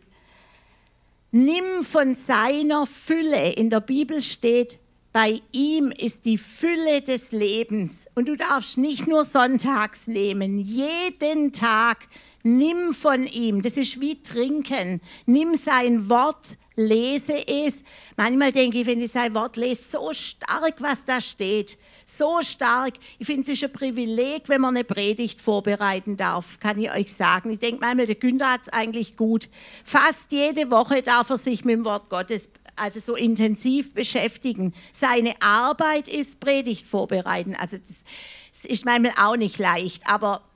Nimm 1.31 1.83
von 1.83 2.13
seiner 2.13 2.85
Fülle. 2.85 3.53
In 3.53 3.71
der 3.71 3.79
Bibel 3.79 4.21
steht, 4.21 4.79
bei 5.11 5.41
ihm 5.51 5.91
ist 5.91 6.25
die 6.25 6.37
Fülle 6.37 7.01
des 7.01 7.31
Lebens. 7.31 8.05
Und 8.13 8.27
du 8.27 8.35
darfst 8.35 8.77
nicht 8.77 9.07
nur 9.07 9.25
sonntags 9.25 10.05
nehmen, 10.05 10.59
jeden 10.59 11.51
Tag 11.51 12.07
nimm 12.43 12.93
von 12.93 13.25
ihm. 13.25 13.61
Das 13.61 13.75
ist 13.75 13.99
wie 13.99 14.21
trinken. 14.21 15.01
Nimm 15.25 15.55
sein 15.55 16.09
Wort, 16.09 16.57
lese 16.79 17.47
es. 17.47 17.83
Manchmal 18.15 18.51
denke 18.51 18.79
ich, 18.79 18.87
wenn 18.87 19.01
ich 19.01 19.11
sein 19.11 19.33
Wort 19.35 19.57
lese, 19.57 19.83
so 19.91 20.13
stark, 20.13 20.75
was 20.79 21.05
da 21.05 21.21
steht. 21.21 21.77
So 22.05 22.41
stark. 22.41 22.93
Ich 23.19 23.27
finde, 23.27 23.43
es 23.43 23.49
ist 23.49 23.63
ein 23.63 23.71
Privileg, 23.71 24.47
wenn 24.47 24.61
man 24.61 24.75
eine 24.75 24.83
Predigt 24.83 25.41
vorbereiten 25.41 26.17
darf, 26.17 26.59
kann 26.59 26.79
ich 26.79 26.91
euch 26.91 27.13
sagen. 27.13 27.51
Ich 27.51 27.59
denke 27.59 27.81
manchmal, 27.81 28.07
der 28.07 28.15
Günther 28.15 28.53
hat 28.53 28.61
es 28.63 28.69
eigentlich 28.69 29.17
gut. 29.17 29.49
Fast 29.83 30.31
jede 30.31 30.71
Woche 30.71 31.01
darf 31.01 31.29
er 31.29 31.37
sich 31.37 31.65
mit 31.65 31.75
dem 31.75 31.85
Wort 31.85 32.09
Gottes 32.09 32.49
also 32.75 32.99
so 33.01 33.15
intensiv 33.15 33.93
beschäftigen. 33.93 34.73
Seine 34.93 35.33
Arbeit 35.41 36.07
ist 36.07 36.39
Predigt 36.39 36.87
vorbereiten. 36.87 37.55
Also 37.55 37.77
das, 37.77 38.03
das 38.53 38.71
ist 38.71 38.85
manchmal 38.85 39.13
auch 39.17 39.35
nicht 39.35 39.59
leicht, 39.59 40.07
aber 40.07 40.48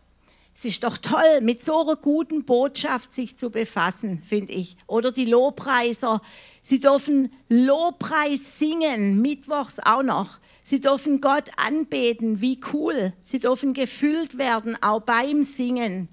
es 0.55 0.65
ist 0.65 0.83
doch 0.83 0.97
toll, 0.97 1.41
mit 1.41 1.61
so 1.61 1.81
einer 1.81 1.95
guten 1.95 2.45
Botschaft 2.45 3.13
sich 3.13 3.37
zu 3.37 3.49
befassen, 3.49 4.21
finde 4.23 4.53
ich. 4.53 4.75
Oder 4.87 5.11
die 5.11 5.25
Lobpreiser, 5.25 6.21
sie 6.61 6.79
dürfen 6.79 7.33
Lobpreis 7.49 8.59
singen, 8.59 9.21
mittwochs 9.21 9.79
auch 9.79 10.03
noch. 10.03 10.37
Sie 10.61 10.79
dürfen 10.79 11.19
Gott 11.19 11.49
anbeten, 11.57 12.39
wie 12.39 12.61
cool. 12.71 13.13
Sie 13.23 13.39
dürfen 13.39 13.73
gefüllt 13.73 14.37
werden, 14.37 14.81
auch 14.81 15.01
beim 15.01 15.43
Singen. 15.43 16.07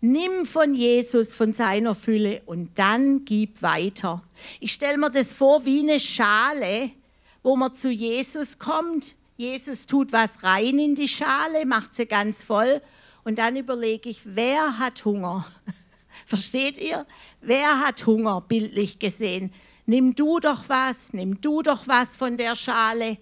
Nimm 0.00 0.46
von 0.46 0.74
Jesus, 0.74 1.32
von 1.32 1.52
seiner 1.52 1.94
Fülle 1.94 2.42
und 2.46 2.78
dann 2.78 3.24
gib 3.24 3.60
weiter. 3.60 4.22
Ich 4.60 4.72
stelle 4.72 4.98
mir 4.98 5.10
das 5.10 5.32
vor 5.32 5.64
wie 5.66 5.80
eine 5.80 6.00
Schale, 6.00 6.90
wo 7.42 7.56
man 7.56 7.74
zu 7.74 7.90
Jesus 7.90 8.58
kommt. 8.58 9.16
Jesus 9.36 9.84
tut 9.84 10.12
was 10.12 10.42
rein 10.42 10.78
in 10.78 10.94
die 10.94 11.08
Schale, 11.08 11.66
macht 11.66 11.94
sie 11.94 12.06
ganz 12.06 12.42
voll 12.42 12.80
und 13.26 13.40
dann 13.40 13.56
überlege 13.56 14.08
ich, 14.08 14.20
wer 14.22 14.78
hat 14.78 15.04
Hunger? 15.04 15.44
Versteht 16.26 16.78
ihr? 16.78 17.04
Wer 17.40 17.80
hat 17.80 18.06
Hunger, 18.06 18.40
bildlich 18.40 19.00
gesehen? 19.00 19.52
Nimm 19.84 20.14
du 20.14 20.38
doch 20.38 20.68
was, 20.68 21.12
nimm 21.12 21.40
du 21.40 21.62
doch 21.62 21.88
was 21.88 22.14
von 22.14 22.36
der 22.36 22.54
Schale, 22.54 23.18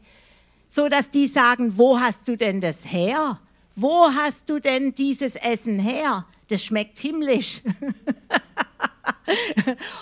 so 0.68 0.90
dass 0.90 1.08
die 1.08 1.26
sagen, 1.26 1.78
wo 1.78 1.98
hast 1.98 2.28
du 2.28 2.36
denn 2.36 2.60
das 2.60 2.84
her? 2.84 3.40
Wo 3.76 4.10
hast 4.12 4.50
du 4.50 4.58
denn 4.58 4.94
dieses 4.94 5.36
Essen 5.36 5.78
her? 5.78 6.26
Das 6.48 6.62
schmeckt 6.62 6.98
himmlisch. 6.98 7.62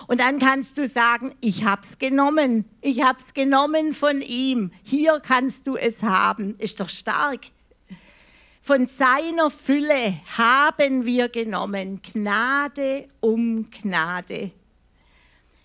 Und 0.09 0.19
dann 0.19 0.41
kannst 0.41 0.79
du 0.79 0.89
sagen, 0.89 1.33
ich 1.41 1.65
hab's 1.65 2.01
genommen. 2.01 2.65
Ich 2.81 3.03
hab's 3.03 3.35
genommen 3.35 3.95
von 3.95 4.21
ihm. 4.21 4.73
Hier 4.83 5.21
kannst 5.21 5.69
du 5.69 5.77
es 5.77 6.03
haben. 6.03 6.57
Ist 6.59 6.81
doch 6.81 6.89
stark. 6.89 7.43
Von 8.65 8.87
seiner 8.87 9.51
Fülle 9.51 10.21
haben 10.39 11.05
wir 11.05 11.29
genommen, 11.29 12.01
Gnade 12.01 13.09
um 13.19 13.69
Gnade. 13.69 14.53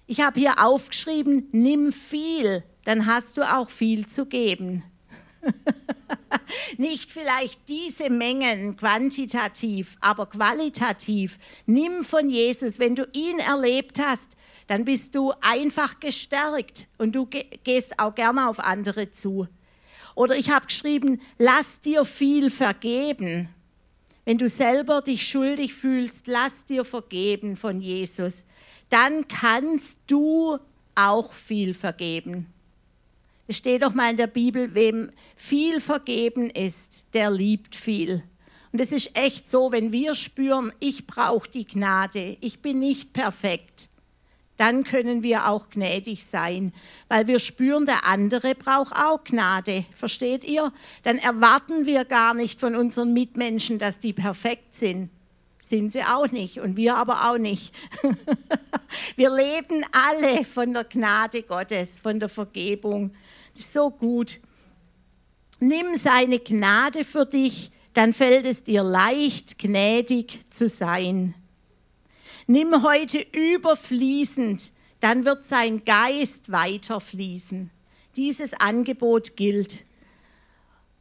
Ich 0.08 0.22
habe 0.22 0.40
hier 0.40 0.56
aufgeschrieben, 0.58 1.48
nimm 1.52 1.94
viel, 1.94 2.64
dann 2.86 3.06
hast 3.06 3.38
du 3.38 3.44
auch 3.44 3.70
viel 3.70 4.08
zu 4.08 4.26
geben. 4.26 4.84
Nicht 6.78 7.12
vielleicht 7.12 7.70
diese 7.70 8.10
Mengen 8.10 8.76
quantitativ, 8.76 9.96
aber 10.00 10.26
qualitativ. 10.26 11.38
Nimm 11.68 12.04
von 12.04 12.32
Jesus, 12.32 12.80
wenn 12.80 12.96
du 12.96 13.08
ihn 13.14 13.38
erlebt 13.38 14.00
hast, 14.00 14.32
dann 14.66 14.86
bist 14.86 15.14
du 15.14 15.34
einfach 15.42 16.00
gestärkt 16.00 16.88
und 16.98 17.14
du 17.14 17.28
gehst 17.28 18.00
auch 18.00 18.16
gerne 18.16 18.50
auf 18.50 18.60
andere 18.60 19.12
zu. 19.12 19.48
Oder 20.18 20.36
ich 20.36 20.50
habe 20.50 20.66
geschrieben, 20.66 21.22
lass 21.38 21.80
dir 21.80 22.04
viel 22.04 22.50
vergeben. 22.50 23.50
Wenn 24.26 24.40
du 24.40 24.50
selber 24.50 25.02
dich 25.02 25.28
schuldig 25.28 25.76
fühlst, 25.76 26.26
lass 26.26 26.66
dir 26.66 26.84
vergeben 26.84 27.56
von 27.56 27.80
Jesus. 27.82 28.44
Dann 28.90 29.28
kannst 29.28 30.00
du 30.08 30.58
auch 30.96 31.32
viel 31.32 31.76
vergeben. 31.76 32.52
Es 33.46 33.58
steht 33.58 33.84
doch 33.84 33.94
mal 33.94 34.10
in 34.10 34.18
der 34.18 34.26
Bibel, 34.26 34.74
wem 34.74 35.12
viel 35.36 35.80
vergeben 35.80 36.50
ist, 36.50 37.06
der 37.14 37.30
liebt 37.30 37.76
viel. 37.76 38.24
Und 38.72 38.82
es 38.82 38.92
ist 38.92 39.16
echt 39.16 39.48
so, 39.48 39.72
wenn 39.72 39.92
wir 39.92 40.16
spüren, 40.16 40.74
ich 40.80 41.06
brauche 41.06 41.48
die 41.48 41.68
Gnade, 41.68 42.38
ich 42.42 42.60
bin 42.64 42.80
nicht 42.80 43.14
perfekt, 43.14 43.87
dann 44.58 44.84
können 44.84 45.22
wir 45.22 45.48
auch 45.48 45.70
gnädig 45.70 46.26
sein, 46.26 46.74
weil 47.08 47.28
wir 47.28 47.40
spüren, 47.40 47.86
der 47.86 48.06
andere 48.06 48.56
braucht 48.56 48.96
auch 48.96 49.24
Gnade. 49.24 49.86
Versteht 49.96 50.44
ihr? 50.44 50.74
Dann 51.04 51.20
erwarten 51.20 51.86
wir 51.86 52.06
gar 52.06 52.34
nicht 52.34 52.60
von 52.60 52.76
unseren 52.76 53.14
Mitmenschen, 53.14 53.78
dass 53.78 54.00
die 54.00 54.14
perfekt 54.14 54.74
sind. 54.76 55.12
Sind 55.60 55.92
sie 55.92 56.04
auch 56.04 56.32
nicht 56.32 56.60
und 56.60 56.76
wir 56.76 56.96
aber 56.96 57.30
auch 57.30 57.38
nicht. 57.38 57.74
wir 59.16 59.30
leben 59.30 59.84
alle 59.92 60.44
von 60.44 60.74
der 60.74 60.86
Gnade 60.86 61.44
Gottes, 61.44 62.00
von 62.00 62.20
der 62.20 62.30
Vergebung. 62.30 63.14
Das 63.54 63.66
ist 63.66 63.74
so 63.74 63.92
gut. 63.92 64.40
Nimm 65.60 65.96
seine 65.96 66.40
Gnade 66.40 67.04
für 67.04 67.26
dich, 67.26 67.72
dann 67.94 68.14
fällt 68.14 68.46
es 68.46 68.64
dir 68.64 68.84
leicht, 68.84 69.58
gnädig 69.58 70.40
zu 70.52 70.70
sein. 70.70 71.34
Nimm 72.50 72.82
heute 72.82 73.20
überfließend, 73.34 74.72
dann 75.02 75.26
wird 75.26 75.44
sein 75.44 75.84
Geist 75.84 76.50
weiterfließen. 76.50 77.70
Dieses 78.16 78.54
Angebot 78.54 79.36
gilt. 79.36 79.86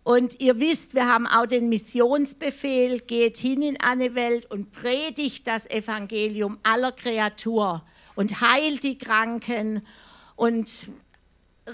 Und 0.02 0.40
ihr 0.40 0.58
wisst, 0.58 0.94
wir 0.94 1.06
haben 1.06 1.28
auch 1.28 1.46
den 1.46 1.68
Missionsbefehl, 1.68 2.98
geht 2.98 3.38
hin 3.38 3.62
in 3.62 3.80
eine 3.80 4.16
Welt 4.16 4.50
und 4.50 4.72
predigt 4.72 5.46
das 5.46 5.70
Evangelium 5.70 6.58
aller 6.64 6.90
Kreatur 6.90 7.84
und 8.16 8.40
heilt 8.40 8.82
die 8.82 8.98
Kranken 8.98 9.86
und 10.34 10.68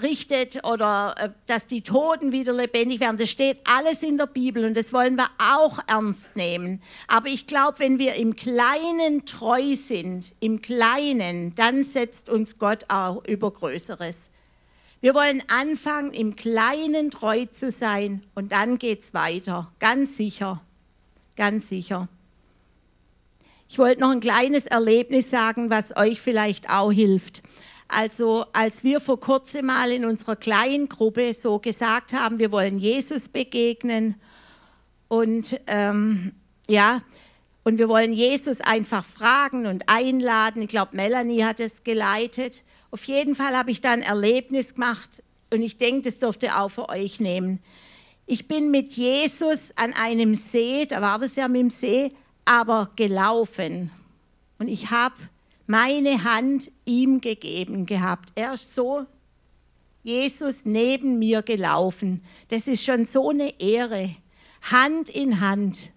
richtet 0.01 0.65
oder 0.65 1.15
äh, 1.19 1.29
dass 1.45 1.67
die 1.67 1.81
Toten 1.81 2.31
wieder 2.31 2.53
lebendig 2.53 2.99
werden. 2.99 3.17
Das 3.17 3.29
steht 3.29 3.59
alles 3.65 4.01
in 4.01 4.17
der 4.17 4.27
Bibel 4.27 4.65
und 4.65 4.75
das 4.75 4.93
wollen 4.93 5.15
wir 5.15 5.29
auch 5.37 5.79
ernst 5.87 6.35
nehmen. 6.35 6.81
Aber 7.07 7.27
ich 7.27 7.47
glaube, 7.47 7.79
wenn 7.79 7.99
wir 7.99 8.15
im 8.15 8.35
Kleinen 8.35 9.25
treu 9.25 9.75
sind, 9.75 10.33
im 10.39 10.61
Kleinen, 10.61 11.53
dann 11.55 11.83
setzt 11.83 12.29
uns 12.29 12.57
Gott 12.57 12.85
auch 12.87 13.23
über 13.25 13.51
Größeres. 13.51 14.29
Wir 15.01 15.13
wollen 15.13 15.43
anfangen, 15.49 16.13
im 16.13 16.35
Kleinen 16.35 17.11
treu 17.11 17.45
zu 17.45 17.71
sein 17.71 18.23
und 18.35 18.51
dann 18.51 18.77
geht 18.77 19.01
es 19.01 19.13
weiter. 19.13 19.71
Ganz 19.79 20.15
sicher, 20.15 20.61
ganz 21.35 21.67
sicher. 21.67 22.07
Ich 23.67 23.79
wollte 23.79 24.01
noch 24.01 24.11
ein 24.11 24.19
kleines 24.19 24.65
Erlebnis 24.65 25.29
sagen, 25.29 25.69
was 25.69 25.97
euch 25.97 26.21
vielleicht 26.21 26.69
auch 26.69 26.91
hilft. 26.91 27.41
Also 27.95 28.45
als 28.53 28.83
wir 28.83 28.99
vor 28.99 29.19
kurzem 29.19 29.67
mal 29.67 29.91
in 29.91 30.05
unserer 30.05 30.35
kleinen 30.35 30.89
Gruppe 30.89 31.33
so 31.33 31.59
gesagt 31.59 32.13
haben, 32.13 32.39
wir 32.39 32.51
wollen 32.51 32.79
Jesus 32.79 33.29
begegnen 33.29 34.15
und 35.07 35.59
ähm, 35.67 36.33
ja, 36.67 37.01
und 37.63 37.77
wir 37.77 37.87
wollen 37.87 38.13
Jesus 38.13 38.61
einfach 38.61 39.05
fragen 39.05 39.67
und 39.67 39.83
einladen. 39.87 40.63
Ich 40.63 40.69
glaube, 40.69 40.95
Melanie 40.95 41.43
hat 41.43 41.59
es 41.59 41.83
geleitet. 41.83 42.63
Auf 42.91 43.05
jeden 43.05 43.35
Fall 43.35 43.55
habe 43.55 43.71
ich 43.71 43.79
da 43.79 43.91
ein 43.91 44.01
Erlebnis 44.01 44.75
gemacht 44.75 45.23
und 45.49 45.61
ich 45.61 45.77
denke, 45.77 46.09
das 46.09 46.19
dürft 46.19 46.43
ihr 46.43 46.59
auch 46.59 46.69
für 46.69 46.89
euch 46.89 47.19
nehmen. 47.19 47.59
Ich 48.25 48.47
bin 48.47 48.71
mit 48.71 48.91
Jesus 48.93 49.71
an 49.75 49.93
einem 49.93 50.35
See, 50.35 50.85
da 50.85 51.01
war 51.01 51.19
das 51.19 51.35
ja 51.35 51.47
mit 51.47 51.61
dem 51.61 51.69
See, 51.69 52.11
aber 52.45 52.91
gelaufen. 52.95 53.91
Und 54.59 54.67
ich 54.67 54.91
habe 54.91 55.15
meine 55.67 56.23
Hand 56.23 56.71
ihm 56.85 57.21
gegeben 57.21 57.85
gehabt. 57.85 58.31
Er 58.35 58.53
ist 58.53 58.75
so, 58.75 59.05
Jesus 60.03 60.65
neben 60.65 61.19
mir 61.19 61.41
gelaufen. 61.41 62.23
Das 62.49 62.67
ist 62.67 62.83
schon 62.83 63.05
so 63.05 63.29
eine 63.29 63.59
Ehre. 63.59 64.15
Hand 64.61 65.09
in 65.09 65.39
Hand. 65.39 65.91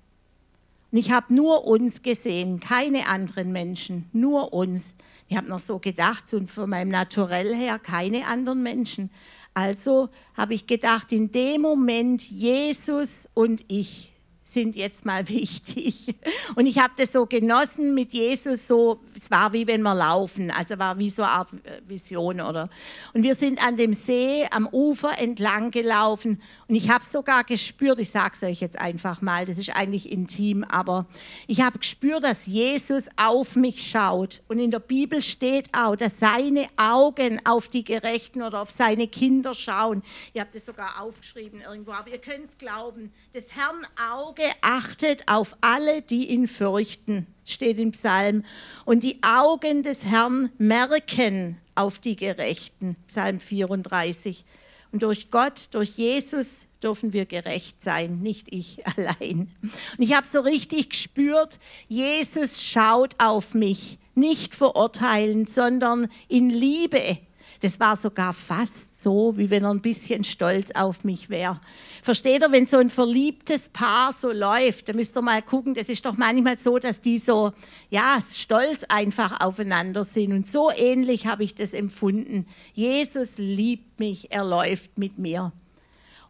Und 0.93 0.99
ich 0.99 1.11
habe 1.11 1.35
nur 1.35 1.67
uns 1.67 2.03
gesehen, 2.03 2.61
keine 2.61 3.09
anderen 3.09 3.53
Menschen, 3.53 4.09
nur 4.13 4.53
uns. 4.53 4.95
Ich 5.29 5.37
habe 5.37 5.49
noch 5.49 5.61
so 5.61 5.79
gedacht, 5.81 6.33
und 6.35 6.51
von 6.51 6.71
meinem 6.71 6.91
Naturell 6.91 7.55
her 7.55 7.79
keine 7.81 8.27
anderen 8.27 8.63
Menschen. 8.63 9.11
Also 9.55 10.11
habe 10.37 10.55
ich 10.55 10.67
gedacht, 10.67 11.11
in 11.13 11.33
dem 11.33 11.63
Moment 11.63 12.23
Jesus 12.23 13.29
und 13.35 13.65
ich 13.69 14.13
sind 14.57 14.75
jetzt 14.75 15.05
mal 15.05 15.29
wichtig. 15.29 16.17
Und 16.55 16.65
ich 16.65 16.79
habe 16.79 16.95
das 16.97 17.13
so 17.13 17.27
genossen 17.27 17.95
mit 17.95 18.15
Jesus, 18.15 18.67
so, 18.67 19.01
es 19.15 19.31
war 19.31 19.53
wie 19.53 19.67
wenn 19.67 19.83
wir 19.83 19.95
laufen, 19.95 20.51
also 20.51 20.79
war 20.79 20.99
wie 20.99 21.11
so 21.11 21.23
eine 21.23 21.33
Art 21.33 21.49
äh, 21.53 21.87
Vision, 21.87 22.41
oder? 22.41 22.71
Und 23.13 23.23
wir 23.23 23.35
sind 23.35 23.63
an 23.63 23.77
dem 23.77 23.93
See 23.93 24.47
am 24.51 24.67
Ufer 24.67 25.19
entlang 25.19 25.71
gelaufen 25.71 26.41
und 26.69 26.75
ich 26.75 26.91
habe 26.91 27.05
sogar 27.05 27.45
gespürt, 27.45 28.01
ich 28.01 28.11
sage 28.11 28.35
es 28.35 28.43
euch 28.43 28.61
jetzt 28.61 28.77
einfach 28.77 29.23
mal, 29.23 29.47
das 29.47 29.57
ist 29.57 29.71
eigentlich 29.77 30.11
intim, 30.11 30.65
aber 30.65 31.07
ich 31.47 31.61
habe 31.61 31.79
gespürt, 31.79 32.25
dass 32.25 32.47
Jesus 32.47 33.09
auf 33.17 33.55
mich 33.55 33.89
schaut. 33.89 34.43
Und 34.49 34.59
in 34.59 34.73
der 34.73 34.81
Bibel 34.81 35.23
steht 35.23 35.69
auch, 35.73 35.95
dass 35.95 36.19
seine 36.19 36.67
Augen 36.77 37.41
auf 37.47 37.69
die 37.69 37.85
Gerechten 37.85 38.43
oder 38.43 38.63
auf 38.63 38.73
seine 38.73 39.07
Kinder 39.07 39.55
schauen. 39.55 40.03
Ihr 40.35 40.41
habt 40.41 40.57
es 40.57 40.67
sogar 40.67 41.01
aufgeschrieben 41.01 41.61
irgendwo, 41.61 41.93
aber 41.93 42.11
ihr 42.11 42.19
könnt 42.19 42.49
es 42.49 42.59
glauben, 42.59 43.13
des 43.33 43.55
Herrn 43.55 43.87
Auge 44.13 44.43
achtet 44.61 45.23
auf 45.29 45.57
alle, 45.61 46.03
die 46.03 46.31
ihn 46.31 46.49
fürchten, 46.49 47.29
steht 47.45 47.79
im 47.79 47.93
Psalm. 47.93 48.45
Und 48.85 49.05
die 49.05 49.23
Augen 49.23 49.85
des 49.85 50.05
Herrn 50.05 50.51
merken 50.59 51.59
auf 51.77 52.01
die 52.01 52.17
Gerechten, 52.17 52.97
Psalm 53.07 53.39
34. 53.39 54.45
Und 54.93 55.03
durch 55.03 55.31
Gott, 55.31 55.69
durch 55.73 55.91
Jesus 55.97 56.67
dürfen 56.83 57.13
wir 57.13 57.27
gerecht 57.27 57.83
sein, 57.83 58.21
nicht 58.21 58.53
ich 58.53 58.87
allein. 58.97 59.55
Und 59.63 60.05
ich 60.05 60.15
habe 60.15 60.27
so 60.27 60.41
richtig 60.41 60.91
gespürt, 60.91 61.59
Jesus 61.89 62.63
schaut 62.63 63.15
auf 63.19 63.55
mich, 63.55 63.99
nicht 64.15 64.55
verurteilend, 64.55 65.51
sondern 65.51 66.09
in 66.29 66.49
Liebe 66.51 67.19
das 67.61 67.81
war 67.81 67.97
sogar 67.97 68.33
fast 68.33 69.01
so, 69.01 69.37
wie 69.37 69.51
wenn 69.51 69.65
er 69.65 69.71
ein 69.71 69.81
bisschen 69.81 70.25
stolz 70.25 70.71
auf 70.73 71.05
mich 71.05 71.31
wäre. 71.31 71.61
Versteht 72.03 72.43
ihr, 72.43 72.53
wenn 72.53 72.67
so 72.67 72.79
ein 72.79 72.91
verliebtes 72.91 73.69
Paar 73.69 74.13
so 74.13 74.31
läuft, 74.31 74.89
dann 74.89 74.97
müsst 74.97 75.17
ihr 75.17 75.23
mal 75.23 75.43
gucken, 75.43 75.75
das 75.75 75.89
ist 75.89 76.05
doch 76.05 76.17
manchmal 76.17 76.59
so, 76.59 76.79
dass 76.79 77.01
die 77.01 77.19
so, 77.19 77.53
ja, 77.91 78.19
stolz 78.35 78.85
einfach 78.89 79.41
aufeinander 79.41 80.05
sind. 80.05 80.33
Und 80.33 80.47
so 80.47 80.71
ähnlich 80.71 81.27
habe 81.27 81.45
ich 81.45 81.55
das 81.55 81.73
empfunden. 81.73 82.47
Jesus 82.75 83.39
liebt 83.39 83.99
mich, 84.01 84.31
er 84.33 84.45
läuft 84.45 84.99
mit 84.99 85.19
mir. 85.19 85.53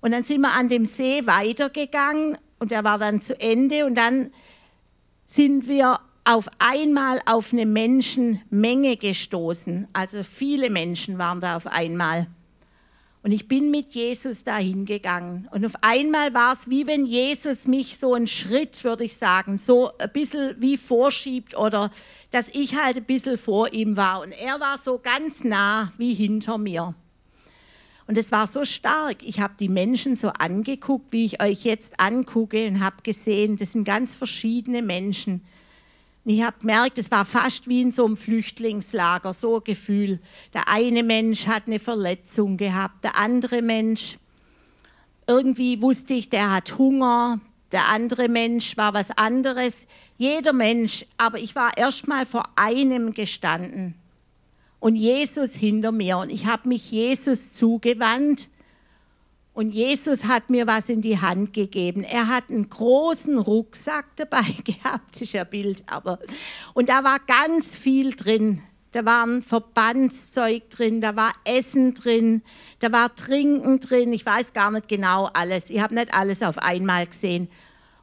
Und 0.00 0.12
dann 0.12 0.22
sind 0.22 0.40
wir 0.40 0.52
an 0.52 0.68
dem 0.68 0.86
See 0.86 1.26
weitergegangen 1.26 2.38
und 2.58 2.70
der 2.70 2.84
war 2.84 2.98
dann 2.98 3.20
zu 3.20 3.38
Ende 3.40 3.86
und 3.86 3.96
dann 3.96 4.30
sind 5.26 5.68
wir 5.68 5.98
auf 6.26 6.48
einmal 6.58 7.20
auf 7.24 7.52
eine 7.52 7.66
Menschenmenge 7.66 8.96
gestoßen. 8.96 9.86
Also 9.92 10.24
viele 10.24 10.70
Menschen 10.70 11.18
waren 11.18 11.40
da 11.40 11.56
auf 11.56 11.68
einmal. 11.68 12.26
Und 13.22 13.32
ich 13.32 13.48
bin 13.48 13.70
mit 13.70 13.92
Jesus 13.92 14.44
dahin 14.44 14.84
gegangen. 14.86 15.48
Und 15.52 15.64
auf 15.64 15.74
einmal 15.82 16.34
war 16.34 16.52
es 16.52 16.68
wie 16.68 16.86
wenn 16.86 17.06
Jesus 17.06 17.66
mich 17.66 17.98
so 17.98 18.14
einen 18.14 18.26
Schritt, 18.26 18.82
würde 18.82 19.04
ich 19.04 19.16
sagen, 19.16 19.58
so 19.58 19.90
ein 19.98 20.10
bisschen 20.12 20.56
wie 20.60 20.76
vorschiebt 20.76 21.56
oder 21.56 21.90
dass 22.30 22.48
ich 22.48 22.76
halt 22.76 22.96
ein 22.96 23.04
bisschen 23.04 23.38
vor 23.38 23.72
ihm 23.72 23.96
war. 23.96 24.20
Und 24.20 24.32
er 24.32 24.58
war 24.60 24.78
so 24.78 24.98
ganz 24.98 25.44
nah 25.44 25.92
wie 25.96 26.14
hinter 26.14 26.58
mir. 26.58 26.94
Und 28.08 28.18
es 28.18 28.30
war 28.30 28.46
so 28.46 28.64
stark. 28.64 29.22
Ich 29.22 29.40
habe 29.40 29.54
die 29.58 29.68
Menschen 29.68 30.16
so 30.16 30.28
angeguckt, 30.28 31.12
wie 31.12 31.24
ich 31.24 31.42
euch 31.42 31.64
jetzt 31.64 31.98
angucke 31.98 32.66
und 32.66 32.80
habe 32.80 33.02
gesehen, 33.02 33.56
das 33.56 33.72
sind 33.72 33.84
ganz 33.84 34.14
verschiedene 34.14 34.82
Menschen. 34.82 35.44
Und 36.26 36.32
ich 36.32 36.42
habe 36.42 36.58
gemerkt, 36.58 36.98
es 36.98 37.12
war 37.12 37.24
fast 37.24 37.68
wie 37.68 37.80
in 37.80 37.92
so 37.92 38.04
einem 38.04 38.16
Flüchtlingslager, 38.16 39.32
so 39.32 39.58
ein 39.58 39.64
Gefühl. 39.64 40.18
Der 40.52 40.66
eine 40.66 41.04
Mensch 41.04 41.46
hat 41.46 41.68
eine 41.68 41.78
Verletzung 41.78 42.56
gehabt, 42.56 43.04
der 43.04 43.16
andere 43.16 43.62
Mensch, 43.62 44.18
irgendwie 45.28 45.80
wusste 45.80 46.14
ich, 46.14 46.28
der 46.28 46.52
hat 46.52 46.78
Hunger, 46.78 47.38
der 47.70 47.86
andere 47.90 48.28
Mensch 48.28 48.76
war 48.76 48.92
was 48.92 49.12
anderes. 49.12 49.86
Jeder 50.18 50.52
Mensch, 50.52 51.04
aber 51.16 51.38
ich 51.38 51.54
war 51.54 51.76
erst 51.76 52.08
mal 52.08 52.26
vor 52.26 52.42
einem 52.56 53.12
gestanden 53.12 53.94
und 54.80 54.96
Jesus 54.96 55.54
hinter 55.54 55.92
mir 55.92 56.18
und 56.18 56.32
ich 56.32 56.46
habe 56.46 56.68
mich 56.68 56.90
Jesus 56.90 57.52
zugewandt 57.52 58.48
und 59.56 59.70
Jesus 59.70 60.24
hat 60.24 60.50
mir 60.50 60.66
was 60.66 60.90
in 60.90 61.00
die 61.00 61.18
Hand 61.18 61.54
gegeben. 61.54 62.04
Er 62.04 62.28
hat 62.28 62.50
einen 62.50 62.68
großen 62.68 63.38
Rucksack 63.38 64.04
dabei 64.16 64.44
gehabt, 64.64 65.18
ist 65.22 65.32
ja 65.32 65.44
Bild, 65.44 65.82
aber. 65.86 66.18
Und 66.74 66.90
da 66.90 67.04
war 67.04 67.20
ganz 67.20 67.74
viel 67.74 68.14
drin. 68.14 68.60
Da 68.92 69.06
war 69.06 69.26
ein 69.26 69.40
Verbandszeug 69.40 70.68
drin, 70.68 71.00
da 71.00 71.16
war 71.16 71.32
Essen 71.44 71.94
drin, 71.94 72.42
da 72.80 72.92
war 72.92 73.16
Trinken 73.16 73.80
drin. 73.80 74.12
Ich 74.12 74.26
weiß 74.26 74.52
gar 74.52 74.70
nicht 74.70 74.88
genau 74.88 75.30
alles. 75.32 75.70
Ich 75.70 75.80
habe 75.80 75.94
nicht 75.94 76.12
alles 76.12 76.42
auf 76.42 76.58
einmal 76.58 77.06
gesehen. 77.06 77.48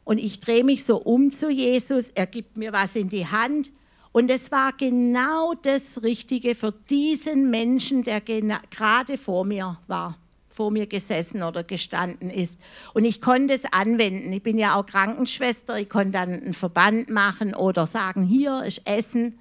Und 0.04 0.18
ich 0.18 0.39
drehe 0.39 0.64
mich 0.64 0.84
so 0.84 0.97
um 0.97 1.30
zu 1.30 1.51
Jesus. 1.51 2.10
Er 2.16 2.26
gibt 2.26 2.58
mir 2.58 2.74
was 2.74 2.95
in 2.95 3.10
die 3.10 3.28
Hand. 3.28 3.72
Und 4.12 4.32
es 4.32 4.51
war 4.51 4.72
genau 4.74 5.54
das 5.54 6.01
Richtige 6.01 6.56
für 6.56 6.74
diesen 6.89 7.51
Menschen, 7.51 8.01
der 8.01 8.22
gerade 8.22 9.20
vor 9.20 9.45
mir 9.45 9.78
war 9.86 10.18
vor 10.54 10.72
mir 10.72 10.88
gesessen 10.88 11.43
oder 11.43 11.64
gestanden 11.64 12.30
ist. 12.30 12.60
Und 12.93 13.06
ich 13.06 13.22
konnte 13.22 13.54
es 13.54 13.66
anwenden. 13.72 14.32
Ich 14.32 14.43
bin 14.43 14.58
ja 14.58 14.76
auch 14.76 14.86
Krankenschwester. 14.86 15.80
Ich 15.80 15.89
konnte 15.89 16.12
dann 16.12 16.30
einen 16.30 16.54
Verband 16.54 17.10
machen 17.10 17.56
oder 17.56 17.88
sagen, 17.88 18.24
hier 18.24 18.64
ist 18.64 18.82
Essen. 18.86 19.39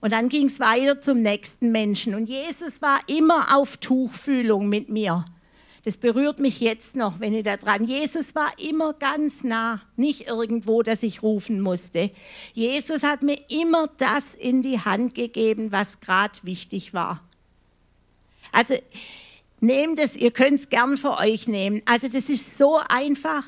Und 0.00 0.12
dann 0.12 0.28
ging 0.28 0.46
es 0.46 0.58
weiter 0.58 1.00
zum 1.00 1.22
nächsten 1.22 1.70
Menschen. 1.70 2.14
Und 2.14 2.28
Jesus 2.28 2.82
war 2.82 2.98
immer 3.06 3.56
auf 3.56 3.76
Tuchfühlung 3.76 4.68
mit 4.68 4.88
mir. 4.88 5.24
Das 5.84 5.96
berührt 5.96 6.38
mich 6.38 6.60
jetzt 6.60 6.94
noch, 6.94 7.18
wenn 7.18 7.34
ich 7.34 7.42
da 7.42 7.56
dran. 7.56 7.86
Jesus 7.86 8.34
war 8.36 8.52
immer 8.58 8.92
ganz 8.94 9.42
nah, 9.42 9.80
nicht 9.96 10.28
irgendwo, 10.28 10.82
dass 10.82 11.02
ich 11.02 11.22
rufen 11.22 11.60
musste. 11.60 12.10
Jesus 12.52 13.02
hat 13.02 13.22
mir 13.22 13.38
immer 13.48 13.88
das 13.98 14.34
in 14.34 14.62
die 14.62 14.80
Hand 14.80 15.14
gegeben, 15.14 15.72
was 15.72 15.98
gerade 16.00 16.38
wichtig 16.42 16.94
war. 16.94 17.20
Also 18.52 18.74
nehmt 19.62 19.98
es, 19.98 20.16
ihr 20.16 20.30
könnt 20.30 20.60
es 20.60 20.68
gern 20.68 20.96
für 20.96 21.18
euch 21.18 21.46
nehmen. 21.46 21.82
Also 21.84 22.08
das 22.08 22.28
ist 22.28 22.58
so 22.58 22.80
einfach. 22.88 23.44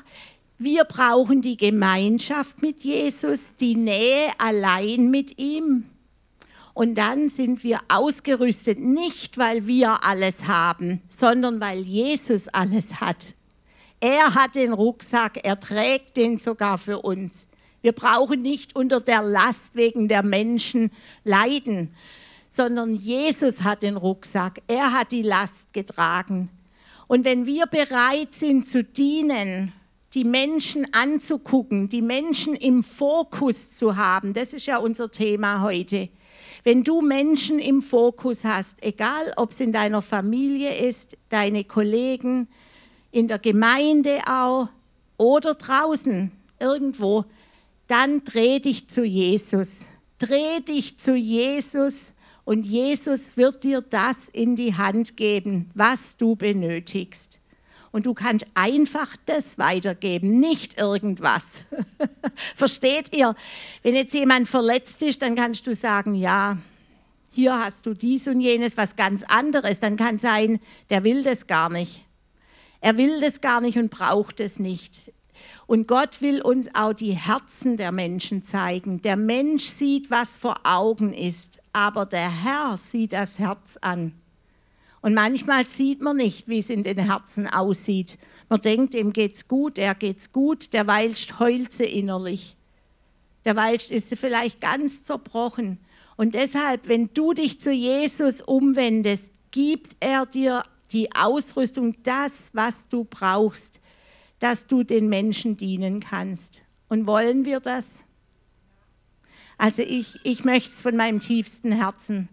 Wir 0.57 0.85
brauchen 0.85 1.41
die 1.41 1.57
Gemeinschaft 1.57 2.61
mit 2.61 2.83
Jesus, 2.83 3.55
die 3.59 3.75
Nähe 3.75 4.31
allein 4.37 5.11
mit 5.11 5.37
ihm. 5.37 5.85
Und 6.73 6.95
dann 6.95 7.29
sind 7.29 7.63
wir 7.63 7.79
ausgerüstet, 7.87 8.79
nicht 8.79 9.37
weil 9.37 9.67
wir 9.67 10.03
alles 10.03 10.47
haben, 10.47 11.01
sondern 11.09 11.59
weil 11.61 11.79
Jesus 11.81 12.47
alles 12.49 12.99
hat. 12.99 13.33
Er 13.99 14.35
hat 14.35 14.55
den 14.55 14.73
Rucksack, 14.73 15.39
er 15.43 15.59
trägt 15.59 16.17
den 16.17 16.37
sogar 16.37 16.77
für 16.77 16.99
uns. 16.99 17.47
Wir 17.81 17.91
brauchen 17.91 18.41
nicht 18.41 18.75
unter 18.75 18.99
der 18.99 19.21
Last 19.21 19.75
wegen 19.75 20.07
der 20.07 20.23
Menschen 20.23 20.91
leiden, 21.23 21.93
sondern 22.55 22.95
Jesus 22.95 23.63
hat 23.63 23.83
den 23.83 23.97
Rucksack, 23.97 24.61
er 24.67 24.93
hat 24.93 25.11
die 25.11 25.23
Last 25.23 25.73
getragen. 25.73 26.49
Und 27.07 27.25
wenn 27.25 27.45
wir 27.45 27.65
bereit 27.65 28.33
sind 28.33 28.65
zu 28.65 28.81
dienen, 28.81 29.73
die 30.13 30.23
Menschen 30.23 30.87
anzugucken, 30.93 31.89
die 31.89 32.01
Menschen 32.01 32.55
im 32.55 32.85
Fokus 32.85 33.77
zu 33.77 33.97
haben, 33.97 34.33
das 34.33 34.53
ist 34.53 34.67
ja 34.67 34.77
unser 34.77 35.11
Thema 35.11 35.61
heute, 35.61 36.07
wenn 36.63 36.85
du 36.85 37.01
Menschen 37.01 37.59
im 37.59 37.81
Fokus 37.81 38.45
hast, 38.45 38.81
egal 38.81 39.33
ob 39.35 39.51
es 39.51 39.59
in 39.59 39.73
deiner 39.73 40.01
Familie 40.01 40.75
ist, 40.77 41.17
deine 41.27 41.65
Kollegen, 41.65 42.47
in 43.11 43.27
der 43.27 43.39
Gemeinde 43.39 44.21
auch 44.27 44.69
oder 45.17 45.53
draußen 45.53 46.31
irgendwo, 46.59 47.25
dann 47.87 48.23
dreh 48.23 48.59
dich 48.59 48.87
zu 48.87 49.03
Jesus. 49.03 49.85
Dreh 50.17 50.61
dich 50.61 50.97
zu 50.97 51.13
Jesus 51.13 52.13
und 52.45 52.65
Jesus 52.65 53.35
wird 53.35 53.63
dir 53.63 53.81
das 53.81 54.29
in 54.31 54.55
die 54.55 54.75
Hand 54.75 55.17
geben, 55.17 55.69
was 55.73 56.15
du 56.15 56.35
benötigst 56.35 57.39
und 57.95 58.05
du 58.05 58.13
kannst 58.13 58.45
einfach 58.55 59.15
das 59.25 59.57
weitergeben, 59.57 60.41
nicht 60.41 60.77
irgendwas. 60.77 61.47
Versteht 62.57 63.15
ihr? 63.15 63.35
Wenn 63.83 63.95
jetzt 63.95 64.13
jemand 64.13 64.49
verletzt 64.49 65.01
ist, 65.01 65.21
dann 65.21 65.35
kannst 65.35 65.65
du 65.65 65.73
sagen, 65.73 66.13
ja, 66.13 66.57
hier 67.31 67.57
hast 67.57 67.85
du 67.85 67.93
dies 67.93 68.27
und 68.27 68.41
jenes, 68.41 68.75
was 68.75 68.97
ganz 68.97 69.23
anderes. 69.23 69.79
Dann 69.79 69.95
kann 69.95 70.19
sein, 70.19 70.59
der 70.89 71.05
will 71.05 71.23
das 71.23 71.47
gar 71.47 71.69
nicht. 71.69 72.03
Er 72.81 72.97
will 72.97 73.21
das 73.21 73.39
gar 73.39 73.61
nicht 73.61 73.77
und 73.77 73.91
braucht 73.91 74.41
es 74.41 74.59
nicht. 74.59 75.13
Und 75.67 75.87
Gott 75.87 76.21
will 76.21 76.41
uns 76.41 76.73
auch 76.73 76.93
die 76.93 77.13
Herzen 77.13 77.77
der 77.77 77.91
Menschen 77.91 78.43
zeigen. 78.43 79.01
Der 79.01 79.15
Mensch 79.15 79.65
sieht, 79.65 80.11
was 80.11 80.35
vor 80.35 80.55
Augen 80.63 81.13
ist, 81.13 81.59
aber 81.73 82.05
der 82.05 82.43
Herr 82.43 82.77
sieht 82.77 83.13
das 83.13 83.39
Herz 83.39 83.77
an. 83.81 84.13
Und 85.01 85.13
manchmal 85.13 85.67
sieht 85.67 86.01
man 86.01 86.17
nicht, 86.17 86.47
wie 86.47 86.59
es 86.59 86.69
in 86.69 86.83
den 86.83 86.97
Herzen 86.97 87.47
aussieht. 87.47 88.17
Man 88.49 88.61
denkt, 88.61 88.95
ihm 88.95 89.13
geht's 89.13 89.47
gut, 89.47 89.77
er 89.77 89.93
geht's 89.95 90.31
gut, 90.31 90.73
der 90.73 90.87
Weilst 90.87 91.39
heult 91.39 91.71
sie 91.71 91.85
innerlich. 91.85 92.55
Der 93.43 93.55
Weilst 93.55 93.91
ist 93.91 94.09
sie 94.09 94.15
vielleicht 94.15 94.59
ganz 94.61 95.03
zerbrochen. 95.03 95.79
Und 96.17 96.33
deshalb, 96.33 96.87
wenn 96.87 97.11
du 97.13 97.33
dich 97.33 97.59
zu 97.59 97.71
Jesus 97.71 98.41
umwendest, 98.41 99.31
gibt 99.51 99.95
er 99.99 100.25
dir 100.25 100.63
die 100.91 101.13
Ausrüstung, 101.15 101.95
das, 102.03 102.49
was 102.53 102.87
du 102.87 103.03
brauchst, 103.03 103.79
dass 104.45 104.67
du 104.67 104.83
den 104.83 105.09
Menschen 105.09 105.57
dienen 105.57 106.01
kannst. 106.01 106.61
Und 106.87 107.07
wollen 107.07 107.45
wir 107.45 107.61
das? 107.61 108.03
Also 109.57 109.81
ich, 109.81 110.19
ich 110.23 110.43
möchte 110.43 110.69
es 110.69 110.81
von 110.81 110.95
meinem 110.95 111.19
tiefsten 111.19 111.71
Herzen. 111.71 112.29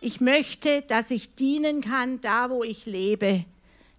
Ich 0.00 0.20
möchte, 0.20 0.82
dass 0.82 1.10
ich 1.10 1.34
dienen 1.34 1.80
kann, 1.80 2.20
da 2.20 2.48
wo 2.50 2.62
ich 2.62 2.86
lebe. 2.86 3.44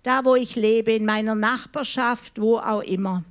Da 0.03 0.23
wo 0.23 0.35
ich 0.35 0.55
lebe, 0.55 0.93
in 0.93 1.03
meiner 1.03 1.35
Nachbarschaft, 1.35 2.39
wo 2.39 2.59
auch 2.59 2.79
immer. 2.81 3.25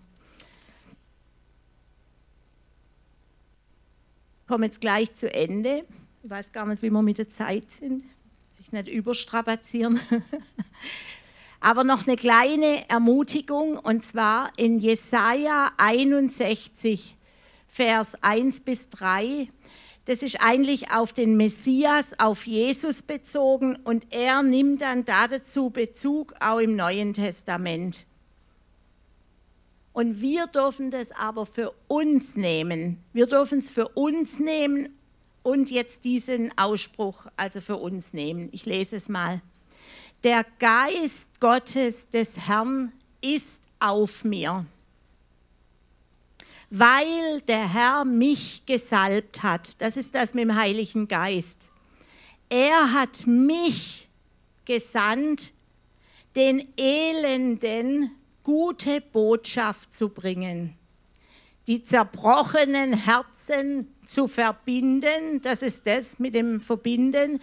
Ich 4.43 4.47
komme 4.47 4.67
jetzt 4.67 4.83
gleich 4.83 5.15
zu 5.15 5.33
Ende. 5.33 5.87
Ich 6.23 6.29
weiß 6.29 6.53
gar 6.53 6.67
nicht, 6.67 6.83
wie 6.83 6.91
wir 6.91 7.01
mit 7.01 7.17
der 7.17 7.31
Zeit 7.31 7.71
sind. 7.71 8.05
Ich 8.61 8.73
nicht 8.73 8.89
überstrapazieren. 8.89 9.99
Aber 11.61 11.85
noch 11.85 12.07
eine 12.07 12.17
kleine 12.17 12.89
Ermutigung 12.89 13.79
und 13.79 14.05
zwar 14.05 14.51
in 14.57 14.79
Jesaja 14.79 15.73
61, 15.77 17.17
Vers 17.67 18.13
1 18.23 18.61
bis 18.61 18.89
3 18.91 19.49
das 20.09 20.23
ist 20.23 20.41
eigentlich 20.41 20.91
auf 20.91 21.13
den 21.13 21.37
Messias, 21.37 22.13
auf 22.17 22.47
Jesus 22.47 23.03
bezogen 23.03 23.77
und 23.85 24.07
er 24.09 24.43
nimmt 24.43 24.81
dann 24.81 25.05
dazu 25.05 25.69
Bezug 25.69 26.33
auch 26.41 26.61
im 26.61 26.77
Neuen 26.77 27.13
Testament. 27.13 28.07
Und 29.93 30.23
wir 30.23 30.47
dürfen 30.47 30.91
das 30.91 31.13
aber 31.13 31.45
für 31.45 31.75
uns 31.89 32.37
nehmen. 32.37 33.05
Wir 33.13 33.27
dürfen 33.27 33.59
es 33.59 33.71
für 33.71 33.87
uns 33.89 34.39
nehmen 34.39 34.99
und 35.43 35.71
jetzt 35.71 36.05
diesen 36.05 36.57
Ausspruch 36.57 37.27
also 37.37 37.61
für 37.61 37.77
uns 37.77 38.15
nehmen. 38.15 38.49
Ich 38.53 38.65
lese 38.65 38.97
es 38.97 39.11
mal. 39.11 39.43
Der 40.25 40.45
Geist 40.59 41.29
Gottes 41.41 42.09
des 42.11 42.37
Herrn 42.47 42.93
ist 43.21 43.63
auf 43.79 44.25
mir 44.25 44.67
weil 46.71 47.41
der 47.43 47.73
Herr 47.73 48.05
mich 48.05 48.65
gesalbt 48.67 49.43
hat. 49.43 49.81
Das 49.81 49.97
ist 49.97 50.15
das 50.15 50.35
mit 50.35 50.45
dem 50.45 50.55
Heiligen 50.55 51.09
Geist. 51.09 51.71
Er 52.49 52.93
hat 52.93 53.27
mich 53.27 54.09
gesandt, 54.65 55.53
den 56.37 56.69
Elenden 56.77 58.11
gute 58.43 59.01
Botschaft 59.01 59.95
zu 59.95 60.09
bringen, 60.09 60.75
die 61.69 61.85
zerbrochenen 61.85 62.95
Herzen 62.95 63.95
zu 64.05 64.27
verbinden, 64.27 65.41
das 65.43 65.63
ist 65.63 65.83
das 65.87 66.19
mit 66.19 66.35
dem 66.35 66.61
Verbinden, 66.61 67.41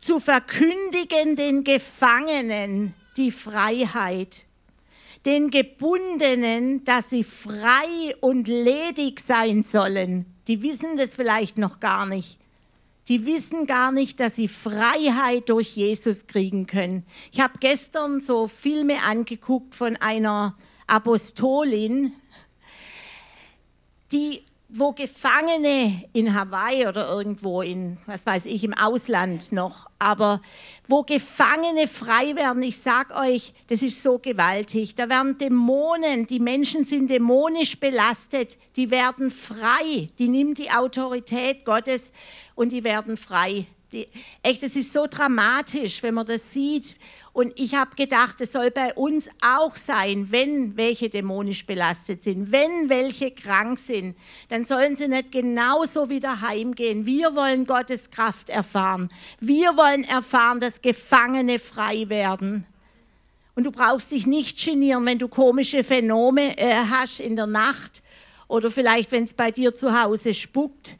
zu 0.00 0.18
verkündigen 0.18 1.36
den 1.36 1.62
Gefangenen 1.62 2.94
die 3.16 3.30
Freiheit 3.30 4.46
den 5.26 5.50
Gebundenen, 5.50 6.84
dass 6.84 7.10
sie 7.10 7.24
frei 7.24 8.14
und 8.20 8.46
ledig 8.46 9.20
sein 9.20 9.64
sollen. 9.64 10.24
Die 10.46 10.62
wissen 10.62 10.96
das 10.96 11.14
vielleicht 11.14 11.58
noch 11.58 11.80
gar 11.80 12.06
nicht. 12.06 12.38
Die 13.08 13.26
wissen 13.26 13.66
gar 13.66 13.90
nicht, 13.90 14.20
dass 14.20 14.36
sie 14.36 14.48
Freiheit 14.48 15.48
durch 15.48 15.76
Jesus 15.76 16.28
kriegen 16.28 16.66
können. 16.66 17.04
Ich 17.32 17.40
habe 17.40 17.54
gestern 17.58 18.20
so 18.20 18.46
Filme 18.46 19.02
angeguckt 19.02 19.74
von 19.74 19.96
einer 19.96 20.56
Apostolin, 20.86 22.12
die 24.12 24.42
wo 24.68 24.92
Gefangene 24.92 26.08
in 26.12 26.34
Hawaii 26.34 26.88
oder 26.88 27.08
irgendwo 27.08 27.62
in, 27.62 27.98
was 28.06 28.26
weiß 28.26 28.46
ich, 28.46 28.64
im 28.64 28.74
Ausland 28.74 29.52
noch, 29.52 29.88
aber 29.98 30.40
wo 30.88 31.02
Gefangene 31.02 31.86
frei 31.86 32.34
werden, 32.34 32.62
ich 32.62 32.78
sag 32.78 33.16
euch, 33.16 33.54
das 33.68 33.82
ist 33.82 34.02
so 34.02 34.18
gewaltig. 34.18 34.96
Da 34.96 35.08
werden 35.08 35.38
Dämonen, 35.38 36.26
die 36.26 36.40
Menschen 36.40 36.82
sind 36.82 37.10
dämonisch 37.10 37.78
belastet, 37.78 38.58
die 38.74 38.90
werden 38.90 39.30
frei, 39.30 40.08
die 40.18 40.28
nimmt 40.28 40.58
die 40.58 40.70
Autorität 40.70 41.64
Gottes 41.64 42.10
und 42.56 42.72
die 42.72 42.82
werden 42.82 43.16
frei. 43.16 43.66
Die, 43.92 44.08
echt, 44.42 44.64
es 44.64 44.74
ist 44.74 44.92
so 44.92 45.06
dramatisch, 45.06 46.02
wenn 46.02 46.14
man 46.14 46.26
das 46.26 46.52
sieht. 46.52 46.96
Und 47.36 47.60
ich 47.60 47.74
habe 47.74 47.94
gedacht, 47.96 48.40
es 48.40 48.52
soll 48.52 48.70
bei 48.70 48.94
uns 48.94 49.28
auch 49.42 49.76
sein, 49.76 50.28
wenn 50.30 50.74
welche 50.78 51.10
dämonisch 51.10 51.66
belastet 51.66 52.22
sind, 52.22 52.50
wenn 52.50 52.88
welche 52.88 53.30
krank 53.30 53.78
sind, 53.78 54.16
dann 54.48 54.64
sollen 54.64 54.96
sie 54.96 55.06
nicht 55.06 55.32
genauso 55.32 56.08
wieder 56.08 56.40
heimgehen. 56.40 57.04
Wir 57.04 57.36
wollen 57.36 57.66
Gottes 57.66 58.08
Kraft 58.08 58.48
erfahren. 58.48 59.10
Wir 59.38 59.76
wollen 59.76 60.04
erfahren, 60.04 60.60
dass 60.60 60.80
Gefangene 60.80 61.58
frei 61.58 62.08
werden. 62.08 62.64
Und 63.54 63.64
du 63.64 63.70
brauchst 63.70 64.12
dich 64.12 64.26
nicht 64.26 64.64
genieren, 64.64 65.04
wenn 65.04 65.18
du 65.18 65.28
komische 65.28 65.84
Phänomene 65.84 66.56
äh, 66.56 66.86
hast 66.88 67.20
in 67.20 67.36
der 67.36 67.46
Nacht 67.46 68.02
oder 68.48 68.70
vielleicht, 68.70 69.12
wenn 69.12 69.24
es 69.24 69.34
bei 69.34 69.50
dir 69.50 69.74
zu 69.74 70.02
Hause 70.02 70.32
spuckt. 70.32 70.96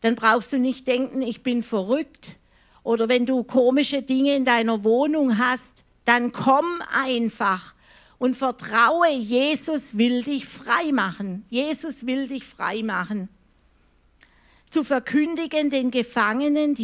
Dann 0.00 0.14
brauchst 0.14 0.52
du 0.52 0.58
nicht 0.58 0.86
denken, 0.86 1.22
ich 1.22 1.42
bin 1.42 1.64
verrückt 1.64 2.38
oder 2.82 3.08
wenn 3.08 3.26
du 3.26 3.44
komische 3.44 4.02
Dinge 4.02 4.34
in 4.34 4.44
deiner 4.44 4.84
Wohnung 4.84 5.38
hast, 5.38 5.84
dann 6.04 6.32
komm 6.32 6.64
einfach 6.92 7.74
und 8.18 8.36
vertraue, 8.36 9.10
Jesus 9.10 9.98
will 9.98 10.22
dich 10.22 10.46
frei 10.46 10.92
machen. 10.92 11.44
Jesus 11.48 12.06
will 12.06 12.28
dich 12.28 12.44
frei 12.44 12.82
machen. 12.82 13.28
Zu 14.70 14.84
verkündigen 14.84 15.70
den 15.70 15.90
Gefangenen 15.90 16.74
die 16.74 16.80